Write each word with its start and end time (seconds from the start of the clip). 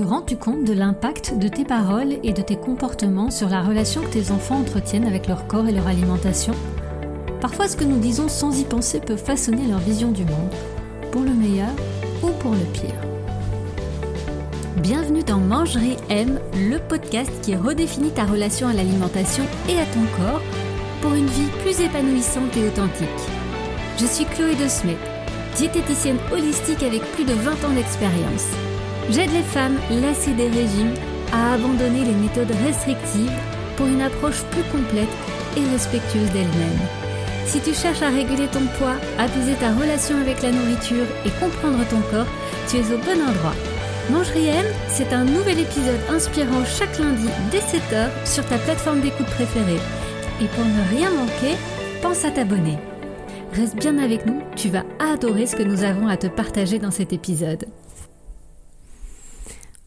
Te 0.00 0.04
rends-tu 0.06 0.38
compte 0.38 0.64
de 0.64 0.72
l'impact 0.72 1.36
de 1.38 1.46
tes 1.46 1.66
paroles 1.66 2.14
et 2.22 2.32
de 2.32 2.40
tes 2.40 2.56
comportements 2.56 3.30
sur 3.30 3.50
la 3.50 3.60
relation 3.60 4.00
que 4.00 4.08
tes 4.08 4.30
enfants 4.30 4.58
entretiennent 4.58 5.04
avec 5.04 5.28
leur 5.28 5.46
corps 5.46 5.68
et 5.68 5.72
leur 5.72 5.86
alimentation? 5.86 6.54
Parfois, 7.42 7.68
ce 7.68 7.76
que 7.76 7.84
nous 7.84 7.98
disons 7.98 8.26
sans 8.26 8.58
y 8.58 8.64
penser 8.64 8.98
peut 9.00 9.18
façonner 9.18 9.66
leur 9.66 9.78
vision 9.78 10.10
du 10.10 10.24
monde, 10.24 10.54
pour 11.12 11.20
le 11.20 11.34
meilleur 11.34 11.68
ou 12.22 12.28
pour 12.38 12.52
le 12.52 12.64
pire. 12.72 12.94
Bienvenue 14.78 15.22
dans 15.22 15.36
Mangerie 15.36 15.98
M, 16.08 16.40
le 16.54 16.78
podcast 16.78 17.30
qui 17.42 17.54
redéfinit 17.54 18.12
ta 18.12 18.24
relation 18.24 18.68
à 18.68 18.72
l'alimentation 18.72 19.44
et 19.68 19.76
à 19.76 19.84
ton 19.84 20.06
corps 20.16 20.40
pour 21.02 21.12
une 21.12 21.26
vie 21.26 21.50
plus 21.62 21.78
épanouissante 21.78 22.56
et 22.56 22.66
authentique. 22.66 23.08
Je 23.98 24.06
suis 24.06 24.24
Chloé 24.24 24.54
De 24.54 24.66
Smet, 24.66 24.96
diététicienne 25.56 26.20
holistique 26.32 26.84
avec 26.84 27.02
plus 27.12 27.26
de 27.26 27.34
20 27.34 27.50
ans 27.50 27.74
d'expérience. 27.74 28.48
J'aide 29.10 29.32
les 29.32 29.42
femmes 29.42 29.76
lassées 29.90 30.34
des 30.34 30.48
régimes 30.48 30.94
à 31.32 31.54
abandonner 31.54 32.04
les 32.04 32.14
méthodes 32.14 32.54
restrictives 32.64 33.32
pour 33.76 33.86
une 33.86 34.02
approche 34.02 34.42
plus 34.52 34.62
complète 34.70 35.08
et 35.56 35.64
respectueuse 35.72 36.30
d'elles-mêmes. 36.30 36.86
Si 37.46 37.60
tu 37.60 37.74
cherches 37.74 38.02
à 38.02 38.10
réguler 38.10 38.46
ton 38.46 38.64
poids, 38.78 38.94
apaiser 39.18 39.54
ta 39.54 39.72
relation 39.72 40.16
avec 40.20 40.42
la 40.42 40.52
nourriture 40.52 41.06
et 41.26 41.30
comprendre 41.40 41.84
ton 41.88 42.00
corps, 42.12 42.30
tu 42.68 42.76
es 42.76 42.92
au 42.92 42.98
bon 42.98 43.20
endroit. 43.20 43.54
Mangerie 44.10 44.46
M, 44.46 44.66
c'est 44.88 45.12
un 45.12 45.24
nouvel 45.24 45.58
épisode 45.58 46.00
inspirant 46.08 46.64
chaque 46.64 46.98
lundi 46.98 47.28
dès 47.50 47.58
7h 47.58 48.10
sur 48.24 48.46
ta 48.46 48.58
plateforme 48.58 49.00
d'écoute 49.00 49.26
préférée. 49.26 49.80
Et 50.40 50.46
pour 50.46 50.64
ne 50.64 50.96
rien 50.96 51.10
manquer, 51.10 51.56
pense 52.00 52.24
à 52.24 52.30
t'abonner. 52.30 52.78
Reste 53.52 53.76
bien 53.76 53.98
avec 53.98 54.24
nous, 54.26 54.40
tu 54.54 54.68
vas 54.68 54.84
adorer 55.00 55.46
ce 55.46 55.56
que 55.56 55.64
nous 55.64 55.82
avons 55.82 56.06
à 56.06 56.16
te 56.16 56.28
partager 56.28 56.78
dans 56.78 56.92
cet 56.92 57.12
épisode. 57.12 57.64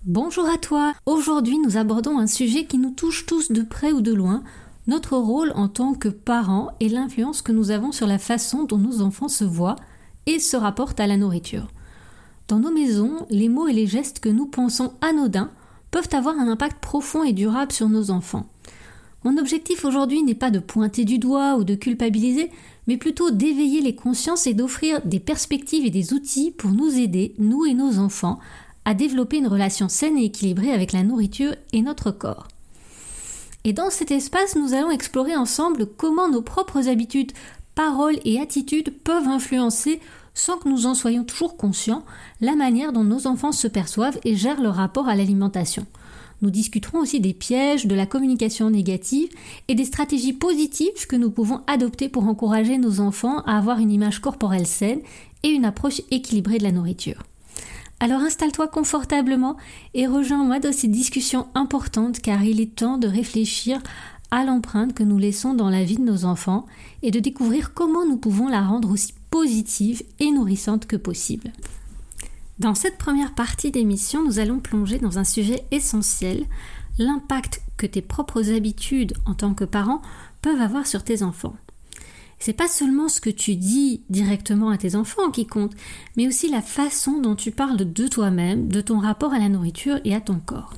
Bonjour 0.06 0.50
à 0.50 0.58
toi 0.58 0.94
Aujourd'hui 1.06 1.58
nous 1.60 1.78
abordons 1.78 2.20
un 2.20 2.28
sujet 2.28 2.66
qui 2.66 2.78
nous 2.78 2.90
touche 2.90 3.26
tous 3.26 3.54
de 3.54 3.62
près 3.62 3.94
ou 3.94 4.02
de 4.02 4.14
loin, 4.14 4.44
notre 4.86 5.16
rôle 5.16 5.54
en 5.56 5.70
tant 5.70 5.94
que 5.94 6.10
parents 6.10 6.72
et 6.82 6.90
l'influence 6.90 7.42
que 7.42 7.54
nous 7.54 7.72
avons 7.72 7.94
sur 7.94 8.06
la 8.06 8.20
façon 8.20 8.66
dont 8.66 8.78
nos 8.78 9.02
enfants 9.02 9.30
se 9.30 9.46
voient 9.46 9.78
et 10.26 10.40
se 10.40 10.58
rapportent 10.58 11.00
à 11.00 11.08
la 11.08 11.16
nourriture. 11.16 11.70
Dans 12.50 12.60
nos 12.60 12.74
maisons, 12.74 13.26
les 13.30 13.48
mots 13.48 13.70
et 13.70 13.74
les 13.74 13.88
gestes 13.88 14.20
que 14.20 14.28
nous 14.28 14.46
pensons 14.46 14.92
anodins 15.00 15.52
peuvent 15.90 16.10
avoir 16.12 16.38
un 16.38 16.50
impact 16.50 16.82
profond 16.82 17.24
et 17.24 17.32
durable 17.32 17.72
sur 17.72 17.88
nos 17.88 18.12
enfants. 18.12 18.50
Mon 19.24 19.38
objectif 19.38 19.86
aujourd'hui 19.86 20.22
n'est 20.22 20.36
pas 20.36 20.52
de 20.52 20.60
pointer 20.60 21.06
du 21.06 21.18
doigt 21.18 21.56
ou 21.56 21.64
de 21.64 21.76
culpabiliser, 21.76 22.52
mais 22.88 22.98
plutôt 22.98 23.32
d'éveiller 23.32 23.80
les 23.80 23.96
consciences 23.96 24.48
et 24.48 24.54
d'offrir 24.54 25.00
des 25.06 25.22
perspectives 25.22 25.86
et 25.86 25.92
des 25.92 26.12
outils 26.12 26.52
pour 26.52 26.72
nous 26.72 26.94
aider, 26.94 27.36
nous 27.40 27.66
et 27.66 27.74
nos 27.74 28.00
enfants, 28.00 28.40
à 28.86 28.94
développer 28.94 29.38
une 29.38 29.48
relation 29.48 29.90
saine 29.90 30.18
et 30.18 30.26
équilibrée 30.26 30.72
avec 30.72 30.92
la 30.92 31.04
nourriture 31.04 31.56
et 31.72 31.82
notre 31.82 32.12
corps. 32.12 32.48
Et 33.64 33.74
dans 33.74 33.90
cet 33.90 34.12
espace, 34.12 34.56
nous 34.56 34.74
allons 34.74 34.92
explorer 34.92 35.36
ensemble 35.36 35.86
comment 35.86 36.30
nos 36.30 36.42
propres 36.42 36.90
habitudes, 36.90 37.32
paroles 37.76 38.20
et 38.26 38.40
attitudes 38.40 38.94
peuvent 39.04 39.28
influencer, 39.28 40.02
sans 40.34 40.58
que 40.58 40.68
nous 40.68 40.86
en 40.86 40.96
soyons 40.96 41.24
toujours 41.24 41.56
conscients, 41.56 42.04
la 42.42 42.56
manière 42.56 42.92
dont 42.92 43.04
nos 43.04 43.28
enfants 43.28 43.52
se 43.52 43.68
perçoivent 43.68 44.20
et 44.26 44.36
gèrent 44.36 44.62
leur 44.62 44.76
rapport 44.76 45.08
à 45.08 45.16
l'alimentation. 45.16 45.86
Nous 46.42 46.52
discuterons 46.52 47.00
aussi 47.00 47.22
des 47.22 47.34
pièges, 47.34 47.86
de 47.86 47.96
la 47.96 48.06
communication 48.06 48.70
négative 48.70 49.30
et 49.70 49.76
des 49.76 49.86
stratégies 49.86 50.34
positives 50.34 51.08
que 51.08 51.16
nous 51.16 51.32
pouvons 51.32 51.62
adopter 51.68 52.10
pour 52.10 52.28
encourager 52.28 52.78
nos 52.78 53.00
enfants 53.00 53.40
à 53.46 53.58
avoir 53.58 53.80
une 53.80 53.92
image 53.92 54.20
corporelle 54.20 54.68
saine 54.68 55.00
et 55.44 55.50
une 55.50 55.64
approche 55.64 56.02
équilibrée 56.12 56.58
de 56.58 56.64
la 56.64 56.74
nourriture. 56.74 57.24
Alors 58.04 58.20
installe-toi 58.20 58.68
confortablement 58.68 59.56
et 59.94 60.08
rejoins-moi 60.08 60.60
dans 60.60 60.74
ces 60.74 60.90
discussions 60.90 61.48
importantes 61.56 62.20
car 62.20 62.44
il 62.44 62.60
est 62.60 62.76
temps 62.76 62.98
de 62.98 63.08
réfléchir 63.08 63.80
à 64.30 64.44
l'empreinte 64.44 64.94
que 64.94 65.04
nous 65.04 65.18
laissons 65.18 65.54
dans 65.54 65.70
la 65.70 65.86
vie 65.86 65.96
de 65.96 66.04
nos 66.04 66.26
enfants 66.26 66.66
et 67.02 67.12
de 67.12 67.22
découvrir 67.22 67.74
comment 67.74 68.06
nous 68.06 68.18
pouvons 68.18 68.50
la 68.50 68.62
rendre 68.62 68.92
aussi 68.92 69.14
positive 69.32 70.04
et 70.20 70.32
nourrissante 70.32 70.86
que 70.86 70.98
possible. 70.98 71.54
Dans 72.60 72.76
cette 72.76 72.98
première 72.98 73.36
partie 73.36 73.72
d'émission, 73.72 74.22
nous 74.22 74.38
allons 74.38 74.60
plonger 74.60 75.00
dans 75.00 75.18
un 75.18 75.24
sujet 75.24 75.64
essentiel, 75.72 76.46
l'impact 76.98 77.62
que 77.78 77.88
tes 77.88 78.02
propres 78.02 78.52
habitudes 78.52 79.14
en 79.26 79.34
tant 79.34 79.54
que 79.54 79.64
parent 79.64 80.02
peuvent 80.42 80.60
avoir 80.60 80.88
sur 80.88 81.06
tes 81.06 81.24
enfants. 81.24 81.56
C'est 82.46 82.52
pas 82.52 82.68
seulement 82.68 83.08
ce 83.08 83.22
que 83.22 83.30
tu 83.30 83.56
dis 83.56 84.02
directement 84.10 84.68
à 84.68 84.78
tes 84.78 84.98
enfants 84.98 85.32
qui 85.32 85.48
compte, 85.48 85.72
mais 86.18 86.28
aussi 86.28 86.50
la 86.50 86.62
façon 86.62 87.22
dont 87.22 87.38
tu 87.38 87.52
parles 87.52 87.78
de 87.78 88.08
toi-même, 88.10 88.68
de 88.68 88.82
ton 88.82 89.00
rapport 89.00 89.32
à 89.32 89.40
la 89.40 89.48
nourriture 89.48 90.02
et 90.04 90.14
à 90.14 90.20
ton 90.20 90.42
corps. 90.46 90.74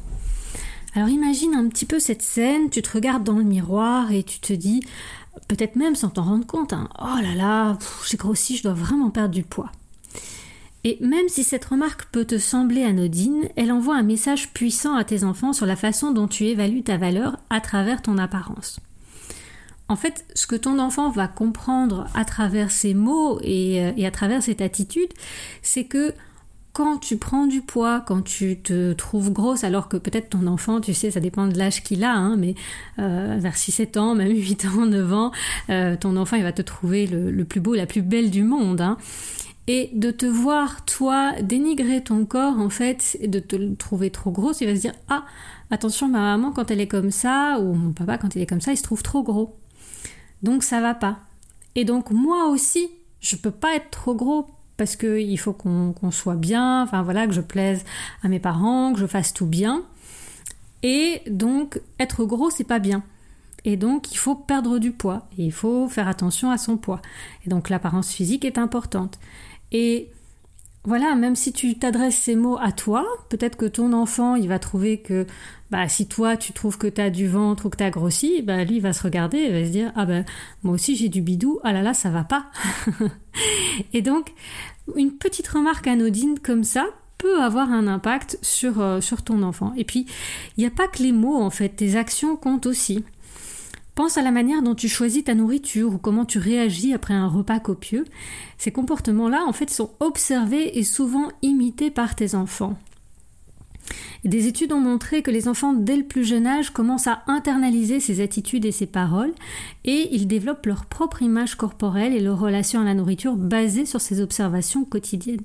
Alors 0.93 1.09
imagine 1.09 1.55
un 1.55 1.67
petit 1.67 1.87
peu 1.87 1.99
cette 1.99 2.21
scène, 2.21 2.69
tu 2.69 2.83
te 2.83 2.91
regardes 2.91 3.23
dans 3.23 3.39
le 3.39 3.43
miroir 3.43 4.11
et 4.11 4.21
tu 4.21 4.39
te 4.39 4.53
dis, 4.53 4.81
peut-être 5.47 5.75
même 5.75 5.95
sans 5.95 6.09
t'en 6.09 6.25
rendre 6.25 6.45
compte, 6.45 6.71
hein, 6.71 6.87
oh 6.99 7.19
là 7.19 7.33
là, 7.33 7.79
j'ai 8.07 8.17
grossi, 8.17 8.57
je 8.57 8.61
dois 8.61 8.73
vraiment 8.73 9.09
perdre 9.09 9.33
du 9.33 9.41
poids. 9.41 9.71
Et 10.83 10.99
même 11.01 11.29
si 11.29 11.43
cette 11.43 11.65
remarque 11.65 12.05
peut 12.11 12.25
te 12.25 12.37
sembler 12.37 12.83
anodine, 12.83 13.49
elle 13.55 13.71
envoie 13.71 13.95
un 13.95 14.03
message 14.03 14.53
puissant 14.53 14.95
à 14.95 15.03
tes 15.03 15.23
enfants 15.23 15.51
sur 15.51 15.65
la 15.65 15.75
façon 15.75 16.11
dont 16.11 16.27
tu 16.27 16.45
évalues 16.45 16.83
ta 16.83 16.97
valeur 16.97 17.39
à 17.49 17.59
travers 17.59 18.03
ton 18.03 18.19
apparence. 18.19 18.79
En 19.87 19.95
fait, 19.95 20.25
ce 20.33 20.47
que 20.47 20.55
ton 20.55 20.79
enfant 20.79 21.09
va 21.09 21.27
comprendre 21.27 22.07
à 22.15 22.25
travers 22.25 22.71
ces 22.71 22.93
mots 22.93 23.39
et, 23.43 23.81
euh, 23.81 24.07
à 24.07 24.11
travers 24.11 24.41
cette 24.41 24.61
attitude, 24.61 25.09
c'est 25.61 25.83
que 25.83 26.13
quand 26.73 26.97
tu 26.97 27.15
prends 27.15 27.45
du 27.45 27.61
poids, 27.61 28.01
quand 28.05 28.21
tu 28.21 28.59
te 28.59 28.91
trouves 28.93 29.31
grosse, 29.31 29.63
alors 29.63 29.87
que 29.87 29.95
peut-être 29.95 30.31
ton 30.31 30.45
enfant, 30.45 30.81
tu 30.81 30.93
sais, 30.93 31.09
ça 31.09 31.21
dépend 31.21 31.47
de 31.47 31.57
l'âge 31.57 31.83
qu'il 31.83 32.03
a, 32.03 32.13
hein, 32.13 32.35
mais 32.35 32.55
euh, 32.99 33.37
vers 33.39 33.55
6-7 33.55 33.97
ans, 33.97 34.13
même 34.15 34.29
8 34.29 34.65
ans, 34.65 34.85
9 34.85 35.13
ans, 35.13 35.31
euh, 35.69 35.95
ton 35.95 36.17
enfant, 36.17 36.35
il 36.35 36.43
va 36.43 36.51
te 36.51 36.61
trouver 36.61 37.07
le, 37.07 37.45
plus 37.45 37.61
beau, 37.61 37.75
la 37.75 37.85
plus 37.85 38.01
belle 38.01 38.29
du 38.29 38.43
monde. 38.43 38.81
Hein 38.81 38.97
et 39.67 39.89
de 39.93 40.11
te 40.11 40.25
voir 40.25 40.85
toi 40.85 41.31
dénigrer 41.41 42.03
ton 42.03 42.25
corps 42.25 42.59
en 42.59 42.69
fait 42.69 43.17
et 43.19 43.27
de 43.27 43.39
te 43.39 43.73
trouver 43.73 44.11
trop 44.11 44.29
gros, 44.29 44.51
il 44.53 44.67
va 44.67 44.75
se 44.75 44.81
dire 44.81 44.93
ah 45.09 45.25
attention 45.71 46.07
ma 46.07 46.19
maman 46.19 46.51
quand 46.51 46.69
elle 46.69 46.79
est 46.79 46.87
comme 46.87 47.09
ça 47.09 47.57
ou 47.59 47.73
mon 47.73 47.91
papa 47.91 48.19
quand 48.19 48.35
il 48.35 48.43
est 48.43 48.45
comme 48.45 48.61
ça 48.61 48.73
il 48.73 48.77
se 48.77 48.83
trouve 48.83 49.01
trop 49.01 49.23
gros 49.23 49.55
donc 50.43 50.63
ça 50.63 50.81
va 50.81 50.93
pas. 50.93 51.19
Et 51.75 51.85
donc 51.85 52.11
moi 52.11 52.49
aussi 52.49 52.89
je 53.19 53.35
peux 53.35 53.51
pas 53.51 53.75
être 53.75 53.89
trop 53.89 54.15
gros 54.15 54.47
parce 54.77 54.95
que 54.95 55.19
il 55.19 55.37
faut 55.37 55.53
qu'on 55.53 56.11
soit 56.11 56.35
bien 56.35 56.83
enfin 56.83 57.01
voilà 57.01 57.27
que 57.27 57.33
je 57.33 57.41
plaise 57.41 57.83
à 58.23 58.27
mes 58.27 58.39
parents 58.39 58.93
que 58.93 58.99
je 58.99 59.07
fasse 59.07 59.33
tout 59.33 59.47
bien. 59.47 59.83
Et 60.83 61.21
donc 61.27 61.81
être 61.99 62.25
gros 62.25 62.49
c'est 62.49 62.63
pas 62.63 62.79
bien. 62.79 63.03
Et 63.63 63.77
donc 63.77 64.13
il 64.13 64.17
faut 64.17 64.35
perdre 64.35 64.77
du 64.77 64.91
poids 64.91 65.27
et 65.37 65.45
il 65.45 65.51
faut 65.51 65.87
faire 65.89 66.07
attention 66.07 66.51
à 66.51 66.57
son 66.57 66.77
poids. 66.77 67.01
Et 67.45 67.49
donc 67.49 67.69
l'apparence 67.69 68.11
physique 68.11 68.45
est 68.45 68.57
importante. 68.57 69.19
Et 69.71 70.09
voilà, 70.85 71.15
même 71.15 71.35
si 71.35 71.51
tu 71.51 71.77
t'adresses 71.77 72.15
ces 72.17 72.35
mots 72.35 72.59
à 72.61 72.71
toi, 72.71 73.05
peut-être 73.29 73.57
que 73.57 73.65
ton 73.65 73.91
enfant, 73.91 74.35
il 74.35 74.47
va 74.47 74.59
trouver 74.59 74.99
que 74.99 75.25
bah, 75.75 75.89
si 75.89 76.07
toi, 76.07 76.37
tu 76.37 76.53
trouves 76.53 76.77
que 76.77 76.87
tu 76.87 77.01
as 77.01 77.09
du 77.09 77.27
ventre 77.27 77.65
ou 77.65 77.69
que 77.69 77.75
tu 77.75 77.83
as 77.83 77.89
grossi, 77.89 78.41
bah, 78.41 78.63
lui, 78.63 78.79
va 78.79 78.93
se 78.93 79.03
regarder 79.03 79.39
et 79.39 79.51
va 79.51 79.65
se 79.65 79.71
dire 79.71 79.91
Ah 79.97 80.05
ben, 80.05 80.23
moi 80.63 80.73
aussi, 80.73 80.95
j'ai 80.95 81.09
du 81.09 81.21
bidou, 81.21 81.59
ah 81.65 81.73
là 81.73 81.81
là, 81.81 81.93
ça 81.93 82.09
va 82.09 82.23
pas. 82.23 82.45
et 83.93 84.01
donc, 84.01 84.31
une 84.95 85.11
petite 85.11 85.49
remarque 85.49 85.85
anodine 85.87 86.39
comme 86.39 86.63
ça 86.63 86.85
peut 87.17 87.41
avoir 87.41 87.73
un 87.73 87.87
impact 87.87 88.39
sur, 88.41 88.79
euh, 88.79 89.01
sur 89.01 89.21
ton 89.21 89.43
enfant. 89.43 89.73
Et 89.75 89.83
puis, 89.83 90.05
il 90.55 90.61
n'y 90.61 90.65
a 90.65 90.71
pas 90.71 90.87
que 90.87 91.03
les 91.03 91.11
mots, 91.11 91.41
en 91.41 91.49
fait, 91.49 91.67
tes 91.67 91.97
actions 91.97 92.37
comptent 92.37 92.67
aussi. 92.67 93.03
Pense 93.95 94.17
à 94.17 94.21
la 94.21 94.31
manière 94.31 94.61
dont 94.61 94.75
tu 94.75 94.87
choisis 94.87 95.25
ta 95.25 95.35
nourriture 95.35 95.93
ou 95.93 95.97
comment 95.97 96.23
tu 96.23 96.39
réagis 96.39 96.93
après 96.93 97.13
un 97.13 97.27
repas 97.27 97.59
copieux. 97.59 98.05
Ces 98.57 98.71
comportements-là, 98.71 99.43
en 99.45 99.51
fait, 99.51 99.69
sont 99.69 99.91
observés 99.99 100.79
et 100.79 100.83
souvent 100.83 101.27
imités 101.41 101.91
par 101.91 102.15
tes 102.15 102.33
enfants. 102.33 102.77
Des 104.23 104.47
études 104.47 104.73
ont 104.73 104.79
montré 104.79 105.21
que 105.21 105.31
les 105.31 105.47
enfants, 105.47 105.73
dès 105.73 105.97
le 105.97 106.03
plus 106.03 106.23
jeune 106.23 106.47
âge, 106.47 106.71
commencent 106.71 107.07
à 107.07 107.21
internaliser 107.27 107.99
ces 107.99 108.21
attitudes 108.21 108.65
et 108.65 108.71
ces 108.71 108.87
paroles, 108.87 109.33
et 109.83 110.09
ils 110.11 110.27
développent 110.27 110.65
leur 110.65 110.85
propre 110.85 111.21
image 111.21 111.55
corporelle 111.55 112.13
et 112.13 112.21
leur 112.21 112.39
relation 112.39 112.81
à 112.81 112.85
la 112.85 112.95
nourriture 112.95 113.35
basée 113.35 113.85
sur 113.85 114.01
ces 114.01 114.21
observations 114.21 114.83
quotidiennes. 114.83 115.43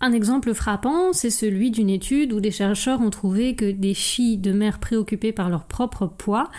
Un 0.00 0.12
exemple 0.12 0.52
frappant, 0.52 1.14
c'est 1.14 1.30
celui 1.30 1.70
d'une 1.70 1.88
étude 1.88 2.34
où 2.34 2.40
des 2.40 2.50
chercheurs 2.50 3.00
ont 3.00 3.08
trouvé 3.08 3.54
que 3.54 3.70
des 3.70 3.94
filles 3.94 4.36
de 4.36 4.52
mères 4.52 4.78
préoccupées 4.78 5.32
par 5.32 5.48
leur 5.48 5.64
propre 5.64 6.06
poids 6.06 6.50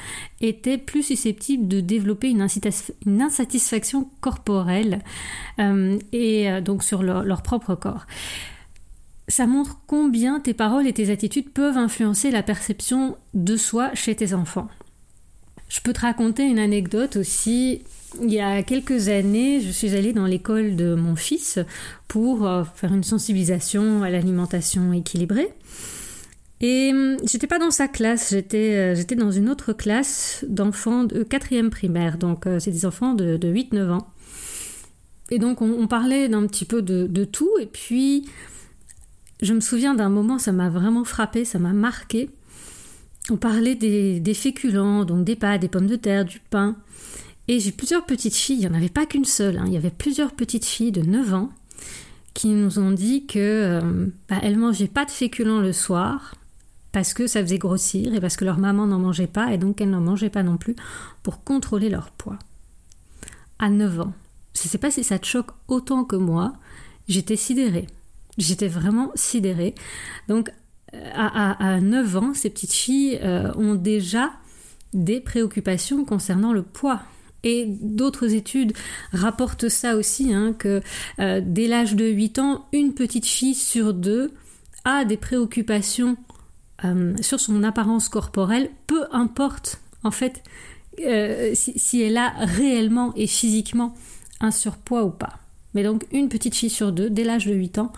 étaient 0.41 0.79
plus 0.79 1.03
susceptibles 1.03 1.67
de 1.67 1.79
développer 1.79 2.29
une, 2.29 2.41
insatisfaction 3.21 4.09
corporelle 4.19 5.03
euh, 5.59 5.99
et 6.11 6.49
euh, 6.49 6.59
donc 6.59 6.83
sur 6.83 7.03
leur 7.03 7.43
propre 7.43 7.75
corps. 7.75 8.07
Ça 9.27 9.47
montre 9.47 9.79
combien 9.87 10.39
tes 10.39 10.53
paroles 10.53 10.87
et 10.87 10.93
tes 10.93 11.09
attitudes 11.09 11.49
peuvent 11.49 11.77
influencer 11.77 12.31
la 12.31 12.43
perception 12.43 13.17
de 13.33 13.57
soi 13.57 13.93
chez 13.95 14.15
tes 14.15 14.33
enfants. 14.33 14.67
Je 15.67 15.81
peux 15.81 15.93
te 15.93 16.01
raconter 16.01 16.43
une 16.43 16.59
anecdote 16.59 17.15
aussi. 17.15 17.81
Il 18.21 18.31
y 18.31 18.39
a 18.39 18.61
quelques 18.61 19.09
années, 19.09 19.61
je 19.61 19.71
suis 19.71 19.95
allée 19.95 20.13
dans 20.13 20.27
l'école 20.27 20.75
de 20.75 20.93
mon 20.93 21.15
fils 21.15 21.59
pour 22.07 22.47
euh, 22.47 22.63
faire 22.75 22.93
une 22.93 23.03
sensibilisation 23.03 24.03
à 24.03 24.09
l'alimentation 24.09 24.93
équilibrée. 24.93 25.53
Et 26.61 26.91
hum, 26.93 27.17
j'étais 27.25 27.47
pas 27.47 27.59
dans 27.59 27.71
sa 27.71 27.87
classe, 27.87 28.29
j'étais 28.31 28.75
euh, 28.75 28.95
j'étais 28.95 29.15
dans 29.15 29.31
une 29.31 29.49
autre 29.49 29.73
classe 29.73 30.45
d'enfants 30.47 31.03
de 31.03 31.23
quatrième 31.23 31.69
primaire, 31.69 32.17
donc 32.17 32.47
euh, 32.47 32.59
c'est 32.59 32.71
des 32.71 32.85
enfants 32.85 33.13
de, 33.13 33.37
8-9 33.37 33.91
ans. 33.91 34.07
Et 35.31 35.39
donc 35.39 35.61
on, 35.61 35.87
parlait 35.87 36.29
d'un 36.29 36.45
petit 36.45 36.65
peu 36.65 36.81
de, 36.81 37.25
tout, 37.25 37.49
et 37.59 37.65
puis 37.65 38.29
je 39.41 39.53
me 39.53 39.59
souviens 39.59 39.95
d'un 39.95 40.09
moment, 40.09 40.39
ça 40.39 40.51
m'a 40.51 40.69
vraiment 40.69 41.03
frappé, 41.03 41.45
ça 41.45 41.59
m'a 41.59 41.73
marqué. 41.73 42.29
On 43.29 43.37
parlait 43.37 43.75
des, 43.75 44.33
féculents, 44.33 45.03
donc 45.03 45.25
des 45.25 45.35
pâtes, 45.35 45.61
des 45.61 45.67
pommes 45.67 45.87
de 45.87 45.95
terre, 45.95 46.25
du 46.25 46.39
pain. 46.39 46.75
Et 47.47 47.59
j'ai 47.59 47.71
plusieurs 47.71 48.05
petites 48.05 48.35
filles, 48.35 48.57
il 48.57 48.59
n'y 48.59 48.67
en 48.67 48.73
avait 48.73 48.89
pas 48.89 49.05
qu'une 49.05 49.25
seule, 49.25 49.57
hein. 49.57 49.65
il 49.67 49.73
y 49.73 49.77
avait 49.77 49.91
plusieurs 49.91 50.31
petites 50.31 50.65
filles 50.65 50.91
de 50.91 51.01
9 51.01 51.33
ans 51.33 51.51
qui 52.33 52.49
nous 52.49 52.79
ont 52.79 52.91
dit 52.91 53.25
que 53.27 53.39
euh, 53.39 54.07
bah, 54.29 54.37
elles 54.41 54.57
mangeaient 54.57 54.87
pas 54.87 55.05
de 55.05 55.11
féculents 55.11 55.61
le 55.61 55.71
soir 55.71 56.35
parce 56.91 57.13
que 57.13 57.27
ça 57.27 57.41
faisait 57.41 57.57
grossir 57.57 58.13
et 58.13 58.19
parce 58.19 58.35
que 58.35 58.45
leur 58.45 58.57
maman 58.57 58.87
n'en 58.87 58.99
mangeait 58.99 59.27
pas 59.27 59.53
et 59.53 59.57
donc 59.57 59.79
elles 59.79 59.89
n'en 59.89 60.01
mangeaient 60.01 60.29
pas 60.29 60.43
non 60.43 60.57
plus 60.57 60.75
pour 61.23 61.43
contrôler 61.43 61.89
leur 61.89 62.11
poids. 62.11 62.39
À 63.59 63.69
9 63.69 64.01
ans. 64.01 64.13
Je 64.53 64.63
ne 64.63 64.69
sais 64.69 64.77
pas 64.77 64.91
si 64.91 65.03
ça 65.03 65.19
te 65.19 65.25
choque 65.25 65.51
autant 65.67 66.03
que 66.03 66.15
moi. 66.15 66.53
J'étais 67.07 67.35
sidérée. 67.35 67.87
J'étais 68.37 68.67
vraiment 68.67 69.11
sidérée. 69.15 69.75
Donc 70.27 70.51
à, 71.13 71.79
9 71.81 72.17
ans, 72.17 72.33
ces 72.33 72.49
petites 72.49 72.73
filles 72.73 73.19
euh, 73.21 73.51
ont 73.55 73.75
déjà 73.75 74.31
des 74.93 75.19
préoccupations 75.19 76.05
concernant 76.05 76.53
le 76.53 76.63
poids. 76.63 77.01
Et 77.43 77.65
d'autres 77.67 78.33
études 78.33 78.73
rapportent 79.13 79.69
ça 79.69 79.97
aussi, 79.97 80.33
hein, 80.33 80.53
que 80.57 80.81
euh, 81.19 81.41
dès 81.45 81.67
l'âge 81.67 81.95
de 81.95 82.05
8 82.05 82.39
ans, 82.39 82.65
une 82.73 82.93
petite 82.93 83.25
fille 83.25 83.53
sur 83.53 83.93
deux 83.93 84.31
a 84.83 85.05
des 85.05 85.17
préoccupations 85.17 86.17
euh, 86.83 87.13
sur 87.21 87.39
son 87.39 87.63
apparence 87.63 88.09
corporelle, 88.09 88.69
peu 88.87 89.05
importe 89.11 89.79
en 90.03 90.11
fait 90.11 90.43
euh, 90.99 91.51
si, 91.53 92.01
elle 92.01 92.17
a 92.17 92.29
réellement 92.37 93.13
et 93.15 93.27
physiquement 93.27 93.95
un 94.41 94.51
surpoids 94.51 95.03
ou 95.03 95.11
pas. 95.11 95.39
Mais 95.75 95.83
donc 95.83 96.05
une 96.11 96.29
petite 96.29 96.55
fille 96.55 96.71
sur 96.71 96.91
deux, 96.91 97.09
dès 97.09 97.23
l'âge 97.23 97.45
de 97.45 97.53
8 97.53 97.77
ans, 97.77 97.93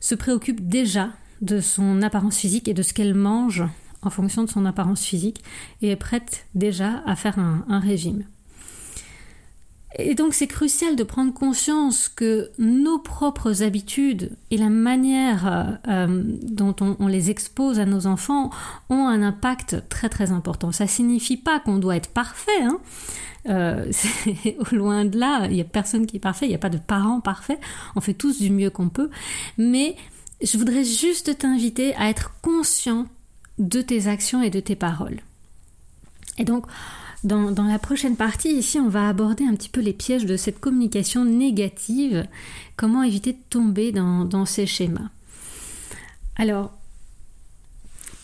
se 0.00 0.14
préoccupe 0.14 0.68
déjà 0.68 1.10
de 1.40 1.60
son 1.60 2.02
apparence 2.02 2.36
physique 2.36 2.68
et 2.68 2.74
de 2.74 2.82
ce 2.82 2.92
qu'elle 2.92 3.14
mange 3.14 3.64
en 4.02 4.10
fonction 4.10 4.44
de 4.44 4.50
son 4.50 4.66
apparence 4.66 5.02
physique 5.02 5.42
et 5.80 5.88
est 5.90 5.96
prête 5.96 6.46
déjà 6.54 7.02
à 7.06 7.16
faire 7.16 7.38
un 7.38 7.78
régime. 7.78 8.24
Et 9.98 10.14
donc 10.14 10.32
c'est 10.32 10.46
crucial 10.46 10.96
de 10.96 11.02
prendre 11.02 11.34
conscience 11.34 12.08
que 12.08 12.50
nos 12.58 12.98
propres 12.98 13.62
habitudes 13.62 14.30
et 14.50 14.56
la 14.56 14.70
manière 14.70 15.78
euh, 15.88 16.22
dont 16.42 16.74
on, 16.80 17.06
les 17.06 17.30
expose 17.30 17.78
à 17.78 17.84
nos 17.84 18.06
enfants 18.06 18.50
ont 18.88 19.06
un 19.06 19.22
impact 19.22 19.88
très 19.88 20.08
très 20.08 20.32
important. 20.32 20.72
Ça 20.72 20.86
signifie 20.86 21.36
pas 21.36 21.60
qu'on 21.60 21.78
doit 21.78 21.96
être 21.96 22.10
parfait. 22.10 22.62
Hein. 22.62 22.80
Euh, 23.48 23.92
loin 24.72 25.04
de 25.04 25.18
là, 25.18 25.46
il 25.46 25.54
n'y 25.54 25.60
a 25.60 25.64
personne 25.64 26.06
qui 26.06 26.16
est 26.16 26.20
parfait, 26.20 26.46
il 26.46 26.50
n'y 26.50 26.54
a 26.54 26.58
pas 26.58 26.70
de 26.70 26.78
parents 26.78 27.20
parfaits, 27.20 27.60
on 27.96 28.00
fait 28.00 28.14
tous 28.14 28.40
du 28.40 28.50
mieux 28.50 28.70
qu'on 28.70 28.88
peut. 28.88 29.10
Mais 29.58 29.96
je 30.40 30.56
voudrais 30.56 30.84
juste 30.84 31.38
t'inviter 31.38 31.94
à 31.96 32.08
être 32.08 32.32
conscient 32.40 33.06
de 33.58 33.82
tes 33.82 34.06
actions 34.06 34.42
et 34.42 34.50
de 34.50 34.60
tes 34.60 34.76
paroles. 34.76 35.20
Et 36.38 36.44
donc, 36.44 36.66
dans, 37.24 37.66
la 37.66 37.78
prochaine 37.78 38.16
partie, 38.16 38.52
ici, 38.52 38.78
on 38.78 38.88
va 38.88 39.08
aborder 39.08 39.44
un 39.44 39.54
petit 39.54 39.68
peu 39.68 39.80
les 39.80 39.92
pièges 39.92 40.26
de 40.26 40.36
cette 40.36 40.58
communication 40.58 41.24
négative, 41.24 42.26
comment 42.76 43.02
éviter 43.02 43.32
de 43.32 43.38
tomber 43.48 43.92
dans, 43.92 44.46
ces 44.46 44.66
schémas? 44.66 45.10
Alors, 46.36 46.72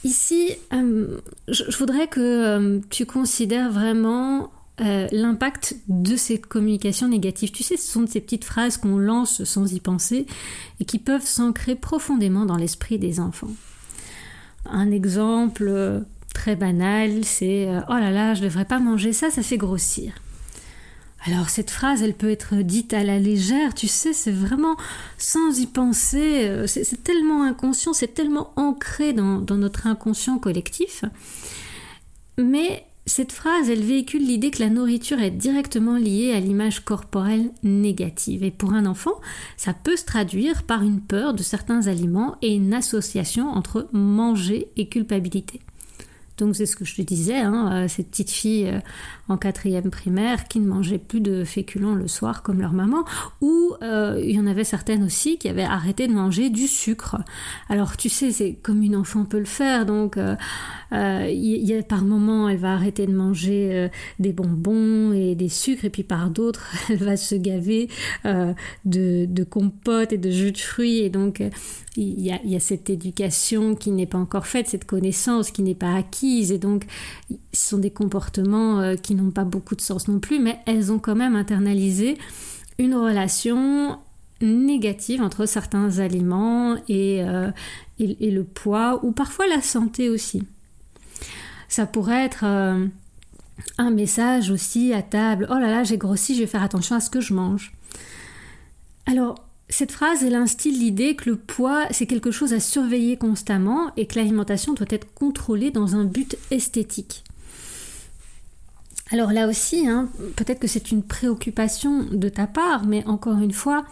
ici, 0.03 0.51
euh, 0.73 1.19
je, 1.47 1.77
voudrais 1.77 2.09
que 2.09 2.21
euh, 2.21 2.81
tu 2.91 3.07
considères 3.07 3.71
vraiment 3.71 4.51
euh, 4.81 5.07
l'impact 5.13 5.77
de 5.89 6.17
cette 6.17 6.47
communication 6.47 7.09
négative. 7.09 7.53
Tu 7.53 7.63
sais, 7.63 7.77
ce 7.77 7.91
sont 7.91 8.07
ces 8.07 8.21
petites 8.21 8.45
phrases 8.45 8.79
qu'on 8.79 8.99
lance 8.99 9.45
sans 9.45 9.73
y 9.73 9.79
penser 9.79 10.27
et 10.81 10.85
qui 10.85 10.99
peuvent 10.99 11.27
s'ancrer 11.27 11.77
profondément 11.77 12.47
dans 12.47 12.57
l'esprit 12.57 12.99
des 12.99 13.21
enfants. 13.21 13.51
Un 14.67 14.91
exemple 14.91 16.05
très 16.39 16.55
banal, 16.55 17.25
c'est 17.25 17.67
euh, 17.67 17.81
oh 17.89 17.95
là 17.95 18.13
là, 18.13 18.35
je 18.35 18.43
devrais 18.43 18.65
pas 18.65 18.79
manger 18.79 19.13
ça, 19.13 19.29
ça 19.29 19.43
fait 19.43 19.57
grossir. 19.57 20.13
Alors 21.27 21.51
cette 21.51 21.73
phrase, 21.73 22.01
elle 22.01 22.15
peut 22.15 22.31
être 22.31 22.55
dite 22.63 22.95
à 22.95 23.03
la 23.03 23.19
légère, 23.19 23.75
tu 23.75 23.89
sais, 23.89 24.13
c'est 24.13 24.31
vraiment 24.31 24.77
sans 25.19 25.59
y 25.59 25.67
penser, 25.67 26.45
euh, 26.45 26.69
c'est 26.69 27.03
tellement 27.03 27.43
inconscient, 27.43 27.93
c'est 27.93 28.15
tellement 28.15 28.53
ancré 28.55 29.13
dans, 29.13 29.41
dans, 29.41 29.57
notre 29.57 29.89
inconscient 29.89 30.39
collectif. 30.39 31.05
Mais 32.39 32.87
cette 33.05 33.33
phrase, 33.33 33.69
elle 33.69 33.83
véhicule 33.83 34.25
l'idée 34.25 34.53
que 34.53 34.63
la 34.63 34.71
nourriture 34.71 35.21
est 35.21 35.33
directement 35.33 35.97
liée 35.97 36.33
à 36.35 36.39
l'image 36.39 36.85
corporelle 36.85 37.51
négative. 37.65 38.45
Et 38.45 38.53
pour 38.53 38.75
un 38.75 38.87
enfant, 38.87 39.21
ça 39.57 39.75
peut 39.75 39.97
se 39.97 40.05
traduire 40.05 40.63
par 40.63 40.85
une 40.85 41.01
peur 41.01 41.35
de 41.35 41.43
certains 41.43 41.89
aliments 41.89 42.37
et 42.43 42.55
une 42.55 42.75
association 42.75 43.49
entre 43.49 43.89
manger 43.93 44.69
et 44.77 44.89
culpabilité. 44.89 45.61
Donc 46.39 46.55
c'est 46.55 46.67
ce 46.67 46.77
que 46.77 46.85
je 46.85 46.95
te 46.95 47.03
disais, 47.03 47.37
hein, 47.37 47.85
euh, 47.85 47.89
cette 47.89 48.11
petite 48.11 48.31
fille 48.31 48.69
euh, 48.69 48.81
en 49.29 49.37
quatrième 49.37 49.91
primaire 49.91 50.49
qui 50.49 50.61
ne 50.61 50.67
mangeait 50.67 50.99
plus 50.99 51.21
de 51.21 51.45
féculents 51.45 51.95
le 51.95 52.09
soir 52.09 52.43
comme 52.43 52.61
leur 52.61 52.73
maman, 52.73 53.05
ou 53.41 53.75
euh, 53.83 54.21
il 54.23 54.33
y 54.33 54.41
en 54.41 54.47
avait 54.47 54.65
certaines 54.65 55.05
aussi 55.05 55.39
qui 55.39 55.49
avaient 55.49 55.63
arrêté 55.63 56.09
de 56.09 56.13
manger 56.13 56.51
du 56.51 56.67
sucre. 56.67 57.17
Alors 57.69 57.97
tu 57.97 58.09
sais, 58.09 58.31
c'est 58.33 58.55
comme 58.55 58.83
une 58.83 58.97
enfant 58.97 59.25
peut 59.25 59.39
le 59.39 59.45
faire, 59.45 59.87
donc 59.87 60.19
il 60.93 61.69
y, 61.69 61.75
a 61.75 61.83
par 61.83 62.03
moments 62.03 62.49
elle 62.49 62.59
va 62.59 62.73
arrêter 62.73 63.07
de 63.07 63.15
manger 63.15 63.89
des 64.19 64.33
bonbons 64.33 65.13
et 65.13 65.35
des 65.35 65.49
sucres, 65.49 65.85
et 65.85 65.91
puis 65.91 66.03
par 66.03 66.31
d'autres 66.31 66.67
elle 66.91 67.05
va 67.05 67.17
se 67.17 67.35
gaver 67.35 67.89
de, 68.25 69.27
de 69.27 69.45
compotes 69.45 70.13
et 70.13 70.19
de 70.19 70.31
jus 70.31 70.53
de 70.53 70.59
fruits, 70.59 70.99
et 70.99 71.11
donc 71.11 71.43
il 71.99 72.21
y, 72.21 72.57
a, 72.57 72.61
cette 72.61 72.91
éducation 72.91 73.75
qui 73.75 73.91
n'est 73.91 74.07
pas 74.07 74.19
encore 74.19 74.47
faite, 74.47 74.69
cette 74.69 74.85
connaissance 74.85 75.51
qui 75.51 75.63
n'est 75.63 75.75
pas 75.75 75.95
acquise, 75.95 76.53
et 76.53 76.59
donc 76.59 76.87
ce 77.53 77.71
sont 77.71 77.79
des 77.79 77.91
comportements 77.91 78.81
euh, 78.81 78.95
qui 78.95 79.15
n'ont 79.19 79.31
pas 79.31 79.45
beaucoup 79.45 79.75
de 79.75 79.81
sens 79.81 80.09
non 80.09 80.19
plus, 80.19 80.39
mais 80.39 80.59
elles 80.67 80.93
ont 80.93 80.99
quand 80.99 81.15
même 81.15 81.37
internalisé 81.37 82.19
une 82.79 82.95
relation 82.95 83.99
négative 84.41 85.21
entre 85.21 85.47
certains 85.47 85.99
aliments 85.99 86.77
et, 86.89 87.23
euh, 87.23 87.51
le 87.99 88.43
poids, 88.43 89.05
ou 89.05 89.13
parfois 89.13 89.47
la 89.49 89.63
santé 89.63 90.09
aussi. 90.09 90.43
Ça 91.69 91.87
pourrait 91.87 92.25
être... 92.25 92.45
Euh, 92.45 92.87
un 93.77 93.91
message 93.91 94.51
aussi 94.51 94.93
à 94.93 95.03
table, 95.03 95.47
oh 95.51 95.59
là 95.59 95.71
là, 95.71 95.85
j'ai 95.85 95.99
grossi, 95.99 96.35
je 96.35 96.41
vais 96.41 96.47
faire 96.47 96.63
attention 96.63 96.97
à 96.97 97.01
ce 97.01 97.11
que 97.11 97.21
je 97.21 97.35
mange. 97.35 97.73
Alors, 99.07 99.35
cette 99.69 99.93
phrase, 99.93 100.23
elle 100.23 100.35
instille 100.35 100.79
l'idée 100.79 101.15
que 101.17 101.31
le 101.31 101.37
poids, 101.37 101.87
c'est 101.91 102.07
quelque 102.07 102.31
chose 102.31 102.53
à 102.53 102.61
surveiller 102.61 103.17
constamment 103.17 103.93
et 103.97 104.07
que 104.07 104.19
l'alimentation 104.19 104.75
doit 104.75 104.87
être 104.91 105.13
contrôlée 105.15 105.71
dans 105.71 105.97
un 105.97 106.05
but 106.05 106.37
esthétique. 106.51 107.25
Alors 109.11 109.33
là 109.33 109.49
aussi, 109.49 109.87
hein, 109.87 110.09
peut-être 110.37 110.61
que 110.61 110.67
c'est 110.67 110.91
une 110.91 111.03
préoccupation 111.03 112.05
de 112.05 112.29
ta 112.29 112.47
part, 112.47 112.85
mais 112.85 113.07
encore 113.07 113.39
une 113.39 113.53
fois, 113.53 113.85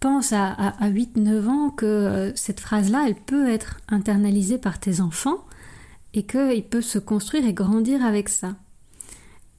pense 0.00 0.32
à, 0.32 0.52
à 0.52 0.90
8-9 0.90 1.48
ans 1.48 1.70
que 1.70 1.86
euh, 1.86 2.32
cette 2.34 2.60
phrase-là, 2.60 3.04
elle 3.06 3.16
peut 3.16 3.48
être 3.48 3.80
internalisée 3.88 4.58
par 4.58 4.78
tes 4.78 5.00
enfants 5.00 5.44
et 6.14 6.22
qu'il 6.24 6.64
peut 6.64 6.80
se 6.80 6.98
construire 6.98 7.46
et 7.46 7.52
grandir 7.52 8.04
avec 8.04 8.28
ça. 8.28 8.56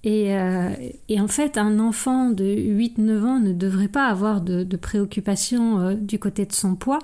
Euh, 0.05 0.69
et, 1.09 1.19
en 1.19 1.27
fait, 1.27 1.57
un 1.57 1.79
enfant 1.79 2.29
de 2.29 2.45
8-9 2.45 3.25
ans 3.25 3.39
ne 3.39 3.51
devrait 3.51 3.89
pas 3.89 4.07
avoir 4.07 4.41
de, 4.41 4.63
préoccupation 4.77 5.79
euh, 5.79 5.93
du 5.93 6.19
côté 6.19 6.45
de 6.45 6.53
son 6.53 6.75
poids. 6.75 6.99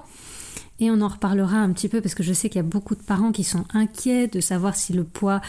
Et 0.79 0.91
on 0.91 0.99
en 0.99 1.07
reparlera 1.07 1.57
un 1.57 1.71
petit 1.71 1.87
peu 1.87 2.01
parce 2.01 2.15
que 2.15 2.23
je 2.23 2.33
sais 2.33 2.49
qu'il 2.49 2.57
y 2.57 2.65
a 2.65 2.67
beaucoup 2.67 2.95
de 2.95 3.01
parents 3.01 3.31
qui 3.31 3.45
sont 3.45 3.63
inquiets 3.73 4.27
de 4.27 4.41
savoir 4.41 4.75
si 4.75 4.91
le 4.91 5.05
poids 5.05 5.39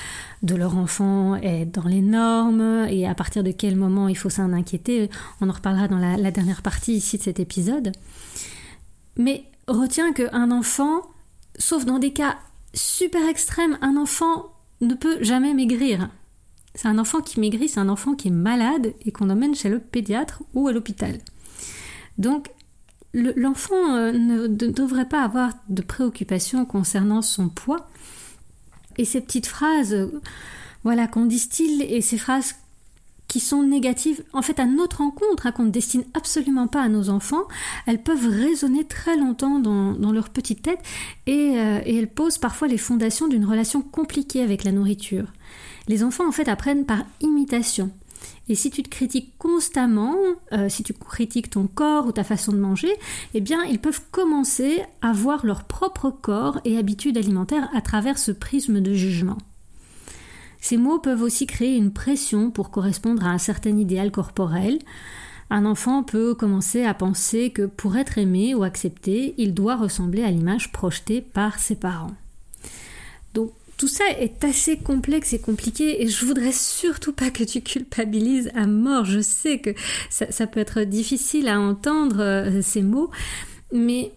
de 0.45 0.55
leur 0.55 0.77
enfant 0.77 1.35
est 1.37 1.67
dans 1.67 1.89
les 1.89 2.01
normes 2.01 2.87
et 2.89 3.09
à 3.09 3.15
partir 3.15 3.43
de 3.43 3.51
quel 3.51 3.75
moment 3.75 4.07
il 4.07 4.17
faut 4.17 4.31
s'en 4.31 4.53
inquiéter. 4.53 5.11
On 5.41 5.49
en 5.49 5.53
reparlera 5.53 5.89
dans 5.89 5.99
la, 5.99 6.31
dernière 6.31 6.63
partie 6.63 6.95
ici 6.95 7.19
de 7.19 7.25
cet 7.25 7.41
épisode. 7.41 7.91
Mais 9.17 9.45
retiens 9.67 10.13
qu'un 10.13 10.51
enfant, 10.53 11.03
sauf 11.59 11.85
dans 11.85 11.99
des 11.99 12.13
cas 12.13 12.37
super 12.73 13.29
extrêmes, 13.29 13.79
un 13.81 13.97
enfant 13.97 14.53
ne 14.81 14.95
peut 14.95 15.19
jamais 15.23 15.55
maigrir. 15.55 16.09
C'est 16.77 16.89
un 16.89 16.99
enfant 16.99 17.21
qui 17.21 17.41
maigrit, 17.41 17.69
c'est 17.69 17.81
un 17.81 17.89
enfant 17.89 18.15
qui 18.15 18.29
est 18.29 18.33
malade 18.33 18.93
et 19.05 19.11
qu'on 19.11 19.31
emmène 19.31 19.55
chez 19.55 19.71
le 19.71 19.81
pédiatre 19.81 20.43
ou 20.55 20.69
à 20.69 20.73
l'hôpital. 20.73 21.19
Donc, 22.19 22.51
l'enfant 23.17 23.95
euh, 23.95 24.13
ne, 24.13 24.47
devrait 24.47 25.09
pas 25.09 25.23
avoir 25.23 25.53
de 25.69 25.83
préoccupation 25.83 26.65
concernant 26.65 27.23
son 27.23 27.49
poids. 27.49 27.89
Et 28.99 29.05
ces 29.05 29.21
petites 29.21 29.47
phrases, 29.47 30.09
voilà, 30.85 31.07
qu'on 31.07 31.27
distille 31.27 31.83
et 31.83 32.01
ces 32.01 32.19
phrases 32.19 32.55
qui 33.29 33.41
sont 33.41 33.63
négatives, 33.63 34.23
en 34.33 34.43
fait, 34.43 34.61
à 34.61 34.67
notre 34.67 34.99
rencontre, 34.99 35.47
hein, 35.47 35.53
qu'on 35.53 35.65
ne 35.65 35.71
destine 35.71 36.05
absolument 36.15 36.69
pas 36.69 36.83
à 36.83 36.89
nos 36.89 37.09
enfants, 37.09 37.45
elles 37.87 38.03
peuvent 38.03 38.29
résonner 38.29 38.85
très 38.85 39.17
longtemps 39.17 39.59
dans, 39.59 40.13
leur 40.13 40.31
petite 40.31 40.63
tête 40.63 40.79
euh, 41.29 41.81
et 41.85 41.97
elles 41.97 42.09
posent 42.09 42.39
parfois 42.39 42.69
les 42.69 42.79
fondations 42.79 43.29
d'une 43.29 43.45
relation 43.45 43.83
compliquée 43.83 44.43
avec 44.43 44.65
la 44.65 44.73
nourriture. 44.73 45.27
Les 45.89 46.03
enfants, 46.03 46.29
en 46.29 46.33
fait, 46.33 46.49
apprennent 46.49 46.87
par 46.87 47.05
imitation. 47.21 47.91
Et 48.49 48.55
si 48.55 48.71
tu 48.71 48.83
te 48.83 48.89
critiques 48.89 49.37
constamment, 49.39 50.17
euh, 50.53 50.69
si 50.69 50.83
tu 50.83 50.93
critiques 50.93 51.51
ton 51.51 51.67
corps 51.67 52.07
ou 52.07 52.13
ta 52.13 52.23
façon 52.23 52.53
de 52.53 52.59
manger, 52.59 52.93
eh 53.35 53.41
bien, 53.41 53.65
ils 53.65 53.81
peuvent 53.81 54.03
commencer 54.11 54.83
à 55.03 55.13
voir 55.13 55.45
leur 55.45 55.65
propre 55.65 56.11
corps 56.11 56.61
et 56.65 56.79
habitudes 56.79 57.19
alimentaires 57.19 57.69
à 57.75 57.81
travers 57.81 58.19
ce 58.19 58.31
prisme 58.31 58.81
de 58.81 58.95
jugement. 58.95 59.39
Ces 60.61 60.77
mots 60.77 60.99
peuvent 60.99 61.23
aussi 61.23 61.47
créer 61.47 61.77
une 61.77 61.93
pression 61.93 62.51
pour 62.51 62.71
correspondre 62.71 63.25
à 63.25 63.31
un 63.31 63.39
certain 63.39 63.77
idéal 63.77 64.11
corporel. 64.11 64.79
Un 65.51 65.65
enfant 65.65 66.03
peut 66.03 66.35
commencer 66.35 66.85
à 66.85 66.95
penser 66.95 67.51
que 67.51 67.67
pour 67.67 67.97
être 67.97 68.19
aimé 68.19 68.55
ou 68.55 68.65
accepté, 68.65 69.35
il 69.39 69.55
doit 69.55 69.77
ressembler 69.77 70.23
à 70.23 70.31
l'image 70.31 70.73
projetée 70.73 71.21
par 71.21 71.59
ses 71.59 71.77
parents. 71.77 72.15
Tout 73.77 73.89
ça 73.89 74.05
est 74.19 74.43
assez 74.43 74.79
complexe 74.79 75.33
et 75.33 75.39
compliqué 75.39 76.03
et 76.03 76.09
je 76.09 76.25
voudrais 76.25 76.53
surtout 76.53 77.13
pas 77.13 77.31
que 77.31 77.45
tu 77.45 77.61
culpabilises 77.61 78.51
à 78.55 78.67
mort. 78.67 79.05
Je 79.05 79.21
sais 79.21 79.59
que 79.59 79.71
ça, 80.09 80.47
peut 80.47 80.61
être 80.61 80.83
difficile 80.83 81.49
à 81.49 81.61
entendre 81.61 82.21
euh, 82.21 82.63
ces 82.63 82.83
mots, 82.83 83.11
mais 83.73 84.13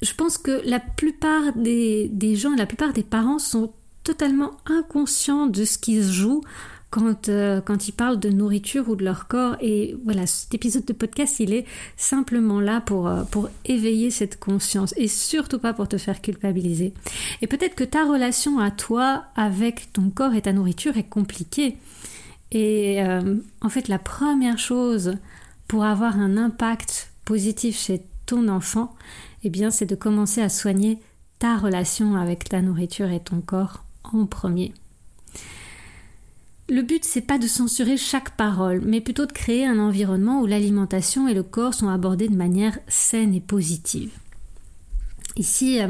je 0.00 0.14
pense 0.14 0.38
que 0.38 0.62
la 0.64 0.80
plupart 0.80 1.52
des, 1.56 2.08
des 2.12 2.36
gens, 2.36 2.54
la 2.54 2.66
plupart 2.66 2.92
des 2.92 3.02
parents 3.02 3.38
sont 3.38 3.72
totalement 4.04 4.52
inconscients 4.66 5.46
de 5.46 5.64
ce 5.64 5.78
qui 5.78 6.02
se 6.02 6.12
joue 6.12 6.42
quand, 6.90 7.28
euh, 7.28 7.60
quand 7.60 7.88
ils 7.88 7.92
parlent 7.92 8.18
de 8.18 8.28
nourriture 8.28 8.88
ou 8.88 8.96
de 8.96 9.04
leur 9.04 9.28
corps. 9.28 9.56
Et 9.60 9.96
voilà, 10.04 10.26
cet 10.26 10.52
épisode 10.54 10.84
de 10.84 10.92
podcast, 10.92 11.38
il 11.40 11.52
est 11.52 11.64
simplement 11.96 12.60
là 12.60 12.80
pour, 12.80 13.08
euh, 13.08 13.22
pour 13.24 13.48
éveiller 13.64 14.10
cette 14.10 14.38
conscience 14.38 14.92
et 14.96 15.08
surtout 15.08 15.58
pas 15.58 15.72
pour 15.72 15.88
te 15.88 15.98
faire 15.98 16.20
culpabiliser. 16.20 16.92
Et 17.42 17.46
peut-être 17.46 17.76
que 17.76 17.84
ta 17.84 18.04
relation 18.04 18.58
à 18.58 18.70
toi 18.70 19.24
avec 19.36 19.92
ton 19.92 20.10
corps 20.10 20.34
et 20.34 20.42
ta 20.42 20.52
nourriture 20.52 20.96
est 20.96 21.08
compliquée. 21.08 21.76
Et 22.50 23.02
euh, 23.02 23.36
en 23.60 23.68
fait, 23.68 23.86
la 23.86 23.98
première 23.98 24.58
chose 24.58 25.14
pour 25.68 25.84
avoir 25.84 26.18
un 26.18 26.36
impact 26.36 27.12
positif 27.24 27.78
chez 27.78 28.02
ton 28.26 28.48
enfant, 28.48 28.94
eh 29.44 29.50
bien, 29.50 29.70
c'est 29.70 29.86
de 29.86 29.94
commencer 29.94 30.42
à 30.42 30.48
soigner 30.48 30.98
ta 31.38 31.56
relation 31.56 32.16
avec 32.16 32.48
ta 32.48 32.60
nourriture 32.60 33.10
et 33.10 33.20
ton 33.20 33.40
corps 33.40 33.84
en 34.02 34.26
premier. 34.26 34.74
Le 36.70 36.82
but, 36.82 37.04
c'est 37.04 37.20
pas 37.20 37.38
de 37.38 37.48
censurer 37.48 37.96
chaque 37.96 38.36
parole, 38.36 38.80
mais 38.84 39.00
plutôt 39.00 39.26
de 39.26 39.32
créer 39.32 39.66
un 39.66 39.80
environnement 39.80 40.40
où 40.40 40.46
l'alimentation 40.46 41.26
et 41.26 41.34
le 41.34 41.42
corps 41.42 41.74
sont 41.74 41.88
abordés 41.88 42.28
de 42.28 42.36
manière 42.36 42.78
saine 42.86 43.34
et 43.34 43.40
positive. 43.40 44.12
Ici, 45.36 45.82
euh, 45.82 45.88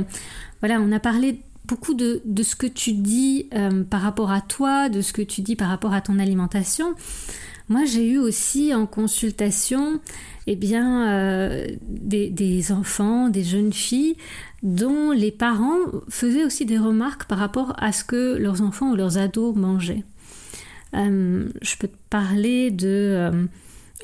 voilà, 0.61 0.81
on 0.81 0.91
a 0.91 0.99
parlé 0.99 1.43
beaucoup 1.67 1.93
de, 1.93 2.23
ce 2.43 2.57
que 2.57 2.67
tu 2.67 2.95
dis 2.95 3.47
euh, 3.53 3.85
par 3.85 4.01
rapport 4.01 4.31
à 4.31 4.41
toi, 4.41 4.89
de 4.89 5.03
ce 5.03 5.13
que 5.13 5.21
tu 5.21 5.43
dis 5.43 5.55
par 5.55 5.69
rapport 5.69 5.93
à 5.93 6.01
ton 6.01 6.19
alimentation. 6.19 6.95
Moi, 7.69 7.85
j'ai 7.85 8.09
eu 8.09 8.17
aussi 8.17 8.75
en 8.75 8.87
consultation 8.87 10.01
eh 10.47 10.57
bien, 10.57 11.11
euh, 11.11 11.67
des, 11.83 12.31
des, 12.31 12.73
enfants, 12.73 13.29
des 13.29 13.45
jeunes 13.45 13.75
filles 13.75 14.17
dont 14.63 15.11
les 15.11 15.31
parents 15.31 15.77
faisaient 16.09 16.45
aussi 16.45 16.65
des 16.65 16.79
remarques 16.79 17.27
par 17.27 17.39
rapport 17.39 17.75
à 17.79 17.93
ce 17.93 18.03
que 18.03 18.39
leurs 18.39 18.63
enfants 18.63 18.93
ou 18.93 18.97
leurs 18.97 19.19
ados 19.19 19.55
mangeaient. 19.55 20.05
Euh, 20.95 21.49
je 21.63 21.77
peux 21.77 21.89
te 21.89 21.97
parler 22.09 22.71
de 22.71 22.89
euh, 22.89 23.47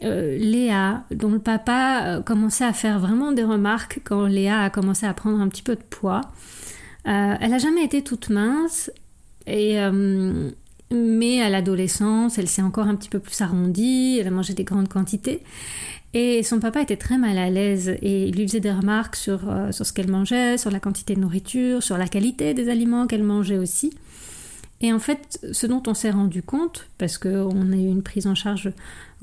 euh, 0.05 0.39
Léa, 0.39 1.05
dont 1.11 1.31
le 1.31 1.39
papa 1.39 2.23
commençait 2.25 2.65
à 2.65 2.73
faire 2.73 3.01
vraiment 3.01 3.33
des 3.33 3.45
remarques 3.45 4.01
quand 4.05 4.27
Léa 4.27 4.63
a 4.63 4.71
commencé 4.71 5.07
à 5.07 5.15
prendre 5.15 5.41
un 5.41 5.49
petit 5.49 5.63
peu 5.63 5.75
de 5.75 5.83
poids. 5.83 6.21
elle 7.05 7.51
n'a 7.51 7.59
jamais 7.59 7.85
été 7.85 8.03
toute 8.03 8.31
mince, 8.31 8.91
et, 9.47 9.79
mais 10.91 11.41
à 11.41 11.49
l'adolescence, 11.49 12.39
elle 12.39 12.49
s'est 12.49 12.63
encore 12.63 12.87
un 12.87 12.97
petit 12.97 13.09
peu 13.09 13.21
plus 13.21 13.41
arrondie, 13.41 14.19
elle 14.21 14.29
a 14.29 14.31
mangé 14.31 14.55
des 14.55 14.65
grandes 14.65 14.89
quantités. 14.89 15.43
Et 16.15 16.43
son 16.43 16.61
papa 16.61 16.81
était 16.81 16.97
très 16.97 17.19
mal 17.19 17.37
à 17.37 17.51
l'aise 17.51 17.91
et 18.01 18.29
il 18.29 18.35
lui 18.37 18.47
faisait 18.47 18.61
des 18.61 18.73
remarques 18.73 19.17
sur, 19.17 19.41
sur 19.71 19.85
ce 19.85 19.93
qu'elle 19.93 20.11
mangeait, 20.11 20.57
sur 20.57 20.71
la 20.71 20.81
quantité 20.81 21.15
de 21.15 21.21
nourriture, 21.21 21.83
sur 21.83 21.99
la 21.99 22.09
qualité 22.09 22.55
des 22.55 22.69
aliments 22.69 23.07
qu'elle 23.07 23.23
mangeait 23.23 23.59
aussi. 23.59 23.93
Et 24.81 24.93
en 24.93 24.99
fait, 24.99 25.39
ce 25.53 25.67
dont 25.67 25.83
on 25.87 25.95
s'est 25.95 26.11
rendu 26.11 26.43
compte, 26.43 26.89
parce 26.99 27.17
qu'on 27.17 27.73
a 27.73 27.77
eu 27.77 27.89
une 27.89 28.03
prise 28.03 28.27
en 28.27 28.35
charge 28.35 28.73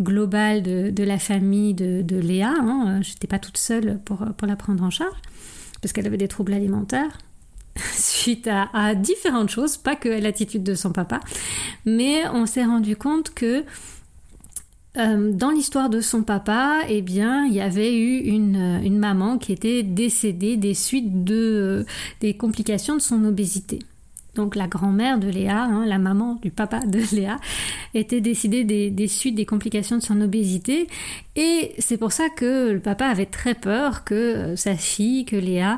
globale 0.01 0.63
de, 0.63 1.03
la 1.03 1.19
famille 1.19 1.73
de, 1.73 2.19
Léa, 2.19 2.53
hein, 2.59 3.01
je 3.01 3.11
n'étais 3.11 3.27
pas 3.27 3.39
toute 3.39 3.57
seule 3.57 3.99
pour, 4.03 4.25
pour 4.35 4.47
la 4.47 4.55
prendre 4.55 4.83
en 4.83 4.89
charge, 4.89 5.15
parce 5.81 5.93
qu'elle 5.93 6.07
avait 6.07 6.17
des 6.17 6.27
troubles 6.27 6.53
alimentaires, 6.53 7.19
suite 7.93 8.49
à, 8.49 8.95
différentes 8.95 9.49
choses, 9.49 9.77
pas 9.77 9.95
que 9.95 10.09
l'attitude 10.09 10.63
de 10.63 10.73
son 10.73 10.91
papa, 10.91 11.19
mais 11.85 12.27
on 12.29 12.47
s'est 12.47 12.65
rendu 12.65 12.95
compte 12.95 13.31
que 13.33 13.63
euh, 14.95 15.31
dans 15.31 15.49
l'histoire 15.49 15.89
de 15.89 16.01
son 16.01 16.21
papa, 16.21 16.81
eh 16.87 16.99
il 16.99 17.53
y 17.53 17.61
avait 17.61 17.95
eu 17.95 18.17
une, 18.19 18.79
une 18.83 18.97
maman 18.97 19.37
qui 19.37 19.51
était 19.51 19.81
décédée 19.81 20.55
des 20.55 20.75
suites 20.75 21.23
de, 21.23 21.85
des 22.21 22.35
complications 22.37 22.95
de 22.95 23.01
son 23.01 23.25
obésité 23.25 23.79
donc 24.35 24.55
la 24.55 24.67
grand-mère 24.67 25.19
de 25.19 25.27
Léa, 25.27 25.63
hein, 25.63 25.85
la 25.85 25.99
maman 25.99 26.35
du 26.41 26.51
papa 26.51 26.79
de 26.79 26.99
Léa, 27.15 27.37
était 27.93 28.21
décidée 28.21 28.63
des, 28.63 29.07
suites 29.07 29.35
des 29.35 29.45
complications 29.45 29.97
de 29.97 30.01
son 30.01 30.19
obésité. 30.21 30.87
Et 31.35 31.73
c'est 31.79 31.97
pour 31.97 32.11
ça 32.11 32.29
que 32.29 32.71
le 32.71 32.79
papa 32.79 33.05
avait 33.05 33.25
très 33.25 33.53
peur 33.53 34.03
que 34.03 34.13
euh, 34.13 34.55
sa 34.55 34.75
fille, 34.75 35.25
que 35.25 35.35
Léa, 35.35 35.77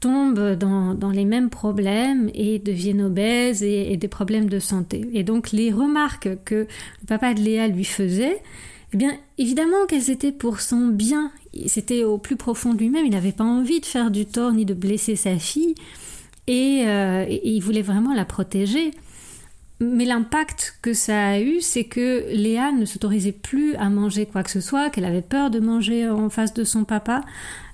tombe 0.00 0.56
dans, 0.56 1.10
les 1.12 1.24
mêmes 1.24 1.48
problèmes 1.48 2.28
et 2.34 2.58
devienne 2.58 3.02
obèse 3.02 3.62
et, 3.62 3.92
et, 3.92 3.96
des 3.96 4.08
problèmes 4.08 4.48
de 4.48 4.58
santé. 4.58 5.08
Et 5.12 5.22
donc 5.22 5.52
les 5.52 5.70
remarques 5.70 6.28
que 6.44 6.66
le 7.00 7.06
papa 7.06 7.34
de 7.34 7.40
Léa 7.40 7.68
lui 7.68 7.84
faisait, 7.84 8.42
eh 8.92 8.96
bien 8.96 9.16
évidemment 9.38 9.86
qu'elles 9.88 10.10
étaient 10.10 10.32
pour 10.32 10.60
son 10.60 10.88
bien. 10.88 11.30
C'était 11.66 12.02
au 12.02 12.18
plus 12.18 12.36
profond 12.36 12.74
de 12.74 12.78
lui-même, 12.78 13.06
il 13.06 13.12
n'avait 13.12 13.30
pas 13.30 13.44
envie 13.44 13.78
de 13.80 13.86
faire 13.86 14.10
du 14.10 14.26
tort 14.26 14.52
ni 14.52 14.64
de 14.64 14.74
blesser 14.74 15.14
sa 15.14 15.38
fille. 15.38 15.76
Euh, 16.50 17.24
et, 17.28 17.48
il 17.48 17.60
voulait 17.60 17.82
vraiment 17.82 18.14
la 18.14 18.24
protéger. 18.24 18.92
Mais 19.80 20.04
l'impact 20.04 20.78
que 20.80 20.94
ça 20.94 21.28
a 21.30 21.40
eu, 21.40 21.60
c'est 21.60 21.84
que 21.84 22.32
Léa 22.32 22.70
ne 22.70 22.84
s'autorisait 22.84 23.32
plus 23.32 23.74
à 23.76 23.90
manger 23.90 24.26
quoi 24.26 24.44
que 24.44 24.50
ce 24.50 24.60
soit, 24.60 24.90
qu'elle 24.90 25.04
avait 25.04 25.22
peur 25.22 25.50
de 25.50 25.58
manger 25.58 26.08
en 26.08 26.30
face 26.30 26.54
de 26.54 26.62
son 26.62 26.84
papa. 26.84 27.22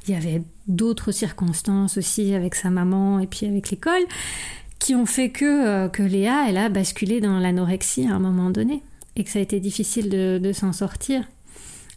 Il 0.07 0.15
y 0.15 0.17
avait 0.17 0.43
d'autres 0.69 1.13
circonstances 1.13 1.99
aussi 1.99 2.35
avec 2.35 2.55
sa 2.55 2.71
maman 2.71 3.19
et 3.19 3.27
puis 3.27 3.45
avec 3.47 3.71
l'école 3.71 4.03
qui 4.79 4.95
ont 4.95 5.07
fait 5.07 5.31
que, 5.31 5.67
euh, 5.67 5.89
que 5.89 6.03
Léa, 6.03 6.47
elle 6.49 6.57
a 6.57 6.71
basculé 6.71 7.21
dans 7.21 7.39
l'anorexie 7.39 8.07
à 8.07 8.15
un 8.15 8.21
moment 8.21 8.49
donné 8.49 8.83
et 9.17 9.25
que 9.25 9.31
ça 9.31 9.41
a 9.41 9.43
été 9.43 9.61
difficile 9.61 10.09
de 10.09 10.53
s'en 10.53 10.73
sortir. 10.73 11.25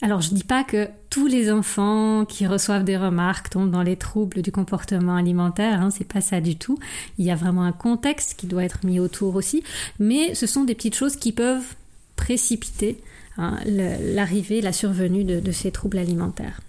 Alors 0.01 0.21
je 0.21 0.33
dis 0.33 0.43
pas 0.43 0.63
que 0.63 0.89
tous 1.11 1.27
les 1.27 1.51
enfants 1.51 2.25
qui 2.25 2.47
reçoivent 2.47 2.83
des 2.83 2.97
remarques 2.97 3.51
tombent 3.51 3.69
dans 3.69 3.83
les 3.83 3.95
troubles 3.95 4.41
du 4.41 4.51
comportement 4.51 5.15
alimentaire, 5.15 5.79
hein, 5.79 5.91
c'est 5.91 6.11
pas 6.11 6.21
ça 6.21 6.41
du 6.41 6.55
tout. 6.55 6.79
Il 7.19 7.25
y 7.25 7.31
a 7.31 7.35
vraiment 7.35 7.63
un 7.63 7.71
contexte 7.71 8.33
qui 8.35 8.47
doit 8.47 8.63
être 8.63 8.83
mis 8.83 8.99
autour 8.99 9.35
aussi, 9.35 9.63
mais 9.99 10.33
ce 10.33 10.47
sont 10.47 10.63
des 10.63 10.73
petites 10.73 10.95
choses 10.95 11.17
qui 11.17 11.31
peuvent 11.31 11.75
précipiter 12.15 12.99
hein, 13.37 13.59
l'arrivée, 13.65 14.61
la 14.61 14.73
survenue 14.73 15.23
de, 15.23 15.51
ces 15.51 15.71
troubles 15.71 15.99
alimentaires. 15.99 16.61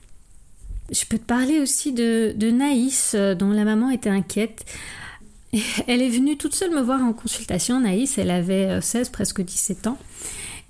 Je 0.91 1.07
peux 1.07 1.19
te 1.19 1.25
parler 1.25 1.59
aussi 1.59 1.93
de, 1.93 2.35
de 2.37 2.51
Naïs, 2.51 3.13
euh, 3.15 3.35
dont 3.35 3.51
la 3.51 3.65
maman 3.65 3.89
était 3.89 4.11
inquiète. 4.11 4.67
Elle 5.87 6.03
est 6.03 6.11
venue 6.11 6.37
toute 6.37 6.55
seule 6.55 6.71
me 6.71 6.83
voir 6.83 7.03
en 7.03 7.15
consultation. 7.15 7.81
Naïs, 7.81 8.19
elle 8.19 8.31
avait 8.31 8.81
16, 8.81 9.09
euh, 9.09 9.11
presque 9.11 9.43
17 9.43 9.87
ans. 9.87 9.99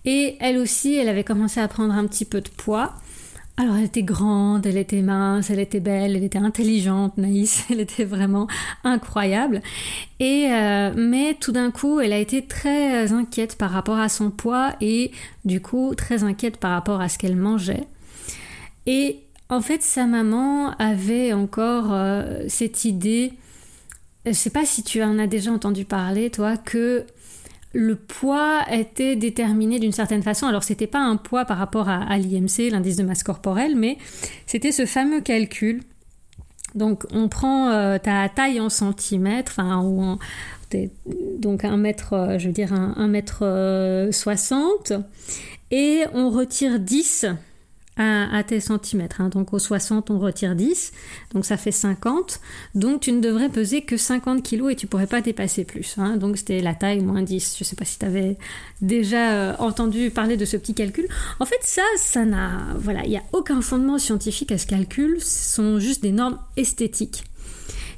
Et 0.05 0.37
elle 0.41 0.59
aussi, 0.59 0.95
elle 0.97 1.09
avait 1.09 1.25
commencé 1.25 1.61
à 1.61 1.69
prendre 1.69 1.95
un 1.95 2.07
petit 2.07 2.25
peu 2.25 2.41
de 2.41 2.49
poids. 2.49 2.95
Alors 3.59 3.77
elle 3.77 3.85
était 3.85 4.03
grande, 4.03 4.65
elle 4.67 4.79
était 4.79 5.03
mince, 5.03 5.51
elle 5.51 5.59
était 5.59 5.79
belle, 5.79 6.17
elle 6.17 6.25
était 6.25 6.39
intelligente, 6.39 7.19
Naïs, 7.19 7.65
elle 7.71 7.81
était 7.81 8.05
vraiment 8.05 8.49
incroyable. 8.83 9.61
Et 10.21 10.47
euh, 10.51 10.93
mais 10.97 11.37
tout 11.39 11.53
d'un 11.53 11.71
coup, 11.71 12.01
elle 12.01 12.15
a 12.15 12.19
été 12.19 12.47
très 12.47 13.13
inquiète 13.13 13.57
par 13.59 13.71
rapport 13.71 13.99
à 13.99 14.09
son 14.09 14.31
poids 14.31 14.75
et 14.81 15.13
du 15.45 15.61
coup 15.61 15.95
très 15.95 16.25
inquiète 16.25 16.57
par 16.57 16.71
rapport 16.71 17.01
à 17.01 17.09
ce 17.11 17.19
qu'elle 17.19 17.37
mangeait. 17.37 17.87
Et 18.87 19.21
en 19.51 19.61
fait, 19.61 19.83
sa 19.83 20.07
maman 20.07 20.71
avait 20.79 21.35
encore 21.35 21.93
euh, 21.93 22.45
cette 22.49 22.87
idée, 22.87 23.35
je 24.25 24.33
sais 24.33 24.51
pas 24.51 24.65
si 24.65 24.83
tu 24.83 25.03
en 25.03 25.19
as 25.19 25.27
déjà 25.27 25.53
entendu 25.53 25.85
parler, 25.85 26.31
toi, 26.31 26.57
que 26.57 27.05
le 27.73 27.97
poids 27.97 28.63
était 28.71 29.17
déterminé 29.17 29.79
d'une 29.79 29.93
certaine 29.93 30.23
façon. 30.23 30.47
Alors 30.47 30.63
c'était 30.63 30.87
pas 30.87 31.01
un 31.01 31.17
poids 31.17 31.45
par 31.45 31.59
rapport 31.59 31.89
à, 31.89 32.19
l'IMC, 32.19 32.71
l'indice 32.71 32.97
de 32.97 33.03
masse 33.03 33.23
corporelle, 33.23 33.77
mais 33.77 33.99
c'était 34.47 34.73
ce 34.73 34.87
fameux 34.87 35.21
calcul 35.21 35.83
Donc 36.75 37.05
on 37.13 37.29
prend 37.29 37.71
euh, 37.71 37.99
ta 37.99 38.29
taille 38.29 38.61
en 38.61 38.69
centimètres, 38.69 39.53
enfin 39.57 39.83
ou 39.83 40.19
donc 41.39 41.65
un 41.67 41.77
mètre, 41.77 42.15
euh, 42.15 42.39
je 42.39 42.47
veux 42.47 42.53
dire 42.53 42.73
un, 42.73 43.09
mètre 43.09 44.09
soixante, 44.11 44.93
et 45.71 46.05
on 46.15 46.31
retire 46.31 46.81
10 46.81 47.27
à, 47.97 48.43
tes 48.43 48.61
centimètres. 48.61 49.21
Hein. 49.21 49.29
Donc 49.29 49.53
au 49.53 49.59
60, 49.59 50.11
on 50.11 50.19
retire 50.19 50.55
10, 50.55 50.93
donc 51.35 51.45
ça 51.45 51.57
fait 51.57 51.73
50. 51.73 52.41
Donc 52.75 53.01
tu 53.01 53.13
ne 53.13 53.21
devrais 53.21 53.49
peser 53.49 53.83
que 53.83 53.97
50 53.97 54.43
kg 54.43 54.71
et 54.71 54.77
tu 54.77 54.87
pourrais 54.87 55.07
pas 55.07 55.21
dépasser 55.21 55.65
plus. 55.65 55.97
Hein. 55.99 56.17
Donc 56.17 56.39
c'était 56.39 56.61
la 56.61 56.75
taille 56.75 57.01
moins 57.01 57.23
10. 57.23 57.57
Je 57.59 57.65
sais 57.65 57.77
pas 57.77 57.85
si 57.85 57.99
tu 57.99 58.07
avais 58.07 58.37
déjà 58.81 59.33
euh, 59.33 59.55
entendu 59.59 60.11
parler 60.11 60.37
de 60.37 60.45
ce 60.45 60.57
petit 60.57 60.75
calcul. 60.75 61.07
En 61.41 61.45
fait, 61.45 61.61
ça, 61.63 61.83
ça 61.97 62.25
n'a. 62.25 62.75
Voilà, 62.77 63.05
il 63.05 63.11
n'y 63.11 63.19
a 63.19 63.23
aucun 63.33 63.61
fondement 63.61 63.99
scientifique 63.99 64.53
à 64.53 64.59
ce 64.59 64.67
calcul. 64.67 65.21
Ce 65.21 65.55
sont 65.55 65.79
juste 65.79 66.03
des 66.03 66.13
normes 66.13 66.39
esthétiques. 66.57 67.25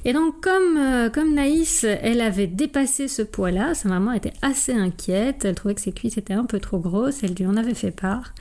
Et 0.07 0.13
donc, 0.13 0.39
comme, 0.39 0.77
euh, 0.77 1.09
comme 1.09 1.33
Naïs, 1.33 1.83
elle 1.83 2.21
avait 2.21 2.45
dépassé 2.45 3.07
ce 3.07 3.23
poids-là, 3.23 3.73
sa 3.73 3.89
maman 3.89 4.11
était 4.11 4.33
assez 4.43 4.71
inquiète. 4.71 5.45
Elle 5.45 5.55
trouvait 5.55 5.73
que 5.73 5.81
ses 5.81 5.93
cuisses 5.93 6.17
étaient 6.19 6.35
un 6.35 6.45
peu 6.45 6.59
trop 6.59 6.77
grosses. 6.77 7.23
Elle 7.23 7.33
lui 7.33 7.47
en 7.47 7.57
avait 7.57 7.73
fait 7.73 7.89
part. 7.89 8.31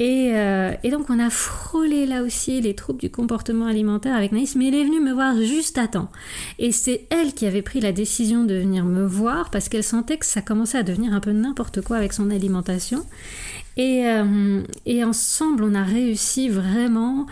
Euh, 0.00 0.74
et, 0.84 0.90
donc 0.90 1.10
on 1.10 1.18
a 1.18 1.28
frôlé 1.28 2.06
là 2.06 2.22
aussi 2.22 2.60
les 2.60 2.74
troubles 2.74 3.00
du 3.00 3.10
comportement 3.10 3.66
alimentaire 3.66 4.14
avec 4.14 4.30
Naïs, 4.30 4.54
mais 4.54 4.68
elle 4.68 4.76
est 4.76 4.84
venue 4.84 5.00
me 5.00 5.12
voir 5.12 5.36
juste 5.42 5.76
à 5.76 5.88
temps. 5.88 6.08
Et 6.58 6.70
c'est 6.70 7.06
elle 7.10 7.34
qui 7.34 7.46
avait 7.46 7.62
pris 7.62 7.80
la 7.80 7.90
décision 7.90 8.44
de 8.44 8.54
venir 8.54 8.84
me 8.84 9.04
voir 9.04 9.50
parce 9.50 9.68
qu'elle 9.68 9.82
sentait 9.82 10.16
que 10.16 10.26
ça 10.26 10.40
commençait 10.40 10.78
à 10.78 10.82
devenir 10.84 11.12
un 11.12 11.20
peu 11.20 11.32
n'importe 11.32 11.80
quoi 11.80 11.96
avec 11.96 12.12
son 12.12 12.30
alimentation. 12.30 13.04
Et, 13.76 14.06
euh, 14.06 14.62
ensemble, 15.04 15.64
on 15.64 15.74
a 15.74 15.82
réussi 15.82 16.48
vraiment 16.48 17.26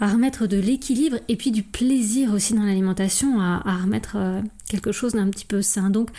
à 0.00 0.08
remettre 0.08 0.46
de 0.46 0.58
l'équilibre 0.58 1.18
et 1.28 1.36
puis 1.36 1.50
du 1.50 1.62
plaisir 1.62 2.32
aussi 2.32 2.54
dans 2.54 2.64
l'alimentation, 2.64 3.40
à, 3.40 3.76
remettre 3.82 4.16
euh, 4.16 4.40
quelque 4.68 4.92
chose 4.92 5.12
d'un 5.12 5.28
petit 5.28 5.44
peu 5.44 5.60
sain. 5.60 5.90
Donc, 5.90 6.10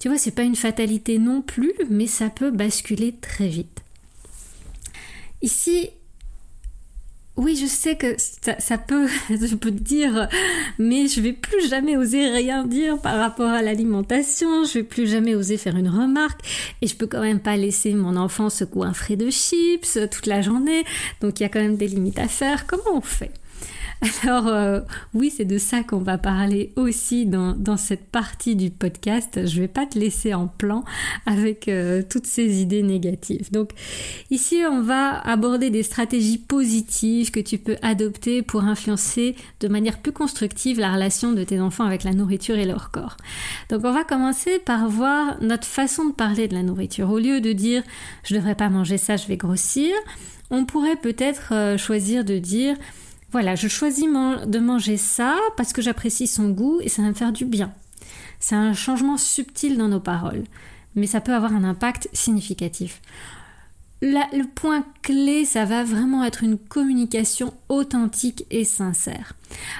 tu 0.00 0.08
vois, 0.08 0.18
c'est 0.18 0.34
pas 0.34 0.42
une 0.42 0.56
fatalité 0.56 1.18
non 1.18 1.40
plus, 1.40 1.72
mais 1.90 2.06
ça 2.06 2.30
peut 2.30 2.50
basculer 2.50 3.14
très 3.20 3.48
vite. 3.48 3.83
Ici, 5.44 5.90
oui, 7.36 7.54
je 7.54 7.66
sais 7.66 7.96
que 7.96 8.16
ça, 8.16 8.78
peut, 8.78 9.06
je 9.28 9.54
peux 9.56 9.70
te 9.70 9.82
dire, 9.82 10.26
mais 10.78 11.06
je 11.06 11.20
vais 11.20 11.34
plus 11.34 11.68
jamais 11.68 11.98
oser 11.98 12.30
rien 12.30 12.64
dire 12.64 12.98
par 12.98 13.18
rapport 13.18 13.50
à 13.50 13.60
l'alimentation. 13.60 14.64
Je 14.64 14.78
vais 14.78 14.84
plus 14.84 15.06
jamais 15.06 15.34
oser 15.34 15.58
faire 15.58 15.76
une 15.76 15.90
remarque, 15.90 16.40
et 16.80 16.86
je 16.86 16.96
peux 16.96 17.06
quand 17.06 17.20
même 17.20 17.40
pas 17.40 17.58
laisser 17.58 17.92
mon 17.92 18.16
enfant 18.16 18.48
secouer 18.48 18.86
un 18.86 18.94
frais 18.94 19.16
de 19.16 19.28
chips 19.28 19.98
toute 20.10 20.24
la 20.24 20.40
journée. 20.40 20.82
Donc 21.20 21.40
il 21.40 21.42
y 21.42 21.46
a 21.46 21.50
quand 21.50 21.60
même 21.60 21.76
des 21.76 21.88
limites 21.88 22.18
à 22.18 22.28
faire. 22.28 22.66
Comment 22.66 22.96
on 22.96 23.02
fait? 23.02 23.30
Alors 24.22 24.48
euh, 24.48 24.80
oui, 25.14 25.32
c'est 25.34 25.44
de 25.44 25.58
ça 25.58 25.82
qu'on 25.82 25.98
va 25.98 26.18
parler 26.18 26.72
aussi 26.76 27.26
dans, 27.26 27.76
cette 27.76 28.06
partie 28.06 28.56
du 28.56 28.70
podcast. 28.70 29.46
Je 29.46 29.60
vais 29.60 29.68
pas 29.68 29.86
te 29.86 29.98
laisser 29.98 30.34
en 30.34 30.46
plan 30.46 30.84
avec 31.26 31.68
euh, 31.68 32.02
toutes 32.08 32.26
ces 32.26 32.60
idées 32.60 32.82
négatives. 32.82 33.50
Donc 33.50 33.70
ici, 34.30 34.62
on 34.70 34.82
va 34.82 35.20
aborder 35.20 35.70
des 35.70 35.82
stratégies 35.82 36.38
positives 36.38 37.30
que 37.30 37.40
tu 37.40 37.58
peux 37.58 37.76
adopter 37.82 38.42
pour 38.42 38.64
influencer 38.64 39.36
de 39.60 39.68
manière 39.68 39.98
plus 39.98 40.12
constructive 40.12 40.78
la 40.78 40.92
relation 40.92 41.32
de 41.32 41.44
tes 41.44 41.60
enfants 41.60 41.84
avec 41.84 42.04
la 42.04 42.12
nourriture 42.12 42.58
et 42.58 42.66
leur 42.66 42.90
corps. 42.90 43.16
Donc 43.70 43.82
on 43.84 43.92
va 43.92 44.04
commencer 44.04 44.58
par 44.58 44.88
voir 44.88 45.36
notre 45.40 45.66
façon 45.66 46.06
de 46.06 46.12
parler 46.12 46.48
de 46.48 46.54
la 46.54 46.62
nourriture. 46.62 47.10
Au 47.10 47.18
lieu 47.18 47.40
de 47.40 47.52
dire 47.52 47.82
je 48.24 48.34
devrais 48.34 48.54
pas 48.54 48.68
manger 48.68 48.98
ça, 48.98 49.16
je 49.16 49.26
vais 49.26 49.36
grossir, 49.36 49.92
on 50.50 50.64
pourrait 50.64 50.96
peut-être 50.96 51.52
euh, 51.52 51.78
choisir 51.78 52.24
de 52.24 52.38
dire 52.38 52.76
voilà, 53.34 53.56
je 53.56 53.66
choisis 53.66 54.04
de 54.04 54.58
manger 54.60 54.96
ça 54.96 55.36
parce 55.56 55.72
que 55.72 55.82
j'apprécie 55.82 56.28
son 56.28 56.50
goût 56.50 56.78
et 56.80 56.88
ça 56.88 57.02
va 57.02 57.08
me 57.08 57.14
faire 57.14 57.32
du 57.32 57.44
bien. 57.44 57.72
C'est 58.38 58.54
un 58.54 58.74
changement 58.74 59.16
subtil 59.16 59.76
dans 59.76 59.88
nos 59.88 59.98
paroles, 59.98 60.44
mais 60.94 61.08
ça 61.08 61.20
peut 61.20 61.34
avoir 61.34 61.52
un 61.52 61.64
impact 61.64 62.08
significatif 62.12 63.00
le 64.04 64.44
point 64.44 64.84
clé, 65.02 65.44
ça 65.44 65.64
va 65.64 65.84
vraiment 65.84 66.24
être 66.24 66.42
une 66.42 66.58
communication 66.58 67.54
authentique 67.68 68.44
et 68.50 68.64
sincère. 68.64 69.34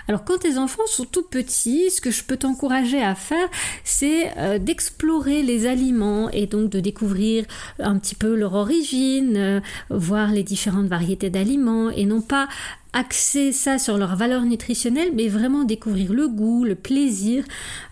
Alors 0.09 0.25
quand 0.25 0.39
tes 0.39 0.59
enfants 0.59 0.87
sont 0.87 1.05
tout 1.05 1.23
petits, 1.23 1.91
ce 1.91 2.01
que 2.01 2.11
je 2.11 2.25
peux 2.25 2.37
t'encourager 2.37 3.03
à 3.03 3.15
faire, 3.15 3.49
c'est 3.85 4.37
euh, 4.39 4.59
d'explorer 4.59 5.43
les 5.43 5.67
aliments 5.67 6.31
et 6.31 6.47
donc 6.47 6.71
de 6.71 6.81
découvrir 6.81 7.45
un 7.79 7.99
petit 7.99 8.15
peu 8.15 8.35
leur 8.35 8.55
origine, 8.55 9.37
euh, 9.37 9.61
voir 9.91 10.31
les 10.31 10.43
différentes 10.43 10.87
variétés 10.87 11.31
d'aliments 11.31 11.91
et 11.91 12.05
non 12.05 12.21
pas 12.21 12.49
axer 12.93 13.51
ça 13.51 13.79
sur 13.79 13.99
leur 13.99 14.15
valeur 14.15 14.43
nutritionnelle, 14.43 15.11
mais 15.15 15.27
vraiment 15.27 15.65
découvrir 15.65 16.13
le 16.13 16.29
goût, 16.29 16.65
le 16.65 16.77
plaisir. 16.77 17.45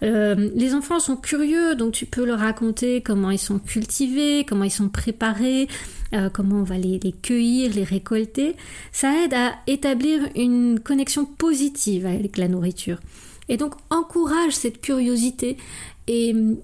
Euh, 0.05 0.51
les 0.55 0.75
enfants 0.75 1.01
sont 1.01 1.17
curieux, 1.17 1.75
donc 1.75 1.93
tu 1.93 2.07
peux 2.07 2.25
leur 2.25 2.39
raconter 2.39 3.01
comment 3.01 3.33
ils 3.33 3.39
sont 3.39 3.59
cultivés, 3.59 4.47
comment 4.49 4.63
ils 4.63 4.71
sont 4.71 4.89
préparés, 4.89 5.67
comment 6.35 6.57
on 6.57 6.63
va 6.63 6.77
les, 6.77 7.01
cueillir, 7.23 7.73
les 7.75 7.85
récolter, 7.85 8.55
ça 8.93 9.25
aide 9.25 9.33
à 9.33 9.55
établir 9.67 10.29
une 10.37 10.79
connexion 10.79 11.25
positive 11.25 11.72
avec 12.05 12.37
la 12.37 12.49
nourriture. 12.49 12.99
Et 13.49 13.57
donc 13.57 13.75
encourage 13.91 14.53
cette 14.53 14.81
curiosité 14.81 15.57
et 16.07 16.33
euh, 16.35 16.55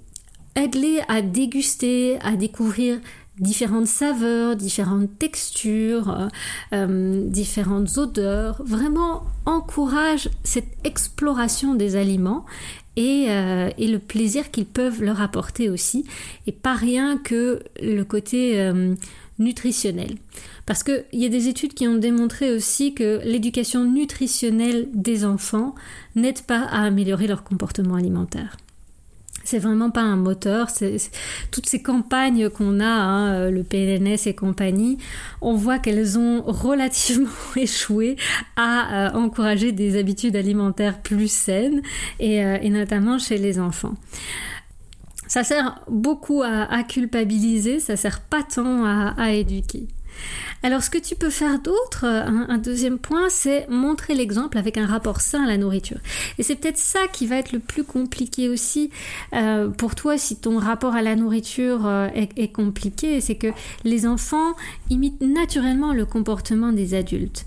aide-les 0.55 1.01
à 1.09 1.23
déguster, 1.23 2.19
à 2.21 2.37
découvrir 2.37 2.99
différentes 3.39 3.87
saveurs, 3.87 4.57
différentes 4.57 5.17
textures, 5.19 6.29
euh, 6.73 7.29
différentes 7.29 7.97
odeurs. 7.97 8.61
Vraiment 8.65 9.23
encourage 9.47 10.29
cette 10.43 10.77
exploration 10.85 11.75
des 11.75 11.95
aliments 11.95 12.45
et, 12.97 13.27
le 13.29 13.99
plaisir 13.99 14.51
qu'ils 14.51 14.67
peuvent 14.67 15.03
leur 15.03 15.23
apporter 15.23 15.71
aussi. 15.71 16.05
Et 16.49 16.53
pas 16.53 16.75
rien 16.75 17.17
que 17.17 17.63
le 17.81 18.03
côté 18.03 18.73
nutritionnelle. 19.39 20.17
Parce 20.67 20.83
qu'il 20.83 21.05
y 21.13 21.25
a 21.25 21.29
des 21.29 21.49
études 21.49 21.75
qui 21.75 21.89
ont 21.89 21.97
démontré 21.97 22.53
aussi 22.53 22.95
que 22.95 23.21
l'éducation 23.25 23.85
nutritionnelle 23.85 24.89
des 24.95 25.25
enfants 25.25 25.75
n'aide 26.15 26.43
pas 26.43 26.63
à 26.63 26.83
améliorer 26.83 27.27
leur 27.27 27.45
comportement 27.45 27.95
alimentaire. 27.95 28.57
C'est 29.49 29.59
vraiment 29.59 29.91
pas 29.91 30.03
un 30.03 30.17
moteur. 30.17 30.69
Toutes 31.51 31.65
ces 31.65 31.81
campagnes 31.81 32.51
qu'on 32.51 32.81
a, 32.81 32.85
hein, 32.85 33.51
le 33.51 33.63
PNS 33.63 34.27
et 34.27 34.35
compagnie, 34.35 34.99
on 35.41 35.55
voit 35.55 35.79
qu'elles 35.79 36.19
ont 36.19 36.43
relativement 36.47 37.31
échoué 37.57 38.17
à 38.57 39.07
euh, 39.07 39.19
encourager 39.19 39.73
des 39.73 39.99
habitudes 39.99 40.37
alimentaires 40.37 41.01
plus 41.01 41.33
saines 41.33 41.81
et, 42.21 42.45
euh, 42.45 42.59
et 42.61 42.69
notamment 42.69 43.19
chez 43.19 43.39
les 43.39 43.59
enfants. 43.59 43.95
Ça 45.29 45.45
sert 45.45 45.81
beaucoup 45.89 46.43
à, 46.43 46.83
culpabiliser, 46.83 47.81
ça 47.81 47.97
sert 47.97 48.21
pas 48.21 48.43
tant 48.43 48.85
à, 48.85 49.33
éduquer. 49.33 49.87
Alors 50.65 50.83
ce 50.83 50.91
que 50.91 50.99
tu 50.99 51.15
peux 51.15 51.31
faire 51.31 51.61
d'autre, 51.61 52.05
un, 52.05 52.59
deuxième 52.59 52.99
point, 52.99 53.29
c'est 53.29 53.69
montrer 53.69 54.15
l'exemple 54.15 54.59
avec 54.59 54.77
un 54.77 54.87
rapport 54.87 55.21
sain 55.21 55.45
à 55.45 55.47
la 55.47 55.59
nourriture. 55.59 55.99
Et 56.39 56.43
c'est 56.43 56.57
peut-être 56.57 56.79
ça 56.79 57.07
qui 57.13 57.27
va 57.27 57.37
être 57.37 57.53
le 57.53 57.61
plus 57.61 57.85
compliqué 57.85 58.49
aussi 58.49 58.91
euh, 59.35 59.69
pour 59.69 59.95
toi 59.95 60.19
si 60.19 60.37
ton 60.37 60.59
rapport 60.59 60.95
à 60.95 61.03
la 61.03 61.15
nourriture 61.15 61.87
euh, 61.87 62.09
est 62.15 62.53
compliqué, 62.53 63.21
c'est 63.21 63.37
que 63.37 63.49
les 63.85 64.07
enfants 64.07 64.55
imitent 64.91 65.21
naturellement 65.21 65.93
le 65.93 66.07
comportement 66.07 66.73
des 66.73 66.95
adultes. 66.95 67.45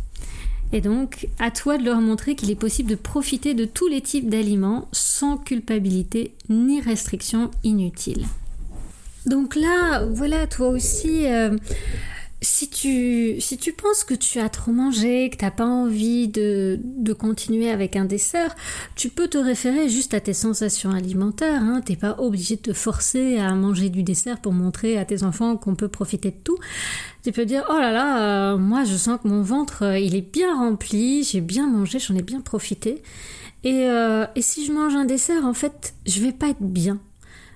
Et 0.73 0.81
donc, 0.81 1.27
à 1.39 1.51
toi 1.51 1.77
de 1.77 1.84
leur 1.84 1.99
montrer 1.99 2.36
qu'il 2.36 2.49
est 2.49 2.55
possible 2.55 2.89
de 2.89 2.95
profiter 2.95 3.53
de 3.53 3.65
tous 3.65 3.88
les 3.88 4.01
types 4.01 4.29
d'aliments 4.29 4.88
sans 4.91 5.38
culpabilité 5.38 6.34
ni 6.49 6.81
restriction 6.81 7.51
inutile. 7.63 8.25
Donc 9.25 9.55
là, 9.55 10.05
voilà, 10.05 10.47
toi 10.47 10.69
aussi, 10.69 11.27
euh, 11.27 11.55
si 12.41 12.69
tu, 12.69 13.39
si 13.39 13.57
tu 13.57 13.71
penses 13.71 14.03
que 14.03 14.15
tu 14.15 14.39
as 14.39 14.49
trop 14.49 14.71
mangé, 14.71 15.29
que 15.29 15.38
tu 15.38 15.45
n'as 15.45 15.51
pas 15.51 15.65
envie 15.65 16.27
de, 16.27 16.79
de, 16.84 17.13
continuer 17.13 17.69
avec 17.69 17.95
un 17.95 18.05
dessert, 18.05 18.55
tu 18.95 19.10
peux 19.10 19.27
te 19.27 19.38
référer 19.38 19.89
juste 19.89 20.15
à 20.15 20.19
tes 20.19 20.34
sensations 20.34 20.89
alimentaires. 20.89 21.62
Hein. 21.62 21.81
Tu 21.86 21.91
n'es 21.91 21.97
pas 21.97 22.15
obligé 22.17 22.55
de 22.55 22.62
te 22.62 22.73
forcer 22.73 23.38
à 23.38 23.53
manger 23.53 23.89
du 23.89 24.01
dessert 24.01 24.39
pour 24.39 24.53
montrer 24.53 24.97
à 24.97 25.05
tes 25.05 25.21
enfants 25.21 25.55
qu'on 25.55 25.75
peut 25.75 25.88
profiter 25.88 26.31
de 26.31 26.38
tout. 26.43 26.57
Tu 27.23 27.31
peux 27.31 27.45
dire, 27.45 27.63
oh 27.69 27.73
là 27.73 27.91
là, 27.91 28.53
euh, 28.53 28.57
moi 28.57 28.84
je 28.84 28.95
sens 28.95 29.19
que 29.21 29.27
mon 29.27 29.43
ventre, 29.43 29.84
euh, 29.84 29.99
il 29.99 30.15
est 30.15 30.21
bien 30.34 30.55
rempli, 30.57 31.23
j'ai 31.23 31.41
bien 31.41 31.67
mangé, 31.67 31.99
j'en 31.99 32.15
ai 32.15 32.23
bien 32.23 32.41
profité. 32.41 33.03
Et, 33.63 33.86
euh, 33.86 34.25
et 34.36 34.41
si 34.41 34.65
je 34.65 34.71
mange 34.71 34.95
un 34.95 35.05
dessert, 35.05 35.45
en 35.45 35.53
fait, 35.53 35.93
je 36.07 36.19
vais 36.21 36.31
pas 36.31 36.49
être 36.49 36.62
bien 36.62 36.99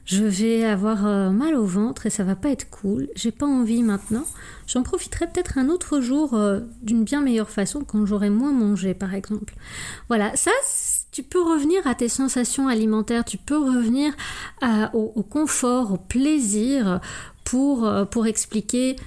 je 0.07 0.23
vais 0.23 0.63
avoir 0.63 1.01
mal 1.31 1.55
au 1.55 1.65
ventre 1.65 2.05
et 2.05 2.11
ça 2.11 2.23
va 2.23 2.35
pas 2.35 2.49
être 2.49 2.69
cool, 2.69 3.09
j'ai 3.15 3.31
pas 3.31 3.47
envie 3.47 3.81
maintenant. 3.81 4.23
J'en 4.67 4.83
profiterai 4.83 5.25
peut-être 5.25 5.57
un 5.57 5.67
autre 5.67 5.99
jour 5.99 6.39
d'une 6.83 7.03
bien 7.03 7.21
meilleure 7.21 7.49
façon 7.49 7.83
quand 7.83 8.05
j'aurai 8.05 8.29
moins 8.29 8.51
mangé 8.51 8.93
par 8.93 9.15
exemple. 9.15 9.55
Voilà, 10.07 10.35
ça 10.35 10.51
tu 11.11 11.23
peux 11.23 11.41
revenir 11.41 11.87
à 11.87 11.95
tes 11.95 12.07
sensations 12.07 12.67
alimentaires, 12.67 13.25
tu 13.25 13.39
peux 13.39 13.57
revenir 13.57 14.13
au, 14.93 15.23
confort, 15.23 15.93
au 15.93 15.97
plaisir 15.97 17.01
pour, 17.43 17.91
pour 18.11 18.27
expliquer 18.27 18.97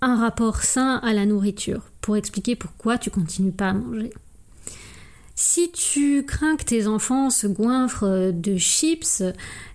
un 0.00 0.16
rapport 0.16 0.62
sain 0.62 0.96
à 1.02 1.12
la 1.12 1.26
nourriture, 1.26 1.82
pour 2.00 2.16
expliquer 2.16 2.56
pourquoi 2.56 2.98
tu 2.98 3.10
continues 3.10 3.52
pas 3.52 3.70
à 3.70 3.72
manger. 3.74 4.12
Si 5.34 5.70
tu 5.70 6.24
crains 6.24 6.56
que 6.56 6.64
tes 6.64 6.88
enfants 6.88 7.30
se 7.30 7.46
goinfrent 7.46 8.32
de 8.32 8.56
chips 8.56 9.22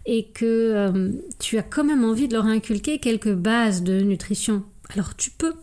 et 0.05 0.25
que 0.25 0.45
euh, 0.45 1.11
tu 1.39 1.57
as 1.57 1.63
quand 1.63 1.85
même 1.85 2.03
envie 2.03 2.27
de 2.27 2.33
leur 2.33 2.45
inculquer 2.45 2.99
quelques 2.99 3.33
bases 3.33 3.81
de 3.81 4.01
nutrition, 4.01 4.63
alors 4.89 5.15
tu 5.15 5.29
peux. 5.31 5.53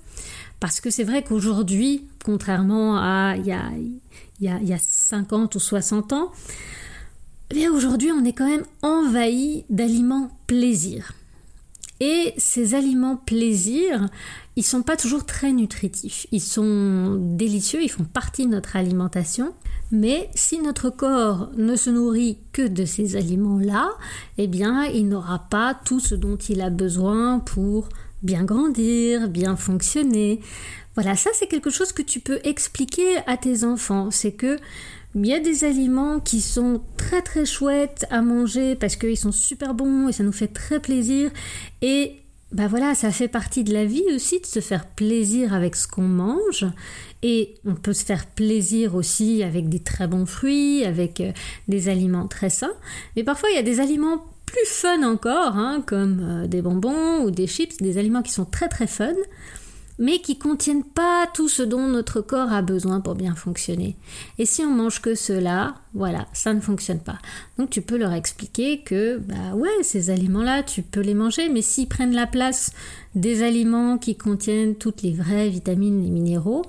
Parce 0.58 0.80
que 0.80 0.88
c'est 0.88 1.04
vrai 1.04 1.22
qu'aujourd'hui, 1.22 2.06
contrairement 2.24 2.96
à 2.96 3.34
il 3.36 3.46
y 3.46 3.52
a, 4.48 4.58
y 4.62 4.72
a 4.72 4.78
50 4.78 5.54
ou 5.54 5.60
60 5.60 6.14
ans, 6.14 6.32
eh 7.50 7.68
aujourd'hui 7.68 8.10
on 8.10 8.24
est 8.24 8.32
quand 8.32 8.48
même 8.48 8.64
envahi 8.82 9.64
d'aliments 9.68 10.30
plaisir. 10.46 11.12
Et 12.00 12.32
ces 12.38 12.74
aliments 12.74 13.16
plaisir, 13.16 14.08
ils 14.60 14.62
sont 14.62 14.82
pas 14.82 14.98
toujours 14.98 15.24
très 15.24 15.52
nutritifs. 15.52 16.26
Ils 16.32 16.42
sont 16.42 17.16
délicieux, 17.18 17.82
ils 17.82 17.88
font 17.88 18.04
partie 18.04 18.44
de 18.44 18.50
notre 18.50 18.76
alimentation. 18.76 19.54
Mais 19.90 20.28
si 20.34 20.60
notre 20.60 20.90
corps 20.90 21.48
ne 21.56 21.76
se 21.76 21.88
nourrit 21.88 22.36
que 22.52 22.68
de 22.68 22.84
ces 22.84 23.16
aliments-là, 23.16 23.88
eh 24.36 24.48
bien, 24.48 24.84
il 24.84 25.08
n'aura 25.08 25.46
pas 25.48 25.74
tout 25.86 25.98
ce 25.98 26.14
dont 26.14 26.36
il 26.36 26.60
a 26.60 26.68
besoin 26.68 27.38
pour 27.38 27.88
bien 28.22 28.44
grandir, 28.44 29.30
bien 29.30 29.56
fonctionner. 29.56 30.40
Voilà, 30.94 31.16
ça 31.16 31.30
c'est 31.32 31.46
quelque 31.46 31.70
chose 31.70 31.92
que 31.92 32.02
tu 32.02 32.20
peux 32.20 32.40
expliquer 32.44 33.16
à 33.26 33.38
tes 33.38 33.64
enfants. 33.64 34.10
C'est 34.10 34.32
que 34.32 34.58
il 35.14 35.26
y 35.26 35.32
a 35.32 35.40
des 35.40 35.64
aliments 35.64 36.20
qui 36.20 36.42
sont 36.42 36.82
très 36.98 37.22
très 37.22 37.46
chouettes 37.46 38.04
à 38.10 38.20
manger 38.20 38.74
parce 38.74 38.96
qu'ils 38.96 39.16
sont 39.16 39.32
super 39.32 39.72
bons 39.72 40.08
et 40.08 40.12
ça 40.12 40.22
nous 40.22 40.32
fait 40.32 40.48
très 40.48 40.80
plaisir. 40.80 41.30
Et 41.80 42.19
ben 42.52 42.66
voilà, 42.66 42.96
ça 42.96 43.12
fait 43.12 43.28
partie 43.28 43.62
de 43.62 43.72
la 43.72 43.84
vie 43.84 44.04
aussi 44.12 44.40
de 44.40 44.46
se 44.46 44.60
faire 44.60 44.86
plaisir 44.86 45.54
avec 45.54 45.76
ce 45.76 45.86
qu'on 45.86 46.02
mange. 46.02 46.66
Et 47.22 47.54
on 47.64 47.74
peut 47.74 47.92
se 47.92 48.04
faire 48.04 48.26
plaisir 48.26 48.94
aussi 48.94 49.42
avec 49.42 49.68
des 49.68 49.78
très 49.78 50.08
bons 50.08 50.26
fruits, 50.26 50.84
avec 50.84 51.20
euh, 51.20 51.32
des 51.68 51.88
aliments 51.88 52.26
très 52.26 52.50
sains. 52.50 52.72
Mais 53.14 53.22
parfois, 53.22 53.50
il 53.50 53.56
y 53.56 53.58
a 53.58 53.62
des 53.62 53.78
aliments 53.78 54.24
plus 54.46 54.66
fun 54.66 55.02
encore, 55.04 55.56
hein, 55.56 55.82
comme 55.86 56.20
euh, 56.22 56.46
des 56.48 56.60
bonbons 56.60 57.22
ou 57.22 57.30
des 57.30 57.46
chips, 57.46 57.76
des 57.80 57.98
aliments 57.98 58.22
qui 58.22 58.32
sont 58.32 58.46
très 58.46 58.68
très 58.68 58.88
fun 58.88 59.14
mais 60.00 60.18
qui 60.18 60.38
contiennent 60.38 60.82
pas 60.82 61.28
tout 61.32 61.48
ce 61.48 61.62
dont 61.62 61.86
notre 61.86 62.22
corps 62.22 62.52
a 62.52 62.62
besoin 62.62 63.00
pour 63.00 63.14
bien 63.14 63.34
fonctionner. 63.34 63.96
Et 64.38 64.46
si 64.46 64.62
on 64.62 64.70
mange 64.70 65.00
que 65.00 65.14
cela, 65.14 65.74
voilà, 65.94 66.26
ça 66.32 66.54
ne 66.54 66.60
fonctionne 66.60 67.00
pas. 67.00 67.18
Donc 67.58 67.68
tu 67.68 67.82
peux 67.82 67.98
leur 67.98 68.14
expliquer 68.14 68.80
que 68.80 69.18
bah 69.18 69.54
ouais, 69.54 69.68
ces 69.82 70.08
aliments-là, 70.08 70.62
tu 70.62 70.82
peux 70.82 71.00
les 71.00 71.14
manger, 71.14 71.50
mais 71.50 71.62
s'ils 71.62 71.86
prennent 71.86 72.14
la 72.14 72.26
place 72.26 72.72
des 73.14 73.42
aliments 73.42 73.98
qui 73.98 74.16
contiennent 74.16 74.74
toutes 74.74 75.02
les 75.02 75.12
vraies 75.12 75.50
vitamines 75.50 76.02
et 76.04 76.10
minéraux, 76.10 76.64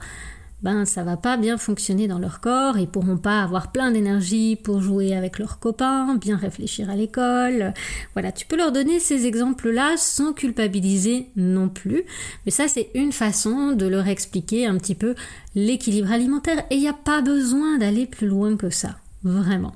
ben 0.64 0.86
ça 0.86 1.04
va 1.04 1.18
pas 1.18 1.38
bien 1.38 1.58
fonctionner 1.58 2.08
dans 2.08 2.20
leur 2.20 2.40
corps, 2.40 2.78
ils 2.78 2.88
pourront 2.88 3.18
pas 3.18 3.42
avoir 3.42 3.72
plein 3.72 3.92
d'énergie 3.92 4.56
pour 4.56 4.82
jouer 4.82 5.16
avec 5.16 5.40
leurs 5.40 5.60
copains, 5.60 6.16
bien 6.16 6.38
réfléchir 6.38 6.90
à 6.90 6.96
l'école. 6.96 7.74
Voilà, 8.14 8.32
tu 8.32 8.46
peux 8.46 8.58
leur 8.58 8.72
donner 8.72 9.00
ces 9.00 9.26
exemples-là 9.26 9.96
sans 9.98 10.34
culpabiliser 10.34 11.28
non 11.36 11.68
plus, 11.68 12.04
mais 12.46 12.52
ça 12.52 12.68
c'est 12.68 12.90
une 12.94 13.12
façon 13.12 13.72
de 13.72 13.88
leur 13.88 14.08
expliquer 14.08 14.66
un 14.68 14.78
petit 14.78 14.96
peu 14.96 15.16
l'équilibre 15.56 16.12
alimentaire 16.12 16.64
et 16.70 16.76
il 16.76 16.82
n'y 16.82 16.88
a 16.88 16.94
pas 16.94 17.22
besoin 17.22 17.78
d'aller 17.78 18.06
plus 18.06 18.28
loin 18.28 18.56
que 18.56 18.70
ça, 18.70 18.98
vraiment. 19.24 19.74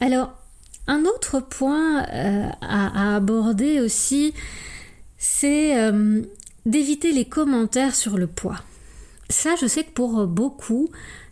Alors, 0.00 0.32
un 0.86 1.04
autre 1.04 1.40
point 1.40 2.04
euh, 2.08 2.48
à, 2.60 3.16
aborder 3.16 3.80
aussi, 3.80 4.32
c'est 5.18 5.78
euh, 5.78 6.22
d'éviter 6.64 7.12
les 7.12 7.24
commentaires 7.24 7.94
sur 7.94 8.16
le 8.16 8.26
poids. 8.26 8.60
Ça, 9.30 9.54
je 9.60 9.66
sais 9.66 9.84
que 9.84 9.90
pour 9.90 10.26
beaucoup, 10.26 10.88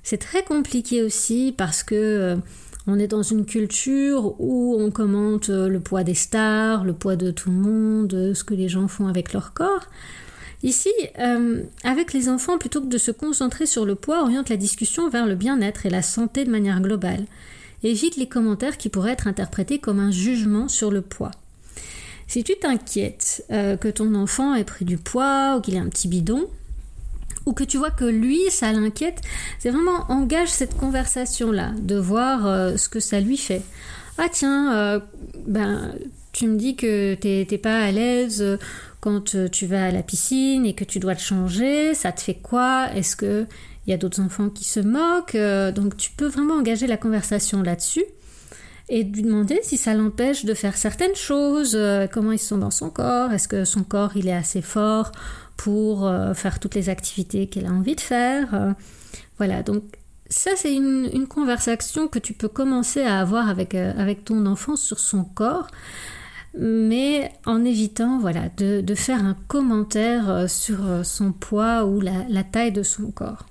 c'est 0.07 0.19
très 0.19 0.45
compliqué 0.45 1.03
aussi 1.03 1.53
parce 1.57 1.83
que 1.83 1.95
euh, 1.97 2.37
on 2.87 2.97
est 2.97 3.09
dans 3.09 3.25
une 3.25 3.45
culture 3.45 4.41
où 4.41 4.77
on 4.79 4.93
commente 4.93 5.51
euh, 5.51 5.69
le 5.69 5.81
poids 5.81 6.05
des 6.05 6.15
stars, 6.15 6.85
le 6.85 6.93
poids 6.93 7.17
de 7.17 7.33
tout 7.33 7.51
le 7.51 7.57
monde, 7.57 8.33
ce 8.33 8.45
que 8.45 8.55
les 8.55 8.69
gens 8.69 8.87
font 8.87 9.09
avec 9.09 9.33
leur 9.33 9.53
corps. 9.53 9.87
Ici, 10.63 10.93
euh, 11.19 11.61
avec 11.83 12.13
les 12.13 12.29
enfants, 12.29 12.57
plutôt 12.57 12.81
que 12.81 12.87
de 12.87 12.99
se 12.99 13.11
concentrer 13.11 13.67
sur 13.67 13.85
le 13.85 13.97
poids, 13.97 14.23
oriente 14.23 14.49
la 14.49 14.57
discussion 14.57 15.09
vers 15.09 15.27
le 15.27 15.35
bien-être 15.35 15.87
et 15.87 15.91
la 15.91 16.03
santé 16.03 16.45
de 16.45 16.53
manière 16.53 16.81
globale. 16.81 17.25
Évite 17.83 18.17
les 18.17 18.29
commentaires 18.29 18.79
qui 18.79 18.91
pourraient 18.91 19.13
être 19.13 19.27
interprétés 19.27 19.81
comme 19.81 19.99
un 19.99 20.13
jugement 20.13 20.69
sur 20.69 20.93
le 20.93 21.03
poids. 21.03 21.33
Si 22.29 22.45
tu 22.45 22.55
t'inquiètes 22.55 23.45
que 23.49 23.89
ton 23.89 24.15
enfant 24.15 24.55
ait 24.55 24.65
pris 24.65 24.85
du 24.85 24.99
poids 24.99 25.57
ou 25.57 25.61
qu'il 25.61 25.75
ait 25.75 25.79
un 25.79 25.89
petit 25.89 26.09
bidon, 26.09 26.49
ou 27.47 27.53
que 27.53 27.65
tu 27.65 27.79
vois 27.79 27.91
que 27.91 28.05
lui, 28.05 28.51
ça 28.51 28.73
l'inquiète, 28.73 29.21
c'est 29.61 29.71
vraiment 29.71 30.05
engage 30.11 30.49
cette 30.49 30.77
conversation-là, 30.77 31.71
de 31.79 31.97
voir 31.97 32.47
euh, 32.47 32.77
ce 32.77 32.89
que 32.89 33.01
ça 33.01 33.21
lui 33.21 33.37
fait. 33.37 33.63
Ah 34.19 34.27
tiens, 34.31 34.75
euh, 34.75 35.01
ben 35.47 35.95
tu 36.33 36.49
me 36.49 36.57
dis 36.57 36.77
que 36.77 37.15
t'es 37.15 37.59
pas 37.59 37.79
à 37.79 37.91
l'aise 37.93 38.43
euh, 38.43 38.59
quand 39.01 39.37
tu 39.51 39.67
vas 39.67 39.87
à 39.87 39.91
la 39.93 40.03
piscine 40.03 40.67
et 40.67 40.75
que 40.75 40.85
tu 40.85 40.99
dois 40.99 41.15
te 41.15 41.21
changer, 41.21 41.95
ça 41.95 42.11
te 42.11 42.21
fait 42.21 42.35
quoi? 42.35 42.89
Est-ce 42.95 43.15
que 43.15 43.47
il 43.87 43.91
y 43.91 43.95
a 43.95 43.97
d'autres 43.97 44.21
enfants 44.21 44.49
qui 44.49 44.65
se 44.65 44.81
moquent? 44.81 45.37
Donc 45.73 45.97
tu 45.97 46.11
peux 46.11 46.27
vraiment 46.27 46.55
engager 46.55 46.89
la 46.89 46.97
conversation 46.97 47.63
là-dessus 47.63 48.05
et 48.89 49.05
lui 49.05 49.23
demander 49.23 49.61
si 49.63 49.77
ça 49.77 49.95
l'empêche 49.95 50.45
de 50.45 50.55
faire 50.55 50.77
certaines 50.77 51.15
choses, 51.15 51.79
comment 52.11 52.33
ils 52.33 52.41
sont 52.41 52.59
dans 52.59 52.73
son 52.73 52.91
corps, 52.91 53.31
est-ce 53.31 53.47
que 53.47 53.65
son 53.65 53.85
corps 53.85 54.17
il 54.17 54.27
est 54.27 54.35
assez 54.35 54.61
fort 54.61 55.13
pour 55.57 56.07
euh, 56.07 56.35
faire 56.35 56.61
toutes 56.61 56.75
les 56.75 56.89
activités 56.89 57.47
qu'elle 57.47 57.67
a 57.67 57.73
envie 57.73 57.97
de 57.97 58.01
faire. 58.01 58.55
Euh, 58.55 58.73
voilà, 59.39 59.63
donc 59.63 59.83
ça 60.29 60.51
c'est 60.57 60.75
une, 60.75 61.27
conversation 61.29 62.09
que 62.09 62.19
tu 62.19 62.33
peux 62.33 62.49
commencer 62.49 63.03
à 63.03 63.21
avoir 63.21 63.49
avec, 63.49 63.75
euh, 63.75 63.93
avec 63.97 64.25
ton 64.25 64.47
enfant 64.47 64.77
sur 64.77 64.99
son 64.99 65.25
corps, 65.25 65.69
mais 66.59 67.33
en 67.45 67.65
évitant 67.65 68.19
voilà, 68.19 68.49
de, 68.57 68.95
faire 68.95 69.25
un 69.25 69.37
commentaire 69.47 70.49
sur 70.49 71.05
son 71.05 71.33
poids 71.33 71.85
ou 71.85 72.01
la, 72.01 72.45
taille 72.45 72.73
de 72.73 72.83
son 72.83 73.11
corps. 73.11 73.45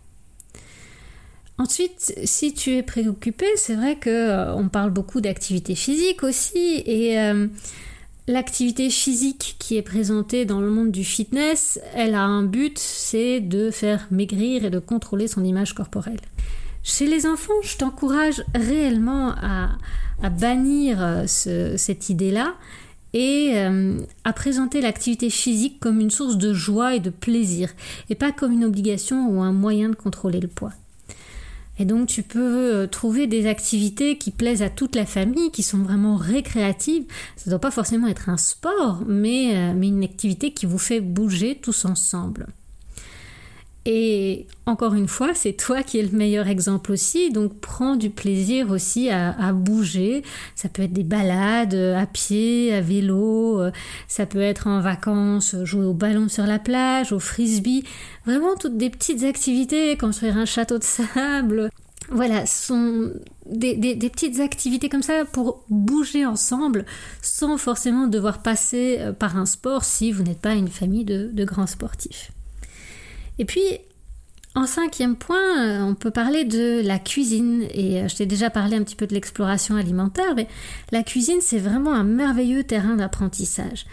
Ensuite, 1.57 2.13
si 2.25 2.53
tu 2.53 2.71
es 2.71 2.83
préoccupé, 2.83 3.45
c'est 3.55 3.75
vrai 3.75 3.95
que 3.95 4.51
on 4.55 4.67
parle 4.67 4.89
beaucoup 4.89 5.21
d'activité 5.21 5.75
physique 5.75 6.23
aussi, 6.23 6.83
et 6.85 7.15
L'activité 8.27 8.89
physique 8.89 9.55
qui 9.59 9.77
est 9.77 9.83
présentée 9.83 10.45
dans 10.45 10.59
le 10.59 10.71
monde 10.71 10.89
du 10.89 11.03
fitness, 11.03 11.79
elle 11.93 12.15
a 12.15 12.23
un 12.23 12.41
but, 12.41 12.79
c'est 12.79 13.39
de 13.39 13.69
faire 13.69 14.07
maigrir 14.09 14.65
et 14.65 14.71
de 14.71 14.79
contrôler 14.79 15.27
son 15.27 15.43
image 15.43 15.73
corporelle. 15.73 16.19
Chez 16.81 17.05
les 17.05 17.27
enfants, 17.27 17.53
je 17.61 17.77
t'encourage 17.77 18.43
réellement 18.55 19.29
à, 19.29 19.77
bannir 20.29 20.97
euh, 20.99 21.25
cette 21.27 22.09
idée-là 22.09 22.55
et 23.13 23.51
euh, 23.55 23.99
à 24.23 24.33
présenter 24.33 24.81
l'activité 24.81 25.29
physique 25.29 25.79
comme 25.79 25.99
une 25.99 26.09
source 26.09 26.37
de 26.37 26.51
joie 26.51 26.95
et 26.95 26.99
de 26.99 27.11
plaisir, 27.11 27.69
et 28.09 28.15
pas 28.15 28.31
comme 28.31 28.53
une 28.53 28.65
obligation 28.65 29.29
ou 29.29 29.41
un 29.41 29.53
moyen 29.53 29.89
de 29.89 29.95
contrôler 29.95 30.39
le 30.39 30.47
poids. 30.47 30.73
Et 31.77 31.85
donc 31.85 32.07
tu 32.07 32.23
peux 32.23 32.73
euh, 32.73 32.87
trouver 32.87 33.27
des 33.27 33.47
activités 33.47 34.17
qui 34.17 34.31
plaisent 34.31 34.61
à 34.61 34.69
toute 34.69 34.95
la 34.95 35.05
famille, 35.05 35.51
qui 35.51 35.63
sont 35.63 35.79
vraiment 35.79 36.15
récréatives. 36.15 37.05
Ça 37.35 37.43
ne 37.47 37.51
doit 37.51 37.59
pas 37.59 37.71
forcément 37.71 38.07
être 38.07 38.29
un 38.29 38.37
sport, 38.37 39.03
mais, 39.07 39.55
euh, 39.55 39.73
mais 39.75 39.87
une 39.87 40.03
activité 40.03 40.53
qui 40.53 40.65
vous 40.65 40.77
fait 40.77 41.01
bouger 41.01 41.59
tous 41.61 41.85
ensemble. 41.85 42.47
Et 43.87 44.47
encore 44.65 44.95
une 44.95 45.07
fois, 45.07 45.35
c'est 45.35 45.53
toi 45.53 45.83
qui 45.83 45.99
es 45.99 46.01
le 46.01 46.09
meilleur 46.09 46.47
exemple 46.47 46.91
aussi, 46.91 47.31
donc 47.31 47.59
prends 47.59 47.95
du 47.95 48.09
plaisir 48.09 48.71
aussi 48.71 49.11
à, 49.11 49.53
bouger. 49.53 50.23
Ça 50.55 50.69
peut 50.69 50.81
être 50.81 50.93
des 50.93 51.03
balades 51.03 51.75
à 51.75 52.07
pied, 52.07 52.73
à 52.73 52.81
vélo, 52.81 53.61
euh, 53.61 53.71
ça 54.07 54.25
peut 54.25 54.41
être 54.41 54.65
en 54.65 54.81
vacances, 54.81 55.55
jouer 55.63 55.85
au 55.85 55.93
ballon 55.93 56.29
sur 56.29 56.47
la 56.47 56.57
plage, 56.57 57.13
au 57.13 57.19
frisbee, 57.19 57.83
vraiment 58.25 58.55
toutes 58.55 58.77
des 58.77 58.89
petites 58.89 59.23
activités, 59.23 59.95
construire 59.97 60.37
un 60.37 60.45
château 60.45 60.79
de 60.79 60.83
sable. 60.83 61.69
Voilà, 62.09 62.47
sont 62.47 63.11
des, 63.45 63.95
petites 64.09 64.39
activités 64.39 64.89
comme 64.89 65.03
ça 65.03 65.25
pour 65.25 65.63
bouger 65.69 66.25
ensemble 66.25 66.85
sans 67.21 67.57
forcément 67.57 68.07
devoir 68.07 68.41
passer 68.41 68.97
euh, 68.99 69.11
par 69.13 69.37
un 69.37 69.45
sport 69.45 69.83
si 69.83 70.11
vous 70.11 70.23
n'êtes 70.23 70.41
pas 70.41 70.53
une 70.53 70.69
famille 70.69 71.05
de 71.05 71.45
grands 71.45 71.67
sportifs. 71.67 72.31
Et 73.39 73.45
puis, 73.45 73.61
en 74.55 74.67
cinquième 74.67 75.17
point, 75.17 75.59
euh, 75.59 75.81
on 75.81 75.95
peut 75.95 76.11
parler 76.11 76.45
de 76.45 76.81
la 76.81 76.97
cuisine. 76.97 77.67
Et 77.73 77.99
euh, 78.01 78.07
je 78.07 78.15
t'ai 78.15 78.25
déjà 78.25 78.49
parlé 78.49 78.77
un 78.77 78.83
petit 78.83 78.95
peu 78.95 79.05
de 79.05 79.13
l'exploration 79.13 79.75
alimentaire, 79.75 80.33
mais 80.35 80.47
la 80.91 81.03
cuisine, 81.03 81.39
c'est 81.41 81.59
vraiment 81.59 81.93
un 81.93 82.05
merveilleux 82.05 82.63
terrain 82.63 82.95
d'apprentissage. 82.95 83.85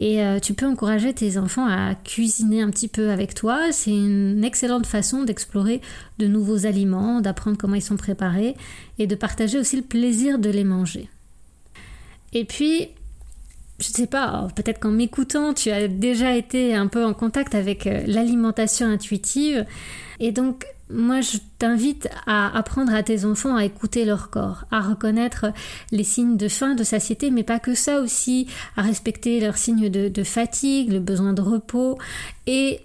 Et 0.00 0.22
euh, 0.22 0.40
tu 0.40 0.54
peux 0.54 0.66
encourager 0.66 1.12
tes 1.12 1.38
enfants 1.38 1.66
à 1.66 1.94
cuisiner 1.94 2.62
un 2.62 2.70
petit 2.70 2.88
peu 2.88 3.10
avec 3.10 3.34
toi. 3.34 3.70
C'est 3.70 3.90
une 3.90 4.44
excellente 4.44 4.86
façon 4.86 5.22
d'explorer 5.22 5.80
de 6.18 6.26
nouveaux 6.26 6.66
aliments, 6.66 7.20
d'apprendre 7.20 7.56
comment 7.56 7.74
ils 7.74 7.82
sont 7.82 7.96
préparés 7.96 8.56
et 8.98 9.06
de 9.06 9.14
partager 9.14 9.58
aussi 9.58 9.76
le 9.76 9.82
plaisir 9.82 10.38
de 10.40 10.50
les 10.50 10.64
manger. 10.64 11.08
Et 12.32 12.44
puis, 12.44 12.88
je 13.78 13.90
ne 13.90 13.94
sais 13.94 14.06
pas, 14.08 14.48
peut-être 14.56 14.80
qu'en 14.80 14.90
m'écoutant, 14.90 15.54
tu 15.54 15.70
as 15.70 15.86
déjà 15.86 16.34
été 16.34 16.74
un 16.74 16.88
peu 16.88 17.04
en 17.04 17.14
contact 17.14 17.54
avec 17.54 17.86
euh, 17.86 18.02
l'alimentation 18.06 18.88
intuitive. 18.88 19.66
Et 20.18 20.32
donc, 20.32 20.66
moi, 20.90 21.20
je 21.20 21.38
t'invite 21.58 22.08
à 22.26 22.56
apprendre 22.56 22.92
à 22.92 23.04
tes 23.04 23.24
enfants 23.24 23.54
à 23.54 23.64
écouter 23.64 24.04
leur 24.04 24.30
corps, 24.30 24.64
à 24.72 24.80
reconnaître 24.80 25.52
les 25.92 26.02
signes 26.02 26.36
de 26.36 26.48
faim, 26.48 26.74
de 26.74 26.82
satiété, 26.82 27.30
mais 27.30 27.44
pas 27.44 27.60
que 27.60 27.74
ça 27.74 28.00
aussi, 28.00 28.48
à 28.76 28.82
respecter 28.82 29.38
leurs 29.38 29.58
signes 29.58 29.88
de, 29.88 30.24
fatigue, 30.24 30.90
le 30.90 31.00
besoin 31.00 31.32
de 31.32 31.42
repos, 31.42 31.98
et 32.46 32.80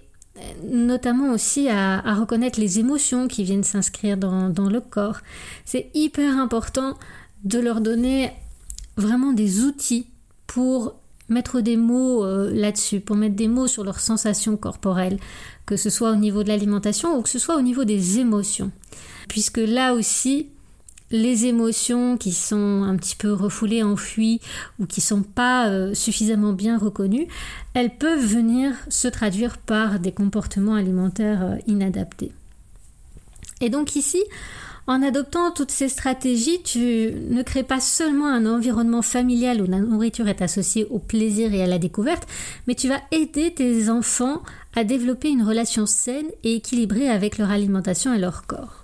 notamment 0.70 1.32
aussi 1.32 1.70
à, 1.70 2.02
reconnaître 2.14 2.60
les 2.60 2.78
émotions 2.80 3.28
qui 3.28 3.44
viennent 3.44 3.64
s'inscrire 3.64 4.18
dans 4.18 4.70
le 4.70 4.82
corps. 4.82 5.22
C'est 5.66 5.90
hyper 5.96 6.38
important 6.38 6.98
de 7.46 7.60
leur 7.60 7.82
donner 7.82 8.32
vraiment 8.98 9.32
des 9.32 9.62
outils 9.62 10.08
pour 10.48 10.96
mettre 11.30 11.62
des 11.62 11.78
mots 11.78 12.26
euh, 12.26 12.52
là-dessus, 12.54 13.00
pour 13.00 13.16
mettre 13.16 13.36
des 13.36 13.48
mots 13.48 13.68
sur 13.68 13.84
leurs 13.84 14.00
sensations 14.00 14.58
corporelles, 14.58 15.20
que 15.66 15.78
ce 15.78 15.90
soit 15.90 16.12
au 16.12 16.16
niveau 16.16 16.44
de 16.44 16.50
l'alimentation 16.50 17.18
ou 17.18 17.22
que 17.22 17.30
ce 17.30 17.40
soit 17.40 17.56
au 17.56 17.62
niveau 17.62 17.86
des 17.86 18.20
émotions. 18.20 18.72
Puisque 19.28 19.58
là 19.58 19.94
aussi, 19.94 20.48
les 21.12 21.46
émotions 21.46 22.18
qui 22.18 22.32
sont 22.32 22.84
un 22.84 22.96
petit 22.98 23.16
peu 23.16 23.32
refoulées, 23.32 23.84
enfuies 23.84 24.42
ou 24.80 24.86
qui 24.86 25.00
sont 25.00 25.22
pas 25.22 25.70
euh, 25.70 25.94
suffisamment 25.94 26.54
bien 26.54 26.78
reconnues, 26.78 27.28
elles 27.74 27.96
peuvent 27.96 28.26
venir 28.26 28.74
se 28.90 29.08
traduire 29.08 29.58
par 29.60 30.00
des 30.00 30.12
comportements 30.12 30.76
alimentaires 30.76 31.44
euh, 31.44 31.56
inadaptés. 31.68 32.32
Et 33.62 33.70
donc 33.70 33.96
ici, 33.96 34.22
en 34.86 35.02
adoptant 35.02 35.52
toutes 35.52 35.72
ces 35.72 35.88
stratégies, 35.88 36.62
tu 36.64 37.14
ne 37.30 37.42
crées 37.42 37.64
pas 37.64 37.80
seulement 37.80 38.28
un 38.28 38.46
environnement 38.46 39.02
familial 39.02 39.62
où 39.62 39.66
la 39.66 39.80
nourriture 39.80 40.28
est 40.28 40.42
associée 40.42 40.86
au 40.90 41.00
plaisir 41.00 41.54
et 41.54 41.64
à 41.64 41.68
la 41.68 41.80
découverte, 41.80 42.28
mais 42.68 42.76
tu 42.76 42.90
vas 42.90 43.02
aider 43.12 43.54
tes 43.54 43.90
enfants 43.90 44.44
à 44.76 44.84
développer 44.84 45.30
une 45.30 45.44
relation 45.44 45.86
saine 45.86 46.28
et 46.44 46.56
équilibrée 46.56 47.10
avec 47.10 47.38
leur 47.38 47.50
alimentation 47.50 48.14
et 48.14 48.20
leur 48.20 48.46
corps. 48.46 48.82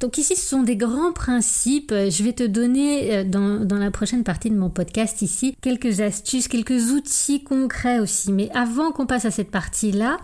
Donc 0.00 0.16
ici, 0.16 0.36
ce 0.36 0.46
sont 0.46 0.62
des 0.62 0.76
grands 0.76 1.12
principes. 1.12 1.92
Je 1.92 2.22
vais 2.22 2.32
te 2.32 2.44
donner 2.44 3.16
euh, 3.16 3.24
dans, 3.24 3.64
dans, 3.64 3.78
la 3.78 3.90
prochaine 3.90 4.22
partie 4.22 4.48
de 4.48 4.56
mon 4.56 4.70
podcast 4.70 5.22
ici 5.22 5.56
quelques 5.60 6.00
astuces, 6.00 6.46
quelques 6.46 6.92
outils 6.92 7.42
concrets 7.42 7.98
aussi. 7.98 8.30
Mais 8.30 8.48
avant 8.54 8.92
qu'on 8.92 9.06
passe 9.06 9.24
à 9.24 9.32
cette 9.32 9.50
partie-là, 9.50 10.18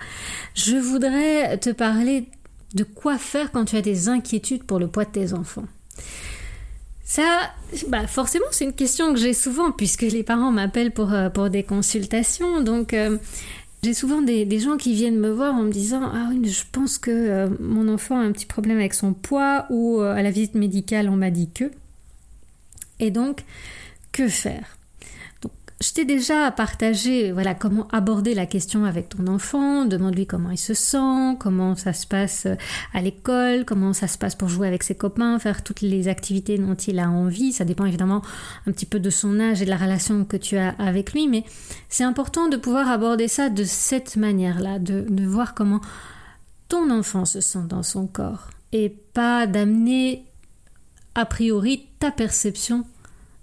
je 0.54 0.76
voudrais 0.76 1.58
te 1.58 1.70
parler 1.70 2.28
de 2.74 2.84
quoi 2.84 3.18
faire 3.18 3.52
quand 3.52 3.64
tu 3.66 3.76
as 3.76 3.82
des 3.82 4.08
inquiétudes 4.08 4.64
pour 4.64 4.78
le 4.78 4.88
poids 4.88 5.04
de 5.04 5.10
tes 5.10 5.32
enfants. 5.32 5.66
Ça, 7.04 7.52
bah 7.88 8.06
forcément, 8.06 8.46
c'est 8.50 8.64
une 8.64 8.72
question 8.72 9.12
que 9.12 9.20
j'ai 9.20 9.34
souvent 9.34 9.70
puisque 9.70 10.02
les 10.02 10.22
parents 10.22 10.50
m'appellent 10.50 10.90
pour, 10.90 11.12
euh, 11.12 11.48
des 11.48 11.62
consultations. 11.62 12.62
Donc, 12.62 12.94
euh, 12.94 13.18
j'ai 13.82 13.94
souvent 13.94 14.22
des, 14.22 14.58
gens 14.58 14.76
qui 14.76 14.94
viennent 14.94 15.18
me 15.18 15.30
voir 15.30 15.54
en 15.54 15.62
me 15.62 15.70
disant 15.70 16.02
Ah 16.02 16.28
oui, 16.30 16.48
je 16.48 16.62
pense 16.72 16.98
que 16.98 17.10
euh, 17.10 17.48
mon 17.60 17.92
enfant 17.92 18.18
a 18.18 18.22
un 18.22 18.32
petit 18.32 18.46
problème 18.46 18.78
avec 18.78 18.94
son 18.94 19.12
poids 19.12 19.66
ou 19.68 20.00
à 20.00 20.22
la 20.22 20.30
visite 20.30 20.54
médicale, 20.54 21.08
on 21.08 21.16
m'a 21.16 21.30
dit 21.30 21.50
que. 21.50 21.70
Et 23.00 23.10
donc, 23.10 23.44
que 24.12 24.28
faire? 24.28 24.78
Je 25.84 25.92
t'ai 25.92 26.06
déjà 26.06 26.50
partagé 26.50 27.30
voilà 27.30 27.52
comment 27.52 27.86
aborder 27.88 28.32
la 28.32 28.46
question 28.46 28.86
avec 28.86 29.10
ton 29.10 29.26
enfant, 29.26 29.84
demande-lui 29.84 30.26
comment 30.26 30.50
il 30.50 30.58
se 30.58 30.72
sent, 30.72 31.36
comment 31.38 31.76
ça 31.76 31.92
se 31.92 32.06
passe 32.06 32.46
euh, 32.46 32.54
à 32.94 33.02
l'école, 33.02 33.66
comment 33.66 33.92
ça 33.92 34.08
se 34.08 34.16
passe 34.16 34.34
pour 34.34 34.48
jouer 34.48 34.66
avec 34.66 34.82
ses 34.82 34.94
copains, 34.94 35.38
faire 35.38 35.62
toutes 35.62 35.82
les 35.82 36.08
activités 36.08 36.56
dont 36.56 36.74
il 36.74 36.98
a 36.98 37.10
envie. 37.10 37.52
Ça 37.52 37.66
dépend 37.66 37.84
évidemment 37.84 38.22
un 38.66 38.72
petit 38.72 38.86
peu 38.86 38.98
de 38.98 39.10
son 39.10 39.38
âge 39.40 39.60
et 39.60 39.66
de 39.66 39.70
la 39.70 39.76
relation 39.76 40.24
que 40.24 40.38
tu 40.38 40.56
as 40.56 40.70
avec 40.78 41.12
lui, 41.12 41.28
mais 41.28 41.44
c'est 41.90 42.04
important 42.04 42.48
de 42.48 42.56
pouvoir 42.56 42.90
aborder 42.90 43.28
ça 43.28 43.50
de 43.50 43.64
cette 43.64 44.16
manière-là, 44.16 44.78
de, 44.78 45.04
voir 45.26 45.54
comment 45.54 45.82
ton 46.68 46.90
enfant 46.90 47.26
se 47.26 47.42
sent 47.42 47.66
dans 47.68 47.82
son 47.82 48.06
corps 48.06 48.48
et 48.72 48.88
pas 48.88 49.46
d'amener 49.46 50.24
a 51.14 51.26
priori 51.26 51.86
ta 51.98 52.10
perception 52.10 52.86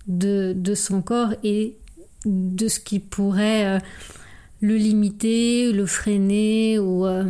de, 0.07 0.53
de 0.55 0.73
son 0.73 1.01
corps 1.03 1.35
et 1.43 1.77
de 2.25 2.67
ce 2.67 2.79
qui 2.79 2.99
pourrait 2.99 3.65
euh, 3.65 3.79
le 4.61 4.75
limiter, 4.75 5.71
le 5.71 5.85
freiner 5.85 6.79
ou, 6.79 7.05
euh, 7.05 7.25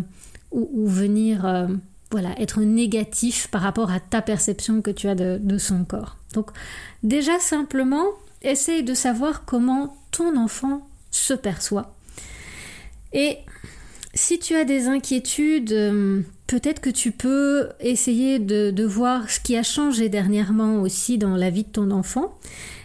ou, 0.51 0.87
venir 0.87 1.45
euh, 1.45 1.67
voilà, 2.11 2.39
être 2.39 2.61
négatif 2.61 3.47
par 3.47 3.61
rapport 3.61 3.91
à 3.91 3.99
ta 3.99 4.21
perception 4.21 4.81
que 4.81 4.91
tu 4.91 5.07
as 5.07 5.15
de, 5.15 5.57
son 5.57 5.85
corps. 5.85 6.17
Donc 6.33 6.51
déjà 7.03 7.39
simplement, 7.39 8.05
essaye 8.41 8.83
de 8.83 8.93
savoir 8.93 9.45
comment 9.45 9.95
ton 10.11 10.35
enfant 10.37 10.87
se 11.09 11.33
perçoit. 11.33 11.95
Et 13.13 13.37
si 14.13 14.39
tu 14.39 14.55
as 14.55 14.65
des 14.65 14.87
inquiétudes, 14.87 15.73
peut-être 16.47 16.81
que 16.81 16.89
tu 16.89 17.11
peux 17.11 17.69
essayer 17.79 18.39
de, 18.39 18.71
de, 18.71 18.83
voir 18.83 19.29
ce 19.29 19.39
qui 19.39 19.55
a 19.55 19.63
changé 19.63 20.09
dernièrement 20.09 20.81
aussi 20.81 21.17
dans 21.17 21.35
la 21.37 21.49
vie 21.49 21.63
de 21.63 21.69
ton 21.69 21.91
enfant 21.91 22.37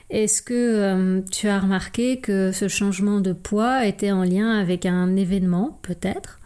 est-ce 0.09 0.41
que 0.41 0.55
euh, 0.55 1.21
tu 1.33 1.49
as 1.49 1.59
remarqué 1.59 2.21
que 2.21 2.53
ce 2.53 2.69
changement 2.69 3.21
de 3.21 3.33
poids 3.33 3.87
était 3.87 4.13
en 4.13 4.23
lien 4.23 4.51
avec 4.51 4.87
un 4.87 5.17
événement, 5.17 5.81
peut-être? 5.83 6.39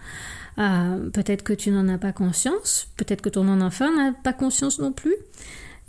Euh, 0.59 1.11
Peut-être 1.11 1.43
que 1.43 1.53
tu 1.53 1.71
n'en 1.71 1.89
as 1.89 1.99
pas 1.99 2.13
conscience, 2.13 2.89
peut-être 2.97 3.21
que 3.21 3.29
ton 3.29 3.61
enfant 3.61 3.95
n'a 3.95 4.13
pas 4.13 4.33
conscience 4.33 4.79
non 4.79 4.93
plus. 4.93 5.15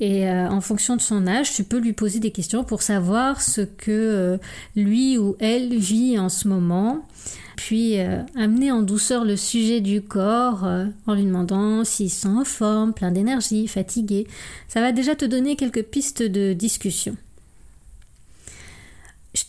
Et 0.02 0.28
euh, 0.28 0.50
en 0.50 0.60
fonction 0.60 0.98
de 0.98 1.02
son 1.02 1.28
âge, 1.28 1.54
tu 1.54 1.64
peux 1.64 1.78
lui 1.78 1.94
poser 1.94 2.20
des 2.20 2.32
questions 2.32 2.64
pour 2.66 2.82
savoir 2.82 3.42
ce 3.42 3.62
que 3.62 4.38
lui 4.76 5.18
ou 5.18 5.38
elle 5.40 5.76
vit 5.76 6.20
en 6.20 6.28
ce 6.28 6.48
moment, 6.48 7.08
puis 7.56 8.00
amener 8.36 8.72
en 8.72 8.82
douceur 8.82 9.24
le 9.24 9.38
sujet 9.38 9.80
du 9.80 10.02
corps 10.02 10.68
en 11.06 11.14
lui 11.14 11.24
demandant 11.24 11.86
s'il 11.86 12.10
sent 12.10 12.28
en 12.28 12.44
forme, 12.46 12.94
plein 12.94 13.12
d'énergie, 13.12 13.68
fatigué. 13.68 14.26
Ça 14.68 14.82
va 14.82 14.92
déjà 14.92 15.16
te 15.16 15.26
donner 15.26 15.56
quelques 15.56 15.84
pistes 15.84 16.24
de 16.24 16.54
discussion. 16.54 17.16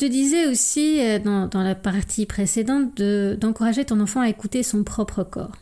Te 0.03 0.07
disais 0.09 0.49
aussi 0.49 0.99
euh, 0.99 1.21
dans, 1.21 1.63
la 1.63 1.77
partie 1.77 2.27
précédente 2.27 3.01
d'encourager 3.01 3.85
ton 3.85 4.01
enfant 4.01 4.21
à 4.21 4.29
écouter 4.29 4.65
son 4.65 4.83
propre 4.83 5.23
corps. 5.23 5.53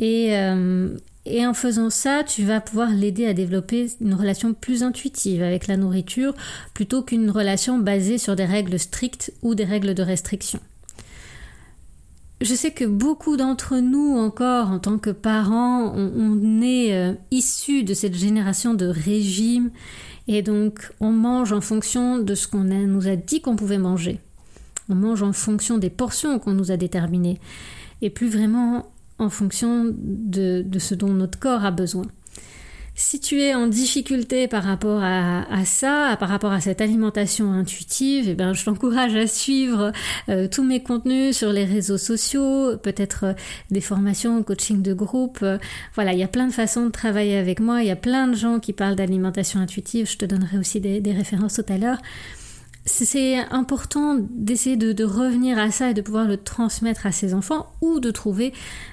Et, 0.00 0.36
euh, 0.36 0.96
et 1.26 1.46
en 1.46 1.54
faisant 1.54 1.90
ça, 1.90 2.24
tu 2.24 2.42
vas 2.42 2.60
pouvoir 2.60 2.90
l'aider 2.90 3.26
à 3.26 3.32
développer 3.32 3.86
une 4.00 4.14
relation 4.14 4.52
plus 4.52 4.82
intuitive 4.82 5.44
avec 5.44 5.68
la 5.68 5.76
nourriture 5.76 6.34
plutôt 6.74 7.02
qu'une 7.02 7.30
relation 7.30 7.78
basée 7.78 8.18
sur 8.18 8.34
des 8.34 8.46
règles 8.46 8.80
strictes 8.80 9.32
ou 9.42 9.54
des 9.54 9.64
règles 9.64 9.94
de 9.94 10.02
restriction. 10.02 10.58
Je 12.40 12.54
sais 12.54 12.72
que 12.72 12.86
beaucoup 12.86 13.36
d'entre 13.36 13.76
nous 13.76 14.16
encore, 14.16 14.70
en 14.70 14.80
tant 14.80 14.98
que 14.98 15.10
parents, 15.10 15.92
on, 15.94 16.62
est 16.62 16.94
euh, 16.94 17.12
issus 17.30 17.84
de 17.84 17.94
cette 17.94 18.16
génération 18.16 18.74
de 18.74 18.86
régimes 18.86 19.70
et 20.28 20.42
donc, 20.42 20.92
on 21.00 21.10
mange 21.10 21.52
en 21.52 21.60
fonction 21.60 22.18
de 22.18 22.34
ce 22.34 22.46
qu'on 22.46 22.64
nous 22.64 23.08
a 23.08 23.16
dit 23.16 23.40
qu'on 23.40 23.56
pouvait 23.56 23.78
manger. 23.78 24.20
On 24.88 24.94
mange 24.94 25.22
en 25.22 25.32
fonction 25.32 25.78
des 25.78 25.90
portions 25.90 26.38
qu'on 26.38 26.52
nous 26.52 26.70
a 26.70 26.76
déterminées. 26.76 27.40
Et 28.02 28.10
plus 28.10 28.28
vraiment 28.28 28.90
en 29.18 29.28
fonction 29.28 29.86
de 29.94 30.64
ce 30.78 30.94
dont 30.94 31.12
notre 31.12 31.38
corps 31.38 31.64
a 31.64 31.70
besoin. 31.70 32.06
Si 32.94 33.18
tu 33.18 33.40
es 33.40 33.54
en 33.54 33.66
difficulté 33.66 34.46
par 34.46 34.62
rapport 34.62 35.00
à, 35.02 35.64
ça, 35.64 36.16
par 36.20 36.28
rapport 36.28 36.52
à 36.52 36.60
cette 36.60 36.80
alimentation 36.80 37.50
intuitive, 37.52 38.28
eh 38.28 38.34
ben, 38.34 38.52
je 38.52 38.64
t'encourage 38.64 39.14
à 39.14 39.26
suivre 39.26 39.92
euh, 40.28 40.48
tous 40.48 40.64
mes 40.64 40.82
contenus 40.82 41.36
sur 41.36 41.52
les 41.52 41.64
réseaux 41.64 41.98
sociaux, 41.98 42.76
peut-être 42.76 43.24
euh, 43.24 43.32
des 43.70 43.80
formations, 43.80 44.42
coaching 44.42 44.82
de 44.82 44.92
groupe. 44.92 45.38
Euh, 45.42 45.58
voilà, 45.94 46.12
il 46.12 46.18
y 46.18 46.22
a 46.22 46.28
plein 46.28 46.46
de 46.46 46.52
façons 46.52 46.86
de 46.86 46.90
travailler 46.90 47.38
avec 47.38 47.60
moi. 47.60 47.82
Il 47.82 47.88
y 47.88 47.92
a 47.92 47.96
plein 47.96 48.26
de 48.26 48.34
gens 48.34 48.60
qui 48.60 48.72
parlent 48.72 48.96
d'alimentation 48.96 49.60
intuitive. 49.60 50.10
Je 50.10 50.18
te 50.18 50.24
donnerai 50.24 50.58
aussi 50.58 50.80
des, 50.80 51.00
des 51.00 51.12
références 51.12 51.54
tout 51.54 51.72
à 51.72 51.78
l'heure 51.78 51.98
c'est 52.86 53.36
important 53.50 54.16
d'essayer 54.30 54.76
de, 54.76 55.04
revenir 55.04 55.58
à 55.58 55.70
ça 55.70 55.90
et 55.90 55.94
de 55.94 56.00
pouvoir 56.02 56.26
le 56.26 56.36
transmettre 56.36 57.06
à 57.06 57.12
ses 57.12 57.34
enfants 57.34 57.72
ou 57.80 58.00
de 58.00 58.10
trouver 58.10 58.52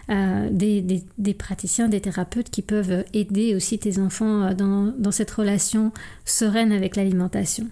euh, 0.10 0.50
des, 0.52 1.34
praticiens, 1.34 1.88
des 1.88 2.02
thérapeutes 2.02 2.50
qui 2.50 2.62
peuvent 2.62 3.06
aider 3.13 3.56
aussi 3.56 3.80
tes 3.80 4.00
enfants 4.00 4.43
euh, 4.43 4.54
dans 4.54 5.12
cette 5.12 5.32
relation 5.32 5.91
sereine 6.26 6.71
avec 6.71 6.95
l'alimentation. 6.95 7.67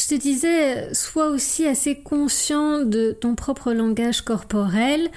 Je 0.00 0.06
te 0.06 0.14
disais, 0.14 0.94
sois 0.94 1.28
aussi 1.28 1.66
assez 1.66 1.94
conscient 1.94 2.80
de 2.80 3.12
ton 3.12 3.34
propre 3.34 3.74
langage 3.74 4.22
corporel 4.22 5.10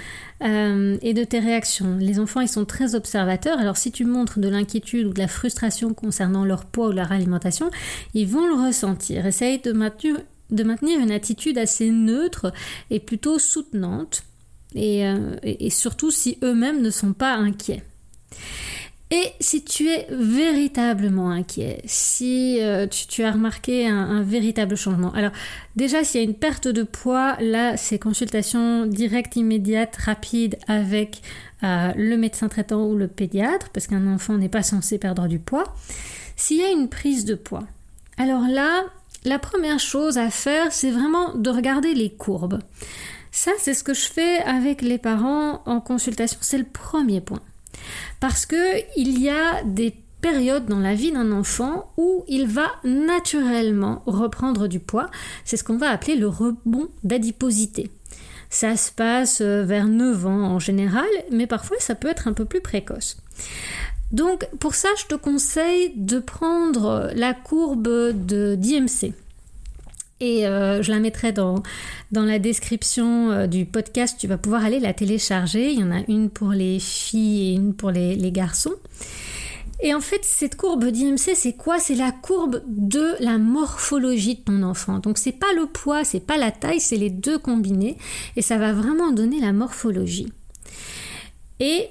euh, 0.43 0.97
et 1.01 1.13
de 1.13 1.23
tes 1.23 1.39
réactions. 1.39 1.95
Les 1.99 2.19
enfants, 2.19 2.41
ils 2.41 2.49
sont 2.49 2.65
très 2.65 2.93
observateurs, 2.93 3.59
alors 3.59 3.77
si 3.77 3.93
tu 3.93 4.03
montres 4.03 4.39
de 4.39 4.49
l'inquiétude 4.49 5.07
ou 5.07 5.13
de 5.13 5.19
la 5.19 5.29
frustration 5.29 5.93
concernant 5.93 6.43
leur 6.43 6.65
poids 6.65 6.89
ou 6.89 6.91
leur 6.91 7.13
alimentation, 7.13 7.71
ils 8.13 8.27
vont 8.27 8.45
le 8.45 8.55
ressentir. 8.55 9.25
Essaye 9.25 9.59
de 9.59 9.71
maintenir, 9.71 10.19
une 10.99 11.11
attitude 11.11 11.57
assez 11.57 11.89
neutre 11.89 12.51
et 12.89 12.99
plutôt 12.99 13.39
soutenante, 13.39 14.23
et, 14.75 15.07
euh, 15.07 15.37
et 15.43 15.69
surtout 15.69 16.11
si 16.11 16.37
eux-mêmes 16.43 16.81
ne 16.81 16.89
sont 16.89 17.13
pas 17.13 17.35
inquiets. 17.35 17.83
Et 19.13 19.31
si 19.39 19.63
tu 19.63 19.89
es 19.89 20.07
véritablement 20.09 21.29
inquiet, 21.29 21.83
si 21.85 22.57
euh, 22.59 22.87
tu, 22.87 23.23
as 23.23 23.31
remarqué 23.31 23.87
un, 23.87 24.23
véritable 24.23 24.75
changement, 24.75 25.13
alors 25.13 25.29
déjà 25.75 26.03
s'il 26.03 26.19
y 26.19 26.23
a 26.23 26.27
une 26.27 26.33
perte 26.33 26.67
de 26.67 26.81
poids, 26.81 27.37
là 27.39 27.77
c'est 27.77 27.99
consultation 27.99 28.87
directe, 28.87 29.35
immédiate, 29.35 29.95
rapide 29.97 30.57
avec 30.67 31.21
euh, 31.63 31.91
le 31.95 32.17
médecin 32.17 32.49
traitant 32.49 32.87
ou 32.87 32.95
le 32.95 33.07
pédiatre, 33.07 33.69
parce 33.69 33.85
qu'un 33.85 34.11
enfant 34.11 34.39
n'est 34.39 34.49
pas 34.49 34.63
censé 34.63 34.97
perdre 34.97 35.27
du 35.27 35.37
poids. 35.37 35.75
S'il 36.35 36.57
y 36.57 36.63
a 36.63 36.71
une 36.71 36.89
prise 36.89 37.23
de 37.23 37.35
poids, 37.35 37.65
alors 38.17 38.47
là, 38.47 38.83
la 39.25 39.37
première 39.37 39.79
chose 39.79 40.17
à 40.17 40.31
faire, 40.31 40.71
c'est 40.71 40.89
vraiment 40.89 41.35
de 41.35 41.51
regarder 41.51 41.93
les 41.93 42.09
courbes. 42.09 42.57
Ça, 43.31 43.51
c'est 43.59 43.75
ce 43.75 43.83
que 43.83 43.93
je 43.93 44.07
fais 44.07 44.39
avec 44.39 44.81
les 44.81 44.97
parents 44.97 45.61
en 45.67 45.81
consultation. 45.81 46.39
C'est 46.41 46.57
le 46.57 46.65
premier 46.65 47.21
point. 47.21 47.41
Parce 48.23 48.45
que 48.45 48.77
il 48.95 49.21
y 49.21 49.29
a 49.29 49.63
des 49.65 49.93
périodes 50.21 50.65
dans 50.67 50.79
la 50.79 50.95
vie 50.95 51.11
d'un 51.11 51.33
enfant 51.33 51.91
où 51.97 52.23
il 52.29 52.47
va 52.47 52.67
naturellement 52.85 54.01
reprendre 54.05 54.67
du 54.67 54.79
poids. 54.79 55.09
C'est 55.43 55.57
ce 55.57 55.65
qu'on 55.65 55.75
va 55.75 55.89
appeler 55.89 56.15
le 56.15 56.29
rebond 56.29 56.87
d'adiposité. 57.03 57.91
Ça 58.49 58.77
se 58.77 58.93
passe 58.93 59.41
euh, 59.41 59.63
vers 59.63 59.89
9 59.89 60.25
ans 60.25 60.43
en 60.53 60.59
général, 60.59 61.09
mais 61.31 61.47
parfois 61.47 61.75
ça 61.81 61.95
peut 61.95 62.07
être 62.07 62.29
un 62.29 62.31
peu 62.31 62.45
plus 62.45 62.61
précoce. 62.61 63.17
Donc 64.13 64.47
pour 64.57 64.73
ça, 64.73 64.87
je 64.97 65.07
te 65.07 65.15
conseille 65.15 65.91
de 65.97 66.19
prendre 66.19 67.11
la 67.15 67.33
courbe 67.33 67.89
de 68.25 68.55
d'IMC. 68.55 69.11
Et 70.19 70.47
euh, 70.47 70.81
je 70.81 70.91
la 70.91 70.99
mettrai 70.99 71.31
dans, 71.31 71.63
la 72.11 72.39
description 72.39 73.31
euh, 73.31 73.47
du 73.47 73.65
podcast. 73.65 74.17
Tu 74.19 74.27
vas 74.27 74.37
pouvoir 74.37 74.63
aller 74.63 74.79
la 74.79 74.93
télécharger. 74.93 75.71
Il 75.71 75.79
y 75.79 75.83
en 75.83 75.91
a 75.91 76.01
une 76.07 76.29
pour 76.29 76.49
les 76.49 76.79
filles 76.79 77.51
et 77.51 77.55
une 77.55 77.73
pour 77.73 77.91
les, 77.91 78.15
les 78.15 78.31
garçons. 78.31 78.75
Et 79.81 79.93
en 79.93 79.99
fait, 79.99 80.23
cette 80.23 80.55
courbe 80.55 80.85
d'IMC, 80.85 81.35
c'est 81.35 81.57
quoi? 81.57 81.77
C'est 81.77 81.95
la 81.95 82.11
courbe 82.11 82.61
de 82.67 83.15
la 83.19 83.37
morphologie 83.37 84.35
de 84.35 84.41
ton 84.41 84.63
enfant. 84.63 84.99
Donc 84.99 85.17
c'est 85.17 85.33
pas 85.33 85.51
le 85.57 85.65
poids, 85.65 86.05
c'est 86.05 86.21
pas 86.21 86.37
la 86.37 86.51
taille, 86.51 86.79
c'est 86.79 86.95
les 86.95 87.09
deux 87.09 87.37
combinés 87.37 87.97
et 88.37 88.41
ça 88.41 88.57
va 88.57 88.71
vraiment 88.71 89.11
donner 89.11 89.41
la 89.41 89.51
morphologie. 89.51 90.31
Et 91.59 91.89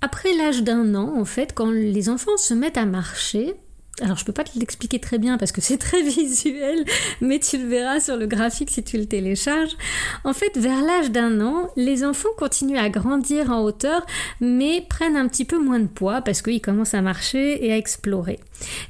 après 0.00 0.34
l'âge 0.36 0.62
d'un 0.62 0.94
an, 0.94 1.18
en 1.18 1.24
fait, 1.26 1.52
quand 1.54 1.70
les 1.70 2.08
enfants 2.08 2.36
se 2.38 2.54
mettent 2.54 2.78
à 2.78 2.86
marcher, 2.86 3.54
alors 4.02 4.16
je 4.16 4.24
peux 4.24 4.32
pas 4.32 4.44
te 4.44 4.58
l'expliquer 4.58 4.98
très 4.98 5.18
bien 5.18 5.38
parce 5.38 5.52
que 5.52 5.60
c'est 5.60 5.78
très 5.78 6.02
visuel, 6.08 6.84
mais 7.20 7.38
tu 7.38 7.58
le 7.58 7.66
verras 7.66 8.00
sur 8.00 8.16
le 8.16 8.26
graphique 8.26 8.70
si 8.70 8.82
tu 8.82 8.98
le 8.98 9.06
télécharges. 9.06 9.76
En 10.24 10.32
fait, 10.32 10.56
vers 10.56 10.82
l'âge 10.82 11.10
d'un 11.10 11.40
an, 11.40 11.68
les 11.76 12.04
enfants 12.04 12.28
continuent 12.36 12.78
à 12.78 12.88
grandir 12.88 13.50
en 13.50 13.62
hauteur, 13.62 14.04
mais 14.40 14.84
prennent 14.88 15.16
un 15.16 15.28
petit 15.28 15.44
peu 15.44 15.58
moins 15.58 15.80
de 15.80 15.88
poids 15.88 16.22
parce 16.22 16.42
qu'ils 16.42 16.60
commencent 16.60 16.94
à 16.94 17.02
marcher 17.02 17.64
et 17.64 17.72
à 17.72 17.76
explorer. 17.76 18.38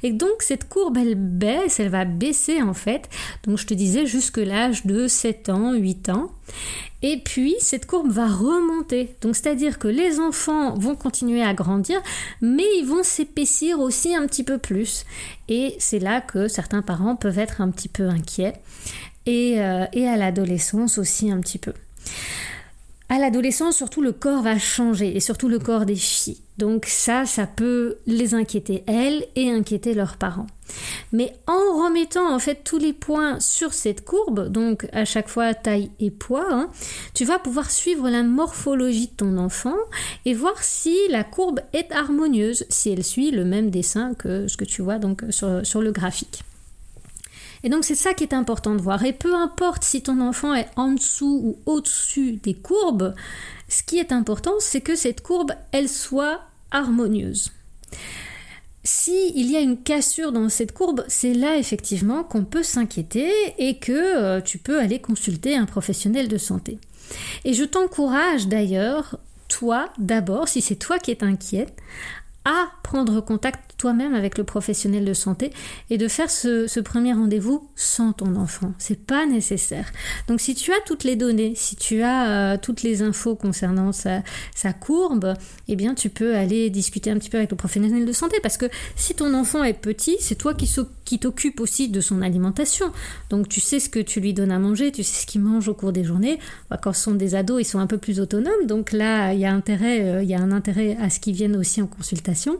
Et 0.03 0.11
donc 0.11 0.41
cette 0.41 0.67
courbe, 0.67 0.97
elle 0.97 1.15
baisse, 1.15 1.79
elle 1.79 1.89
va 1.89 2.05
baisser 2.05 2.61
en 2.61 2.73
fait. 2.73 3.09
Donc 3.43 3.57
je 3.57 3.65
te 3.65 3.73
disais 3.73 4.05
jusque 4.05 4.37
l'âge 4.37 4.85
de 4.85 5.07
7 5.07 5.49
ans, 5.49 5.73
8 5.73 6.09
ans. 6.09 6.31
Et 7.01 7.17
puis 7.23 7.55
cette 7.59 7.85
courbe 7.85 8.11
va 8.11 8.27
remonter. 8.27 9.15
Donc 9.21 9.35
c'est-à-dire 9.35 9.79
que 9.79 9.87
les 9.87 10.19
enfants 10.19 10.73
vont 10.73 10.95
continuer 10.95 11.43
à 11.43 11.53
grandir, 11.53 12.01
mais 12.41 12.65
ils 12.77 12.85
vont 12.85 13.03
s'épaissir 13.03 13.79
aussi 13.79 14.15
un 14.15 14.25
petit 14.27 14.43
peu 14.43 14.57
plus. 14.57 15.05
Et 15.47 15.75
c'est 15.79 15.99
là 15.99 16.21
que 16.21 16.47
certains 16.47 16.81
parents 16.81 17.15
peuvent 17.15 17.39
être 17.39 17.61
un 17.61 17.69
petit 17.69 17.89
peu 17.89 18.09
inquiets. 18.09 18.53
Et, 19.25 19.61
euh, 19.61 19.85
et 19.93 20.07
à 20.07 20.17
l'adolescence 20.17 20.97
aussi 20.97 21.31
un 21.31 21.39
petit 21.39 21.59
peu. 21.59 21.73
À 23.09 23.17
l'adolescence, 23.17 23.75
surtout, 23.75 24.03
le 24.03 24.11
corps 24.11 24.43
va 24.43 24.59
changer, 24.59 25.15
et 25.15 25.19
surtout 25.19 25.49
le 25.49 25.57
corps 25.57 25.85
des 25.85 25.95
filles. 25.95 26.37
Donc 26.59 26.87
ça, 26.87 27.25
ça 27.25 27.47
peut 27.47 27.99
les 28.05 28.33
inquiéter, 28.33 28.83
elles, 28.85 29.25
et 29.37 29.49
inquiéter 29.49 29.93
leurs 29.93 30.17
parents. 30.17 30.47
Mais 31.13 31.33
en 31.47 31.83
remettant 31.83 32.35
en 32.35 32.37
fait 32.37 32.65
tous 32.65 32.77
les 32.77 32.91
points 32.91 33.39
sur 33.39 33.73
cette 33.73 34.03
courbe, 34.03 34.49
donc 34.49 34.85
à 34.91 35.05
chaque 35.05 35.29
fois 35.29 35.53
taille 35.53 35.89
et 36.01 36.11
poids, 36.11 36.47
hein, 36.51 36.69
tu 37.13 37.23
vas 37.23 37.39
pouvoir 37.39 37.71
suivre 37.71 38.09
la 38.09 38.23
morphologie 38.23 39.07
de 39.07 39.15
ton 39.15 39.37
enfant 39.37 39.77
et 40.25 40.33
voir 40.33 40.61
si 40.61 40.97
la 41.09 41.23
courbe 41.23 41.61
est 41.71 41.93
harmonieuse, 41.93 42.65
si 42.67 42.89
elle 42.89 43.05
suit 43.05 43.31
le 43.31 43.45
même 43.45 43.69
dessin 43.69 44.13
que 44.13 44.49
ce 44.49 44.57
que 44.57 44.65
tu 44.65 44.81
vois 44.81 44.99
donc 44.99 45.23
sur 45.31 45.81
le 45.81 45.91
graphique. 45.93 46.43
Et 47.63 47.69
donc 47.69 47.85
c'est 47.85 47.95
ça 47.95 48.13
qui 48.13 48.23
est 48.25 48.33
important 48.33 48.75
de 48.75 48.81
voir. 48.81 49.03
Et 49.05 49.13
peu 49.13 49.33
importe 49.33 49.83
si 49.85 50.01
ton 50.01 50.19
enfant 50.19 50.53
est 50.53 50.69
en 50.75 50.91
dessous 50.91 51.41
ou 51.65 51.71
au-dessus 51.71 52.33
des 52.33 52.53
courbes, 52.53 53.13
ce 53.69 53.83
qui 53.83 53.99
est 53.99 54.11
important, 54.11 54.53
c'est 54.59 54.81
que 54.81 54.95
cette 54.95 55.21
courbe, 55.21 55.51
elle 55.71 55.89
soit 55.89 56.41
harmonieuse. 56.71 57.51
Si 58.83 59.33
il 59.35 59.51
y 59.51 59.57
a 59.57 59.59
une 59.59 59.81
cassure 59.81 60.31
dans 60.31 60.49
cette 60.49 60.71
courbe, 60.71 61.03
c'est 61.07 61.33
là 61.33 61.57
effectivement 61.57 62.23
qu'on 62.23 62.45
peut 62.45 62.63
s'inquiéter 62.63 63.31
et 63.57 63.77
que 63.77 63.91
euh, 63.91 64.41
tu 64.41 64.57
peux 64.57 64.79
aller 64.79 64.99
consulter 64.99 65.55
un 65.55 65.65
professionnel 65.65 66.27
de 66.27 66.37
santé. 66.37 66.79
Et 67.45 67.53
je 67.53 67.63
t'encourage 67.63 68.47
d'ailleurs, 68.47 69.19
toi 69.47 69.89
d'abord, 69.97 70.47
si 70.47 70.61
c'est 70.61 70.75
toi 70.75 70.97
qui 70.97 71.11
es 71.11 71.23
inquiète, 71.23 71.75
à 72.45 72.71
prendre 72.83 73.21
contact 73.21 73.68
toi-même 73.79 74.13
avec 74.13 74.37
le 74.37 74.43
professionnel 74.43 75.05
de 75.05 75.13
santé 75.13 75.51
et 75.89 75.97
de 75.97 76.07
faire 76.07 76.29
ce, 76.29 76.79
premier 76.81 77.13
rendez-vous 77.13 77.67
sans 77.75 78.13
ton 78.13 78.35
enfant. 78.35 78.73
C'est 78.77 79.05
pas 79.05 79.25
nécessaire. 79.25 79.91
Donc 80.27 80.41
si 80.41 80.53
tu 80.53 80.71
as 80.71 80.79
toutes 80.85 81.03
les 81.03 81.15
données, 81.15 81.53
si 81.55 81.75
tu 81.75 82.01
as 82.03 82.29
euh, 82.29 82.57
toutes 82.61 82.83
les 82.83 83.01
infos 83.01 83.35
concernant 83.35 83.91
sa, 83.91 84.21
courbe, 84.79 85.33
eh 85.67 85.75
bien 85.75 85.95
tu 85.95 86.09
peux 86.09 86.35
aller 86.35 86.69
discuter 86.69 87.09
un 87.09 87.17
petit 87.17 87.29
peu 87.29 87.37
avec 87.37 87.51
le 87.51 87.57
professionnel 87.57 88.05
de 88.05 88.11
santé 88.11 88.37
parce 88.43 88.57
que 88.57 88.65
si 88.95 89.15
ton 89.15 89.33
enfant 89.33 89.63
est 89.63 89.73
petit, 89.73 90.17
c'est 90.19 90.35
toi 90.35 90.53
qui, 90.53 90.69
qui 91.05 91.19
t'occupe 91.19 91.59
aussi 91.59 91.89
de 91.89 92.01
son 92.01 92.21
alimentation. 92.21 92.91
Donc 93.29 93.47
tu 93.47 93.61
sais 93.61 93.79
ce 93.79 93.89
que 93.89 93.99
tu 93.99 94.19
lui 94.19 94.33
donnes 94.33 94.51
à 94.51 94.59
manger, 94.59 94.91
tu 94.91 95.03
sais 95.03 95.21
ce 95.21 95.25
qu'il 95.25 95.41
mange 95.41 95.69
au 95.69 95.73
cours 95.73 95.93
des 95.93 96.03
journées. 96.03 96.37
Bah, 96.69 96.77
quand 96.81 96.91
ce 96.91 97.03
sont 97.03 97.15
des 97.15 97.33
ados, 97.35 97.61
ils 97.61 97.65
sont 97.65 97.79
un 97.79 97.87
peu 97.87 97.97
plus 97.97 98.19
autonomes, 98.19 98.65
donc 98.67 98.91
là 98.91 99.33
il 99.33 99.39
y 99.39 99.45
a 99.45 99.53
intérêt, 99.53 100.01
euh, 100.01 100.23
y 100.23 100.33
a 100.33 100.39
un 100.39 100.51
intérêt 100.51 100.97
à 101.01 101.09
ce 101.09 101.21
qu'ils 101.21 101.35
viennent 101.35 101.55
aussi 101.55 101.81
en 101.81 101.87
consultation. 101.87 102.57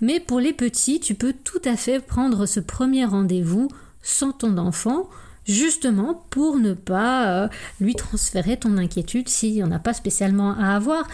Mais 0.00 0.18
pour 0.18 0.40
les 0.40 0.47
petit, 0.52 1.00
tu 1.00 1.14
peux 1.14 1.32
tout 1.32 1.60
à 1.64 1.76
fait 1.76 2.00
prendre 2.00 2.46
ce 2.46 2.60
premier 2.60 3.04
rendez-vous 3.04 3.68
sans 4.02 4.32
ton 4.32 4.58
enfant, 4.58 5.08
justement 5.46 6.26
pour 6.30 6.58
ne 6.58 6.74
pas 6.74 7.44
euh, 7.44 7.48
lui 7.80 7.94
transférer 7.94 8.56
ton 8.56 8.76
inquiétude 8.76 9.28
s'il 9.28 9.54
n'y 9.54 9.62
en 9.62 9.72
a 9.72 9.78
pas 9.78 9.94
spécialement 9.94 10.52
à 10.52 10.74
avoir. 10.76 11.06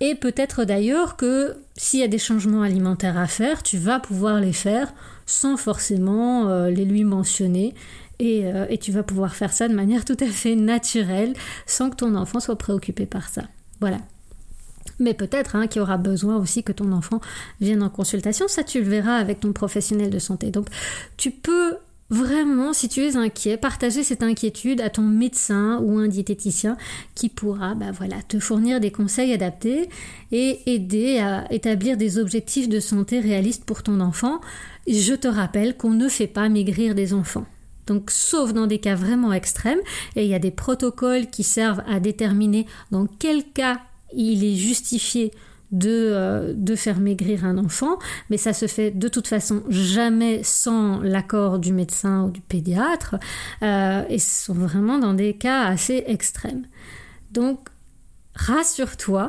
Et 0.00 0.14
peut-être 0.14 0.64
d'ailleurs 0.64 1.16
que 1.16 1.56
s'il 1.76 2.00
y 2.00 2.04
a 2.04 2.08
des 2.08 2.18
changements 2.18 2.62
alimentaires 2.62 3.18
à 3.18 3.26
faire, 3.26 3.62
tu 3.62 3.78
vas 3.78 4.00
pouvoir 4.00 4.40
les 4.40 4.52
faire 4.52 4.92
sans 5.24 5.56
forcément 5.56 6.48
euh, 6.48 6.70
les 6.70 6.84
lui 6.84 7.04
mentionner. 7.04 7.74
Euh, 8.22 8.66
et 8.70 8.78
tu 8.78 8.92
vas 8.92 9.02
pouvoir 9.02 9.34
faire 9.34 9.52
ça 9.52 9.68
de 9.68 9.74
manière 9.74 10.04
tout 10.06 10.16
à 10.20 10.26
fait 10.26 10.54
naturelle 10.54 11.34
sans 11.66 11.90
que 11.90 11.96
ton 11.96 12.14
enfant 12.14 12.40
soit 12.40 12.56
préoccupé 12.56 13.04
par 13.04 13.28
ça. 13.28 13.42
Voilà 13.80 13.98
mais 14.98 15.14
peut-être 15.14 15.56
hein, 15.56 15.66
qu'il 15.66 15.82
aura 15.82 15.96
besoin 15.96 16.36
aussi 16.36 16.62
que 16.62 16.72
ton 16.72 16.92
enfant 16.92 17.20
vienne 17.60 17.82
en 17.82 17.90
consultation. 17.90 18.48
Ça, 18.48 18.64
tu 18.64 18.82
le 18.82 18.88
verras 18.88 19.16
avec 19.16 19.40
ton 19.40 19.52
professionnel 19.52 20.10
de 20.10 20.18
santé. 20.18 20.50
Donc, 20.50 20.68
tu 21.16 21.30
peux 21.30 21.76
vraiment, 22.10 22.72
si 22.72 22.88
tu 22.88 23.02
es 23.02 23.16
inquiet, 23.16 23.56
partager 23.56 24.04
cette 24.04 24.22
inquiétude 24.22 24.80
à 24.80 24.90
ton 24.90 25.02
médecin 25.02 25.80
ou 25.82 25.98
un 25.98 26.08
diététicien 26.08 26.76
qui 27.14 27.28
pourra 27.28 27.74
bah 27.74 27.90
voilà, 27.92 28.16
te 28.28 28.38
fournir 28.38 28.80
des 28.80 28.92
conseils 28.92 29.32
adaptés 29.32 29.88
et 30.30 30.60
aider 30.66 31.18
à 31.18 31.52
établir 31.52 31.96
des 31.96 32.18
objectifs 32.18 32.68
de 32.68 32.80
santé 32.80 33.20
réalistes 33.20 33.64
pour 33.64 33.82
ton 33.82 34.00
enfant. 34.00 34.40
Je 34.86 35.14
te 35.14 35.28
rappelle 35.28 35.76
qu'on 35.76 35.90
ne 35.90 36.08
fait 36.08 36.28
pas 36.28 36.48
maigrir 36.48 36.94
des 36.94 37.12
enfants. 37.12 37.46
Donc, 37.86 38.10
sauf 38.10 38.52
dans 38.52 38.66
des 38.66 38.78
cas 38.78 38.96
vraiment 38.96 39.32
extrêmes, 39.32 39.78
et 40.16 40.24
il 40.24 40.30
y 40.30 40.34
a 40.34 40.40
des 40.40 40.50
protocoles 40.50 41.28
qui 41.28 41.44
servent 41.44 41.82
à 41.88 42.00
déterminer 42.00 42.66
dans 42.90 43.06
quel 43.06 43.44
cas 43.44 43.80
il 44.12 44.44
est 44.44 44.56
justifié 44.56 45.32
euh, 45.84 46.52
de, 46.54 46.76
faire 46.76 47.00
maigrir 47.00 47.44
un 47.44 47.58
enfant, 47.58 47.98
mais 48.30 48.36
ça 48.36 48.52
se 48.52 48.66
fait 48.68 48.92
de 48.92 49.08
toute 49.08 49.26
façon 49.26 49.64
jamais 49.68 50.42
sans 50.44 51.00
l'accord 51.00 51.58
du 51.58 51.72
médecin 51.72 52.22
ou 52.22 52.30
du 52.30 52.40
pédiatre, 52.40 53.16
euh, 53.62 54.04
et 54.08 54.20
ce 54.20 54.44
sont 54.44 54.54
vraiment 54.54 54.98
dans 54.98 55.12
des 55.12 55.34
cas 55.34 55.64
assez 55.64 56.04
extrêmes. 56.06 56.66
Donc, 57.32 57.68
rassure-toi, 58.36 59.26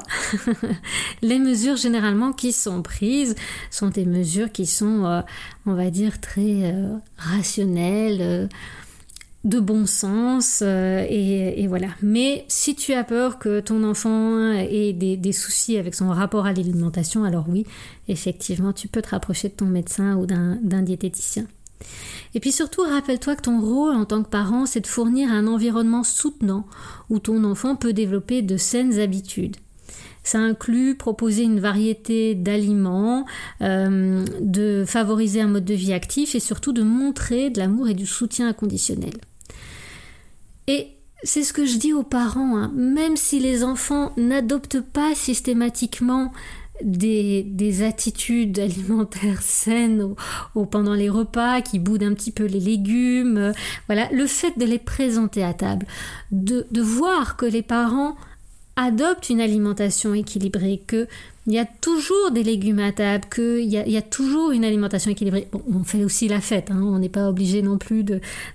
les 1.24 1.40
mesures 1.40 1.76
généralement 1.76 2.34
qui 2.34 2.52
sont 2.52 2.84
prises 2.84 3.34
sont 3.72 3.90
des 3.90 4.06
mesures 4.06 4.52
qui 4.52 4.68
sont, 4.68 5.06
euh, 5.06 5.22
on 5.66 5.74
va 5.74 5.90
dire, 5.90 6.22
très 6.22 6.72
rationnelles 7.18 8.48
de 9.44 9.60
bon 9.60 9.86
sens 9.86 10.62
euh, 10.64 11.06
et, 11.10 11.68
voilà. 11.68 11.90
Mais 12.02 12.46
si 12.48 12.76
tu 12.76 12.94
as 12.94 13.04
peur 13.04 13.40
que 13.40 13.60
ton 13.60 13.84
enfant 13.84 14.52
ait 14.52 14.94
des, 14.94 15.32
soucis 15.32 15.78
avec 15.78 15.96
son 15.96 16.10
rapport 16.10 16.46
à 16.46 16.54
l'alimentation, 16.54 17.24
alors 17.24 17.46
oui, 17.48 17.66
effectivement, 18.08 18.74
tu 18.74 18.88
peux 18.88 19.02
te 19.02 19.10
rapprocher 19.10 19.50
de 19.50 19.54
ton 19.54 19.66
médecin 19.66 20.16
ou 20.16 20.26
d'un 20.26 20.82
diététicien. 20.82 21.48
Et 22.34 22.40
puis 22.40 22.52
surtout, 22.52 22.82
rappelle-toi 22.82 23.36
que 23.36 23.44
ton 23.44 23.62
rôle 23.62 23.96
en 23.96 24.06
tant 24.06 24.24
que 24.24 24.30
parent, 24.30 24.66
c'est 24.66 24.82
de 24.82 24.88
fournir 24.88 25.32
un 25.32 25.48
environnement 25.48 26.04
soutenant 26.04 26.66
où 27.10 27.20
ton 27.20 27.44
enfant 27.44 27.76
peut 27.76 27.94
développer 27.94 28.42
de 28.42 28.58
saines 28.58 29.00
habitudes. 29.00 29.58
Ça 30.28 30.40
inclut 30.40 30.96
proposer 30.96 31.44
une 31.44 31.62
variété 31.62 32.36
d'aliments, 32.36 33.26
euh, 33.62 34.26
de 34.42 34.84
favoriser 34.86 35.40
un 35.40 35.48
mode 35.48 35.64
de 35.64 35.74
vie 35.74 35.94
actif 35.94 36.36
et 36.36 36.42
surtout 36.42 36.74
de 36.74 36.84
montrer 36.84 37.50
de 37.50 37.60
l'amour 37.60 37.88
et 37.88 37.94
du 37.94 38.06
soutien 38.06 38.50
inconditionnel. 38.50 39.14
Et 40.68 40.90
c'est 41.24 41.44
ce 41.44 41.54
que 41.54 41.66
je 41.66 41.78
dis 41.78 41.94
aux 41.94 42.04
parents, 42.04 42.58
hein. 42.58 42.74
même 42.76 43.16
si 43.16 43.40
les 43.40 43.64
enfants 43.64 44.12
n'adoptent 44.18 44.82
pas 44.82 45.16
systématiquement 45.16 46.34
des, 46.84 47.84
attitudes 47.84 48.60
alimentaires 48.60 49.42
saines 49.42 50.14
pendant 50.70 50.94
les 50.94 51.10
repas, 51.10 51.62
qui 51.62 51.80
boudent 51.80 52.04
un 52.04 52.14
petit 52.14 52.34
peu 52.34 52.44
les 52.44 52.60
légumes. 52.60 53.38
Euh, 53.38 53.52
voilà, 53.88 54.10
le 54.12 54.28
fait 54.28 54.60
de 54.60 54.66
les 54.66 54.78
présenter 54.78 55.42
à 55.42 55.54
table, 55.54 55.88
de, 56.32 56.66
voir 56.82 57.38
que 57.38 57.46
les 57.46 57.62
parents 57.62 58.18
adoptent 58.78 59.30
une 59.30 59.42
alimentation 59.42 60.14
équilibrée, 60.14 60.82
que 60.88 61.08
il 61.48 61.54
y 61.54 61.60
a 61.60 61.66
toujours 61.66 62.32
des 62.32 62.44
légumes 62.44 62.80
à 62.80 62.92
table, 62.92 63.26
qu'il 63.34 63.64
y, 63.64 63.78
y, 63.78 63.98
a 63.98 64.02
toujours 64.02 64.52
une 64.52 64.66
alimentation 64.66 65.12
équilibrée. 65.12 65.48
on 65.74 65.84
fait 65.86 66.04
aussi 66.04 66.28
la 66.28 66.42
fête, 66.42 66.72
hein. 66.72 66.82
on 66.82 67.00
n'est 67.00 67.08
pas 67.08 67.30
obligé 67.30 67.62
non 67.62 67.78
plus 67.78 68.04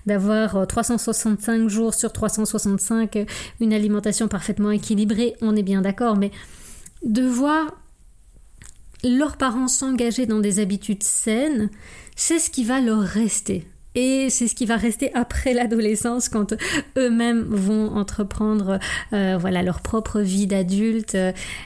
d'avoir 0.04 0.66
365 0.66 1.52
euh, 1.52 1.68
jours 1.68 1.94
sur 1.94 2.12
365 2.12 3.16
euh, 3.16 3.24
une 3.60 3.72
alimentation 3.72 4.28
parfaitement 4.28 4.70
équilibrée, 4.70 5.34
on 5.40 5.56
est 5.56 5.62
bien 5.62 5.80
d'accord, 5.80 6.16
mais 6.16 6.30
de 7.02 7.22
voir 7.22 7.74
leurs 9.02 9.38
parents 9.38 9.68
s'engager 9.68 10.26
dans 10.26 10.38
des 10.38 10.60
habitudes 10.60 11.02
saines, 11.02 11.70
c'est 12.14 12.38
ce 12.38 12.50
qui 12.50 12.64
va 12.64 12.80
leur 12.80 13.00
rester. 13.00 13.66
Et 13.94 14.30
c'est 14.30 14.48
ce 14.48 14.54
qui 14.54 14.66
va 14.66 14.76
rester 14.76 15.12
après 15.14 15.52
l'adolescence 15.52 16.28
quand 16.28 16.54
eux-mêmes 16.96 17.42
vont 17.42 17.94
entreprendre 17.94 18.78
euh, 19.12 19.36
voilà 19.38 19.62
leur 19.62 19.80
propre 19.80 20.20
vie 20.20 20.46
d'adulte. 20.46 21.16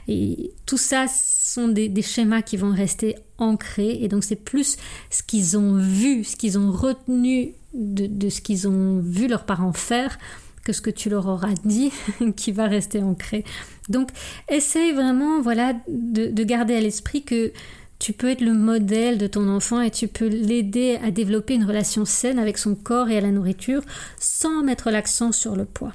Et 0.09 0.53
tout 0.67 0.79
ça 0.79 1.07
sont 1.09 1.69
des, 1.69 2.03
schémas 2.03 2.43
qui 2.43 2.57
vont 2.57 2.73
rester 2.73 3.17
ancrés. 3.39 3.99
Et 4.01 4.09
donc 4.09 4.25
c'est 4.25 4.37
plus 4.37 4.77
ce 5.11 5.23
qu'ils 5.23 5.57
ont 5.57 5.79
vu, 5.79 6.25
ce 6.25 6.37
qu'ils 6.37 6.59
ont 6.59 6.73
retenu 6.73 7.55
de, 7.75 8.07
de 8.07 8.29
ce 8.29 8.41
qu'ils 8.41 8.67
ont 8.69 9.01
vu 9.01 9.29
leurs 9.29 9.45
parents 9.45 9.73
faire 9.73 10.19
que 10.67 10.73
ce 10.73 10.81
que 10.81 10.91
tu 10.91 11.09
leur 11.09 11.29
auras 11.29 11.55
dit 11.65 11.93
qui 12.37 12.51
va 12.51 12.67
rester 12.67 13.01
ancré. 13.01 13.45
Donc 13.89 14.11
essaye 14.49 14.93
vraiment 14.93 15.41
voilà 15.41 15.75
de, 15.89 16.43
garder 16.43 16.75
à 16.75 16.81
l'esprit 16.81 17.23
que 17.23 17.53
tu 17.99 18.13
peux 18.13 18.31
être 18.31 18.41
le 18.41 18.53
modèle 18.53 19.19
de 19.19 19.27
ton 19.27 19.49
enfant 19.49 19.81
et 19.81 19.91
tu 19.91 20.09
peux 20.09 20.27
l'aider 20.27 20.99
à 21.03 21.11
développer 21.11 21.55
une 21.55 21.65
relation 21.65 22.05
saine 22.05 22.39
avec 22.39 22.59
son 22.59 22.75
corps 22.75 23.09
et 23.09 23.17
à 23.17 23.21
la 23.21 23.31
nourriture 23.31 23.83
sans 24.19 24.63
mettre 24.63 24.91
l'accent 24.91 25.33
sur 25.33 25.57
le 25.57 25.65
poids. 25.65 25.93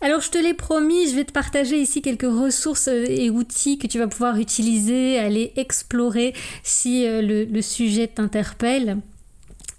Alors 0.00 0.20
je 0.20 0.30
te 0.30 0.38
l'ai 0.38 0.54
promis, 0.54 1.08
je 1.08 1.16
vais 1.16 1.24
te 1.24 1.32
partager 1.32 1.80
ici 1.80 2.02
quelques 2.02 2.22
ressources 2.22 2.88
et 2.88 3.30
outils 3.30 3.78
que 3.78 3.86
tu 3.86 3.98
vas 3.98 4.08
pouvoir 4.08 4.36
utiliser, 4.36 5.18
aller 5.18 5.52
explorer 5.56 6.34
si 6.62 7.06
euh, 7.06 7.22
le 7.22 7.62
sujet 7.62 8.08
t'interpelle. 8.08 8.98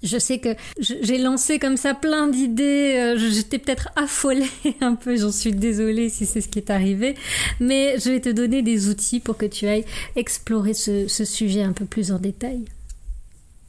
Je 0.06 0.20
sais 0.20 0.38
que 0.38 0.50
j'ai 0.80 1.18
lancé 1.18 1.58
comme 1.58 1.78
ça 1.78 1.96
plein 1.96 2.28
d'idées, 2.28 2.94
euh, 2.96 3.18
j'étais 3.18 3.58
peut-être 3.58 3.90
affolée 3.96 4.50
un 4.82 4.94
peu, 4.94 5.18
j'en 5.18 5.32
suis 5.32 5.52
désolée 5.52 6.10
si 6.10 6.28
c'est 6.28 6.42
ce 6.42 6.48
qui 6.48 6.60
est 6.60 6.70
arrivé, 6.70 7.16
mais 7.60 7.98
je 7.98 8.12
vais 8.12 8.22
te 8.22 8.30
donner 8.30 8.62
des 8.62 8.88
outils 8.88 9.20
pour 9.20 9.36
que 9.36 9.48
tu 9.48 9.66
ailles 9.66 9.86
explorer 10.16 10.76
ce, 10.76 11.08
sujet 11.08 11.64
un 11.64 11.74
peu 11.74 11.86
plus 11.86 12.12
en 12.12 12.20
détail. 12.20 12.66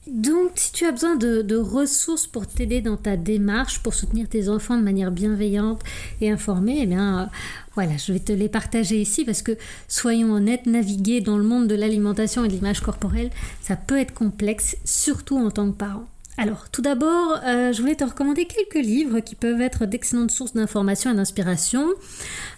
Donc, 0.06 0.52
si 0.56 0.72
tu 0.72 0.84
as 0.84 0.92
besoin 0.92 1.16
de, 1.16 1.56
ressources 1.56 2.26
pour 2.26 2.46
t'aider 2.46 2.80
dans 2.82 2.98
ta 2.98 3.16
démarche, 3.16 3.80
pour 3.82 3.94
soutenir 3.94 4.28
tes 4.28 4.48
enfants 4.48 4.76
de 4.76 4.82
manière 4.82 5.10
bienveillante 5.10 5.82
et 6.20 6.30
informée, 6.30 6.80
eh 6.82 6.86
bien, 6.86 7.22
euh, 7.22 7.26
voilà, 7.74 7.96
je 7.96 8.12
vais 8.12 8.20
te 8.20 8.32
les 8.32 8.48
partager 8.48 9.00
ici 9.00 9.24
parce 9.24 9.42
que, 9.42 9.56
soyons 9.88 10.32
honnêtes, 10.32 10.66
naviguer 10.66 11.22
dans 11.22 11.38
le 11.38 11.44
monde 11.44 11.66
de 11.66 11.74
l'alimentation 11.74 12.44
et 12.44 12.48
de 12.48 12.52
l'image 12.52 12.80
corporelle, 12.80 13.30
ça 13.62 13.74
peut 13.74 13.98
être 13.98 14.14
complexe, 14.14 14.76
surtout 14.84 15.38
en 15.38 15.50
tant 15.50 15.72
que 15.72 15.76
parent. 15.76 16.06
Alors, 16.38 16.68
tout 16.70 16.82
d'abord, 16.82 17.40
euh, 17.46 17.72
je 17.72 17.80
voulais 17.80 17.94
te 17.94 18.04
recommander 18.04 18.44
quelques 18.44 18.84
livres 18.84 19.20
qui 19.20 19.34
peuvent 19.34 19.62
être 19.62 19.86
d'excellentes 19.86 20.30
sources 20.30 20.52
d'information 20.52 21.10
et 21.12 21.14
d'inspiration. 21.14 21.88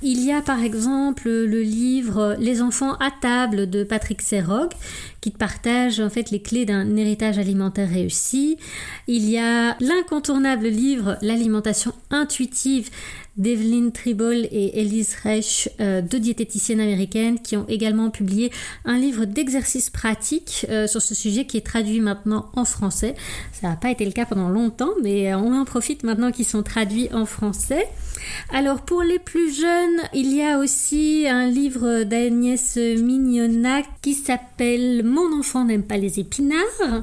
Il 0.02 0.24
y 0.24 0.32
a 0.32 0.42
par 0.42 0.64
exemple 0.64 1.28
le 1.28 1.62
livre 1.62 2.34
Les 2.40 2.60
enfants 2.60 2.94
à 2.94 3.12
table 3.20 3.70
de 3.70 3.84
Patrick 3.84 4.20
Serrog, 4.20 4.70
qui 5.20 5.30
te 5.30 5.38
partage 5.38 6.00
en 6.00 6.10
fait 6.10 6.32
les 6.32 6.42
clés 6.42 6.64
d'un 6.64 6.96
héritage 6.96 7.38
alimentaire 7.38 7.88
réussi. 7.88 8.58
Il 9.06 9.30
y 9.30 9.38
a 9.38 9.76
l'incontournable 9.78 10.66
livre 10.66 11.16
L'alimentation 11.22 11.92
intuitive 12.10 12.90
d'Evelyn 13.38 13.90
Tribble 13.90 14.48
et 14.50 14.80
Elise 14.80 15.14
Reich, 15.22 15.68
euh, 15.80 16.02
deux 16.02 16.18
diététiciennes 16.18 16.80
américaines, 16.80 17.40
qui 17.40 17.56
ont 17.56 17.66
également 17.68 18.10
publié 18.10 18.50
un 18.84 18.98
livre 18.98 19.24
d'exercices 19.24 19.90
pratiques 19.90 20.66
euh, 20.68 20.86
sur 20.86 21.00
ce 21.00 21.14
sujet 21.14 21.44
qui 21.46 21.56
est 21.56 21.66
traduit 21.66 22.00
maintenant 22.00 22.50
en 22.54 22.64
français. 22.64 23.14
Ça 23.52 23.68
n'a 23.68 23.76
pas 23.76 23.90
été 23.90 24.04
le 24.04 24.12
cas 24.12 24.26
pendant 24.26 24.48
longtemps, 24.48 24.90
mais 25.02 25.32
euh, 25.32 25.38
on 25.38 25.58
en 25.58 25.64
profite 25.64 26.02
maintenant 26.02 26.32
qu'ils 26.32 26.46
sont 26.46 26.62
traduits 26.64 27.08
en 27.12 27.24
français. 27.24 27.86
Alors 28.52 28.82
pour 28.82 29.02
les 29.02 29.20
plus 29.20 29.54
jeunes, 29.54 30.00
il 30.12 30.34
y 30.34 30.42
a 30.42 30.58
aussi 30.58 31.26
un 31.28 31.46
livre 31.46 32.02
d'Agnès 32.02 32.76
Mignonnac 32.76 33.86
qui 34.02 34.14
s'appelle 34.14 35.04
Mon 35.04 35.38
enfant 35.38 35.64
n'aime 35.64 35.84
pas 35.84 35.96
les 35.96 36.18
épinards. 36.18 37.02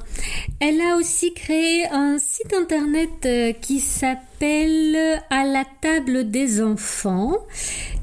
Elle 0.60 0.82
a 0.82 0.98
aussi 0.98 1.34
créé 1.34 1.88
un 1.88 2.18
site 2.20 2.54
internet 2.54 3.58
qui 3.62 3.80
s'appelle 3.80 4.35
à 4.42 5.46
la 5.46 5.64
table 5.82 6.30
des 6.30 6.62
enfants, 6.62 7.38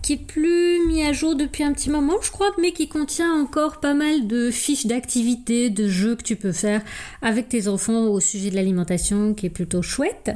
qui 0.03 0.15
est 0.15 0.27
plus 0.27 0.81
mis 0.87 1.05
à 1.05 1.13
jour 1.13 1.37
depuis 1.37 1.63
un 1.63 1.73
petit 1.73 1.91
moment, 1.91 2.15
je 2.23 2.31
crois, 2.31 2.51
mais 2.61 2.73
qui 2.73 2.89
contient 2.89 3.33
encore 3.33 3.81
pas 3.81 3.95
mal 3.95 4.27
de 4.27 4.51
fiches 4.51 4.87
d'activités, 4.87 5.71
de 5.71 5.89
jeux 5.89 6.17
que 6.17 6.23
tu 6.23 6.37
peux 6.37 6.53
faire 6.53 6.83
avec 7.21 7.49
tes 7.49 7.69
enfants 7.69 8.07
au 8.07 8.19
sujet 8.19 8.51
de 8.51 8.57
l'alimentation, 8.57 9.35
qui 9.35 9.47
est 9.47 9.51
plutôt 9.51 9.83
chouette. 9.83 10.31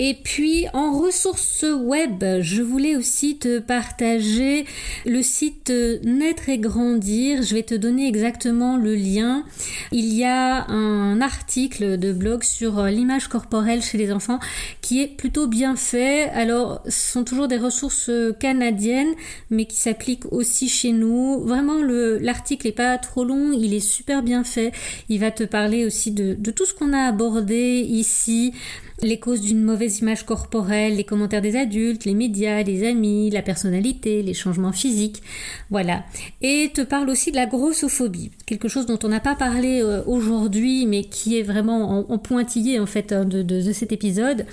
Et 0.00 0.14
puis 0.14 0.66
en 0.72 0.98
ressources 0.98 1.64
web, 1.64 2.24
je 2.40 2.62
voulais 2.62 2.96
aussi 2.96 3.38
te 3.38 3.60
partager 3.60 4.64
le 5.06 5.22
site 5.22 5.72
Naître 6.02 6.48
et 6.48 6.58
Grandir. 6.58 7.42
Je 7.44 7.54
vais 7.54 7.62
te 7.62 7.76
donner 7.76 8.08
exactement 8.08 8.76
le 8.76 8.96
lien. 8.96 9.44
Il 9.92 10.12
y 10.12 10.24
a 10.24 10.66
un 10.68 11.20
article 11.20 11.96
de 11.96 12.12
blog 12.12 12.42
sur 12.42 12.82
l'image 12.86 13.28
corporelle 13.28 13.82
chez 13.82 13.96
les 13.96 14.10
enfants 14.10 14.40
qui 14.80 15.00
est 15.00 15.06
plutôt 15.06 15.46
bien 15.46 15.76
fait. 15.76 16.28
Alors, 16.30 16.80
ce 16.86 17.12
sont 17.12 17.22
toujours 17.22 17.46
des 17.46 17.58
ressources 17.58 18.10
canadiennes, 18.40 19.14
mais 19.50 19.64
qui 19.66 19.76
s'appliquent 19.76 20.32
aussi 20.32 20.68
chez 20.68 20.90
nous. 20.90 21.38
Vraiment, 21.44 21.80
l'article 21.84 22.66
n'est 22.66 22.72
pas 22.72 22.98
trop 22.98 23.24
long, 23.24 23.52
il 23.52 23.72
est 23.72 23.78
super 23.78 24.24
bien 24.24 24.42
fait. 24.42 24.72
Il 25.08 25.20
va 25.20 25.30
te 25.30 25.44
parler 25.44 25.86
aussi 25.86 26.10
de, 26.10 26.34
de 26.34 26.50
tout 26.50 26.66
ce 26.66 26.74
qu'on 26.74 26.92
a 26.92 27.06
abordé 27.06 27.86
ici 27.88 28.52
les 29.02 29.18
causes 29.18 29.40
d'une 29.40 29.62
mauvaise 29.62 29.98
image 29.98 30.24
corporelle, 30.24 30.96
les 30.96 31.04
commentaires 31.04 31.42
des 31.42 31.56
adultes, 31.56 32.04
les 32.04 32.14
médias, 32.14 32.62
les 32.62 32.86
amis, 32.86 33.30
la 33.30 33.42
personnalité, 33.42 34.22
les 34.22 34.34
changements 34.34 34.72
physiques. 34.72 35.22
Voilà. 35.70 36.04
Et 36.42 36.70
te 36.72 36.80
parle 36.80 37.10
aussi 37.10 37.30
de 37.30 37.36
la 37.36 37.46
grossophobie, 37.46 38.30
quelque 38.46 38.68
chose 38.68 38.86
dont 38.86 38.98
on 39.02 39.08
n'a 39.08 39.20
pas 39.20 39.34
parlé 39.34 39.80
euh, 39.82 40.02
aujourd'hui, 40.06 40.86
mais 40.86 41.04
qui 41.04 41.38
est 41.38 41.42
vraiment 41.42 42.10
en, 42.10 42.18
pointillé 42.18 42.78
en 42.78 42.86
fait 42.86 43.12
hein, 43.12 43.24
de 43.24 43.72
cet 43.72 43.92
épisode. 43.92 44.46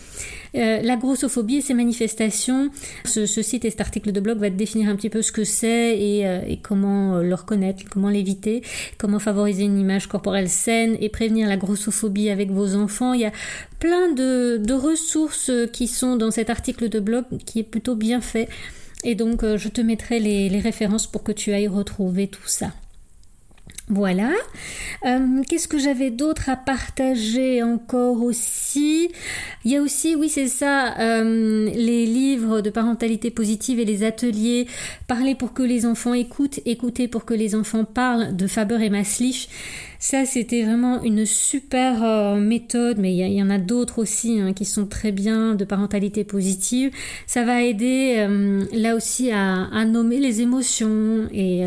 Euh, 0.55 0.81
la 0.81 0.97
grossophobie 0.97 1.57
et 1.57 1.61
ses 1.61 1.73
manifestations, 1.73 2.69
ce, 3.05 3.25
site 3.25 3.63
et 3.65 3.69
cet 3.69 3.81
article 3.81 4.11
de 4.11 4.19
blog 4.19 4.37
va 4.37 4.49
te 4.49 4.55
définir 4.55 4.89
un 4.89 4.95
petit 4.95 5.09
peu 5.09 5.21
ce 5.21 5.31
que 5.31 5.43
c'est 5.43 5.97
et, 5.97 6.27
euh, 6.27 6.41
comment 6.61 7.15
euh, 7.15 7.23
le 7.23 7.35
reconnaître, 7.35 7.83
comment 7.89 8.09
l'éviter, 8.09 8.61
comment 8.97 9.19
favoriser 9.19 9.63
une 9.63 9.79
image 9.79 10.07
corporelle 10.07 10.49
saine 10.49 10.97
et 10.99 11.09
prévenir 11.09 11.47
la 11.47 11.57
grossophobie 11.57 12.29
avec 12.29 12.51
vos 12.51 12.75
enfants. 12.75 13.13
Il 13.13 13.21
y 13.21 13.25
a 13.25 13.31
plein 13.79 14.11
de, 14.11 14.71
ressources 14.71 15.51
qui 15.73 15.87
sont 15.87 16.15
dans 16.15 16.31
cet 16.31 16.49
article 16.49 16.89
de 16.89 16.99
blog 16.99 17.25
qui 17.45 17.59
est 17.59 17.63
plutôt 17.63 17.95
bien 17.95 18.19
fait. 18.19 18.47
Et 19.03 19.15
donc, 19.15 19.43
je 19.43 19.67
te 19.67 19.81
mettrai 19.81 20.19
les 20.19 20.59
références 20.59 21.07
pour 21.07 21.23
que 21.23 21.31
tu 21.31 21.51
ailles 21.51 21.67
retrouver 21.67 22.27
tout 22.27 22.47
ça. 22.47 22.71
Voilà. 23.91 24.31
Euh, 25.05 25.41
qu'est-ce 25.49 25.67
que 25.67 25.77
j'avais 25.77 26.11
d'autre 26.11 26.49
à 26.49 26.55
partager 26.55 27.61
encore 27.61 28.23
aussi? 28.23 29.09
Il 29.65 29.71
y 29.71 29.75
a 29.75 29.81
aussi, 29.81 30.15
oui 30.15 30.29
c'est 30.29 30.47
ça, 30.47 30.97
euh, 30.97 31.69
les 31.75 32.05
livres 32.05 32.61
de 32.61 32.69
parentalité 32.69 33.31
positive 33.31 33.81
et 33.81 33.85
les 33.85 34.03
ateliers 34.03 34.65
Parler 35.07 35.35
pour 35.35 35.51
que 35.51 35.61
les 35.61 35.85
enfants 35.85 36.13
écoutent, 36.13 36.61
écouter 36.65 37.09
pour 37.09 37.25
que 37.25 37.33
les 37.33 37.53
enfants 37.53 37.83
parlent 37.83 38.33
de 38.33 38.47
Faber 38.47 38.81
et 38.81 38.89
Maslich. 38.89 39.49
Ça, 39.99 40.25
c'était 40.25 40.63
vraiment 40.63 41.03
une 41.03 41.25
super 41.25 42.01
euh, 42.01 42.35
méthode, 42.37 42.97
mais 42.97 43.13
il 43.13 43.33
y, 43.33 43.43
en 43.43 43.49
a 43.49 43.57
d'autres 43.57 43.99
aussi 43.99 44.39
hein, 44.39 44.53
qui 44.53 44.63
sont 44.63 44.85
très 44.85 45.11
bien 45.11 45.53
de 45.53 45.65
parentalité 45.65 46.23
positive. 46.23 46.91
Ça 47.27 47.43
va 47.43 47.61
aider 47.61 48.25
là 48.71 48.95
aussi 48.95 49.31
à, 49.31 49.65
à, 49.65 49.83
nommer 49.83 50.19
les 50.19 50.41
émotions 50.41 51.27
et 51.33 51.65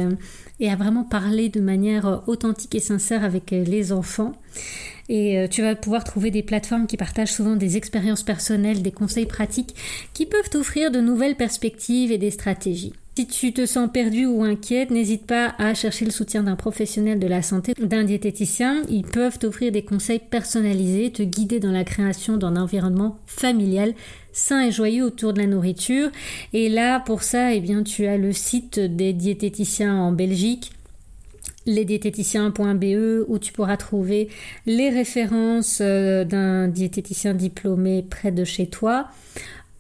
et 0.61 0.71
à 0.71 0.77
vraiment 0.77 1.05
parler 1.05 1.49
de 1.49 1.61
manière 1.61 2.07
euh, 2.07 2.19
authentique 2.27 2.75
et 2.75 2.81
sincère 2.81 3.25
avec 3.25 3.53
euh, 3.53 3.65
les 3.65 3.93
enfants. 3.93 4.33
Et 5.09 5.39
euh, 5.39 5.49
tu 5.49 5.63
vas 5.63 5.75
pouvoir 5.75 6.05
trouver 6.05 6.31
des 6.31 6.43
plateformes 6.43 6.87
qui 6.87 6.97
partagent 6.97 7.33
souvent 7.33 7.57
des 7.57 7.77
expériences 7.77 8.23
personnelles, 8.23 8.83
des 8.83 8.93
conseils 8.93 9.27
pratiques 9.27 9.75
qui 10.15 10.27
peuvent 10.27 10.49
t'offrir 10.51 10.91
de 10.91 11.01
nouvelles 11.01 11.37
perspectives 11.37 12.11
et 12.11 12.19
des 12.19 12.31
stratégies. 12.31 12.95
Si 13.17 13.29
tu 13.29 13.53
te 13.53 13.65
sens 13.65 13.89
perdu 13.93 14.27
ou 14.27 14.43
inquiète, 14.43 14.91
n'hésite 14.91 15.25
pas 15.25 15.55
à 15.59 15.73
chercher 15.75 16.05
le 16.05 16.11
soutien 16.11 16.43
d'un 16.43 16.57
professionnel 16.57 17.21
de 17.21 17.29
la 17.29 17.43
santé, 17.43 17.73
d'un 17.79 18.03
diététicien. 18.03 18.83
Ils 18.89 19.05
peuvent 19.05 19.39
t'offrir 19.39 19.71
des 19.71 19.85
conseils 19.85 20.19
personnalisés, 20.19 21.13
te 21.13 21.23
guider 21.23 21.61
dans 21.61 21.71
la 21.71 21.85
création 21.85 22.37
d'un 22.37 22.57
environnement 22.57 23.19
familial 23.27 23.95
sain 24.33 24.67
et 24.67 24.73
joyeux 24.73 25.05
autour 25.05 25.33
de 25.33 25.39
la 25.39 25.47
nourriture. 25.47 26.11
Et 26.53 26.69
là, 26.69 26.99
pour 26.99 27.23
ça, 27.23 27.55
eh 27.55 27.61
bien, 27.61 27.85
tu 27.85 28.05
as 28.07 28.17
le 28.17 28.33
site 28.33 28.81
des 28.81 29.13
diététiciens 29.13 29.95
en 29.95 30.11
Belgique 30.11 30.73
lesdiététiciens.be 31.67 33.25
où 33.29 33.39
tu 33.39 33.53
pourras 33.53 33.77
trouver 33.77 34.29
les 34.67 34.91
références 34.91 35.79
euh, 35.81 36.25
d'un 36.25 36.69
diététicien 36.69 37.33
diplômé 37.33 38.05
près 38.09 38.33
de 38.33 38.45
chez 38.45 38.67
toi. 38.67 39.07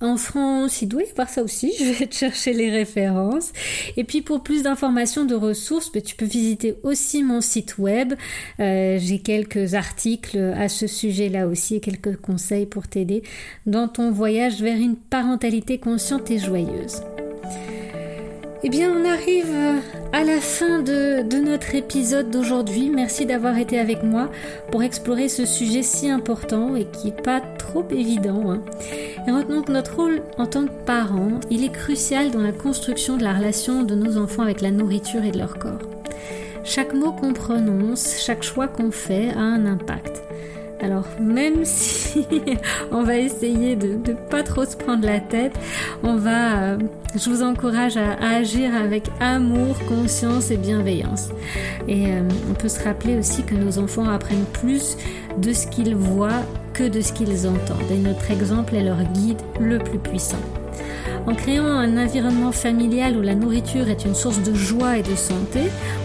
En 0.04 0.18
France, 0.18 0.82
il 0.82 0.88
doit 0.88 1.02
y 1.02 1.10
avoir 1.10 1.30
ça 1.30 1.42
aussi, 1.42 1.72
je 1.78 1.84
vais 1.84 2.06
te 2.06 2.14
chercher 2.14 2.52
les 2.52 2.70
références. 2.70 3.52
Et 3.96 4.04
puis 4.04 4.20
pour 4.20 4.42
plus 4.42 4.62
d'informations, 4.62 5.24
de 5.24 5.34
ressources, 5.34 5.90
ben, 5.90 6.02
tu 6.02 6.14
peux 6.14 6.26
visiter 6.26 6.76
aussi 6.82 7.22
mon 7.22 7.40
site 7.40 7.78
web. 7.78 8.12
Euh, 8.60 8.98
j'ai 9.00 9.20
quelques 9.20 9.72
articles 9.72 10.38
à 10.38 10.68
ce 10.68 10.86
sujet-là 10.86 11.46
aussi 11.46 11.76
et 11.76 11.80
quelques 11.80 12.16
conseils 12.16 12.66
pour 12.66 12.86
t'aider 12.86 13.22
dans 13.64 13.88
ton 13.88 14.10
voyage 14.10 14.60
vers 14.60 14.76
une 14.76 14.96
parentalité 14.96 15.78
consciente 15.78 16.30
et 16.30 16.38
joyeuse. 16.38 17.00
Eh 18.66 18.70
bien, 18.70 18.90
on 18.90 19.04
arrive 19.04 19.54
à 20.14 20.24
la 20.24 20.40
fin 20.40 20.78
de, 20.78 21.22
notre 21.38 21.74
épisode 21.74 22.30
d'aujourd'hui. 22.30 22.88
Merci 22.88 23.26
d'avoir 23.26 23.58
été 23.58 23.78
avec 23.78 24.02
moi 24.02 24.30
pour 24.70 24.82
explorer 24.82 25.28
ce 25.28 25.44
sujet 25.44 25.82
si 25.82 26.08
important 26.08 26.74
et 26.74 26.86
qui 26.86 27.08
n'est 27.08 27.22
pas 27.22 27.42
trop 27.42 27.84
évident. 27.90 28.50
Hein. 28.50 28.62
Et 29.28 29.30
retenons 29.30 29.60
que 29.60 29.70
notre 29.70 29.96
rôle 29.96 30.22
en 30.38 30.46
tant 30.46 30.64
que 30.64 30.84
parents, 30.86 31.40
il 31.50 31.62
est 31.62 31.72
crucial 31.72 32.30
dans 32.30 32.40
la 32.40 32.52
construction 32.52 33.18
de 33.18 33.22
la 33.22 33.34
relation 33.34 33.82
de 33.82 33.94
nos 33.94 34.16
enfants 34.16 34.44
avec 34.44 34.62
la 34.62 34.70
nourriture 34.70 35.22
et 35.22 35.30
de 35.30 35.38
leur 35.38 35.58
corps. 35.58 35.82
Chaque 36.64 36.94
mot 36.94 37.12
qu'on 37.12 37.34
prononce, 37.34 38.16
chaque 38.18 38.42
choix 38.42 38.66
qu'on 38.66 38.90
fait 38.90 39.28
a 39.28 39.40
un 39.40 39.66
impact. 39.66 40.22
Alors 40.80 41.06
même 41.20 41.60
si 41.64 42.26
on 42.90 43.02
va 43.02 43.16
essayer 43.16 43.76
de 43.76 43.94
ne 43.94 44.14
pas 44.14 44.42
trop 44.42 44.64
se 44.64 44.76
prendre 44.76 45.06
la 45.06 45.20
tête, 45.20 45.54
on 46.02 46.16
va, 46.16 46.58
euh, 46.58 46.78
je 47.14 47.30
vous 47.30 47.42
encourage 47.42 47.96
à, 47.96 48.12
agir 48.20 48.74
avec 48.74 49.04
amour, 49.20 49.76
conscience 49.88 50.50
et 50.50 50.56
bienveillance. 50.56 51.30
Et 51.88 52.06
euh, 52.08 52.22
on 52.50 52.54
peut 52.54 52.68
se 52.68 52.82
rappeler 52.82 53.18
aussi 53.18 53.42
que 53.44 53.54
nos 53.54 53.78
enfants 53.78 54.08
apprennent 54.08 54.46
plus 54.52 54.96
de 55.38 55.52
ce 55.52 55.66
qu'ils 55.66 55.94
voient 55.94 56.42
que 56.72 56.84
de 56.84 57.00
ce 57.00 57.12
qu'ils 57.12 57.46
entendent. 57.46 57.90
Et 57.90 57.98
notre 57.98 58.30
exemple 58.30 58.74
est 58.74 58.82
leur 58.82 59.02
guide 59.12 59.40
le 59.60 59.78
plus 59.78 59.98
puissant. 59.98 60.42
En 61.26 61.34
créant 61.34 61.64
un 61.64 61.96
environnement 61.96 62.52
familial 62.52 63.16
où 63.16 63.22
la 63.22 63.34
nourriture 63.34 63.88
est 63.88 64.04
une 64.04 64.14
source 64.14 64.42
de 64.42 64.52
joie 64.52 64.98
et 64.98 65.02
de 65.02 65.14
santé, 65.14 65.60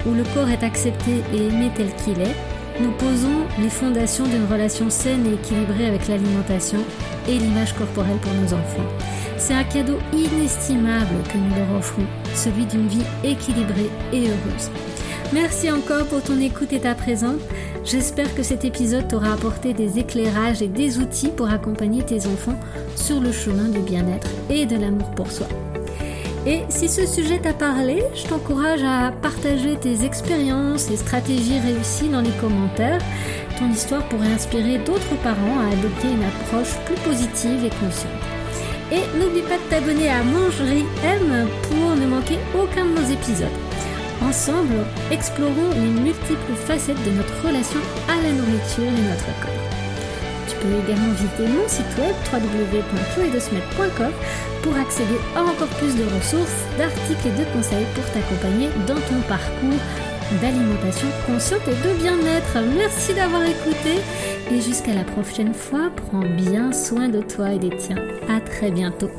où 0.08 0.14
le 0.14 0.24
corps 0.34 0.50
est 0.50 0.64
accepté 0.64 1.12
et 1.34 1.48
aimé 1.48 1.72
tel 1.76 1.88
qu'il 2.04 2.22
est, 2.22 2.36
nous 2.80 2.92
posons 2.92 3.46
les 3.60 3.70
fondations 3.70 4.26
d'une 4.26 4.46
relation 4.46 4.90
saine 4.90 5.26
et 5.26 5.34
équilibrée 5.34 5.88
avec 5.88 6.08
l'alimentation 6.08 6.80
et 7.28 7.38
l'image 7.38 7.74
corporelle 7.74 8.18
pour 8.18 8.34
nos 8.34 8.54
enfants. 8.54 8.88
C'est 9.38 9.54
un 9.54 9.64
cadeau 9.64 9.98
inestimable 10.14 11.16
que 11.32 11.38
nous 11.38 11.56
leur 11.56 11.78
offrons, 11.78 12.06
celui 12.34 12.66
d'une 12.66 12.88
vie 12.88 13.06
équilibrée 13.24 13.90
et 14.14 14.22
heureuse. 14.22 14.70
Merci 15.34 15.72
encore 15.72 16.08
pour 16.08 16.24
ton 16.24 16.40
écoute 16.40 16.74
et 16.74 16.80
ta 16.80 16.96
présence. 16.96 17.42
J'espère 17.86 18.34
que 18.36 18.44
cet 18.44 18.66
épisode 18.66 19.08
t'aura 19.08 19.34
apporté 19.34 19.74
des 19.74 20.00
éclairages 20.00 20.62
et 20.62 20.68
des 20.68 21.00
outils 21.00 21.30
pour 21.30 21.50
accompagner 21.50 22.04
tes 22.04 22.26
enfants 22.26 22.60
sur 22.96 23.20
le 23.20 23.32
chemin 23.32 23.70
du 23.70 23.80
bien-être 23.80 24.28
et 24.50 24.66
de 24.66 24.76
l'amour 24.76 25.10
pour 25.12 25.32
soi. 25.32 25.48
Et 26.46 26.62
si 26.70 26.88
ce 26.88 27.06
sujet 27.06 27.40
t'a 27.40 27.54
parlé, 27.54 28.02
je 28.16 28.28
t'encourage 28.28 28.84
à 28.84 29.12
partager 29.12 29.76
tes 29.76 30.06
expériences 30.06 30.90
et 30.90 30.96
stratégies 30.96 31.60
réussies 31.60 32.10
dans 32.10 32.22
les 32.22 32.32
commentaires. 32.42 33.02
Ton 33.58 33.70
histoire 33.70 34.04
pourrait 34.08 34.32
inspirer 34.32 34.78
d'autres 34.78 35.16
parents 35.22 35.60
à 35.60 35.74
adopter 35.74 36.08
une 36.08 36.24
approche 36.24 36.78
plus 36.86 36.96
positive 37.04 37.66
et 37.66 37.70
consciente. 37.70 38.12
Et 38.92 39.02
n'oublie 39.20 39.42
pas 39.42 39.58
de 39.58 39.70
t'abonner 39.70 40.10
à 40.10 40.24
Mangerie 40.24 40.86
M 41.04 41.48
pour 41.64 41.96
ne 41.96 42.08
manquer 42.08 42.40
aucun 42.56 42.86
de 42.86 42.92
nos 42.92 43.14
épisodes. 43.14 43.48
Ensemble, 44.22 44.86
explorons 45.12 45.72
les 45.76 46.02
multiples 46.02 46.56
facettes 46.56 47.04
de 47.06 47.12
notre 47.12 47.46
relation 47.46 47.80
à 48.08 48.16
la 48.22 48.32
nourriture 48.32 48.84
et 48.84 49.10
notre 49.10 49.26
corps. 49.42 49.59
Peux 50.62 50.68
également 50.84 51.14
visiter 51.14 51.47
mon 51.47 51.68
site 51.68 51.97
web 51.97 52.16
www.chloedesmet.com 52.32 54.12
pour 54.62 54.76
accéder 54.76 55.18
à 55.36 55.41
encore 55.41 55.74
plus 55.80 55.95
de 55.95 56.03
ressources, 56.03 56.66
d'articles 56.78 57.28
et 57.28 57.39
de 57.39 57.45
conseils 57.53 57.86
pour 57.95 58.03
t'accompagner 58.12 58.70
dans 58.88 58.99
ton 59.07 59.22
parcours 59.28 59.80
d'alimentation 60.41 61.07
consciente 61.26 61.68
et 61.68 61.88
de 61.88 61.93
bien-être. 61.95 62.57
Merci 62.78 63.14
d'avoir 63.14 63.43
écouté 63.43 63.99
et 64.51 64.62
jusqu'à 64.62 64.93
la 64.93 65.03
prochaine 65.03 65.53
fois, 65.53 65.89
prends 65.95 66.26
bien 66.26 66.72
soin 66.72 67.10
de 67.10 67.22
toi 67.22 67.53
et 67.53 67.60
des 67.60 67.76
tiens. 67.78 67.97
À 68.30 68.39
très 68.39 68.72
bientôt. 68.72 69.10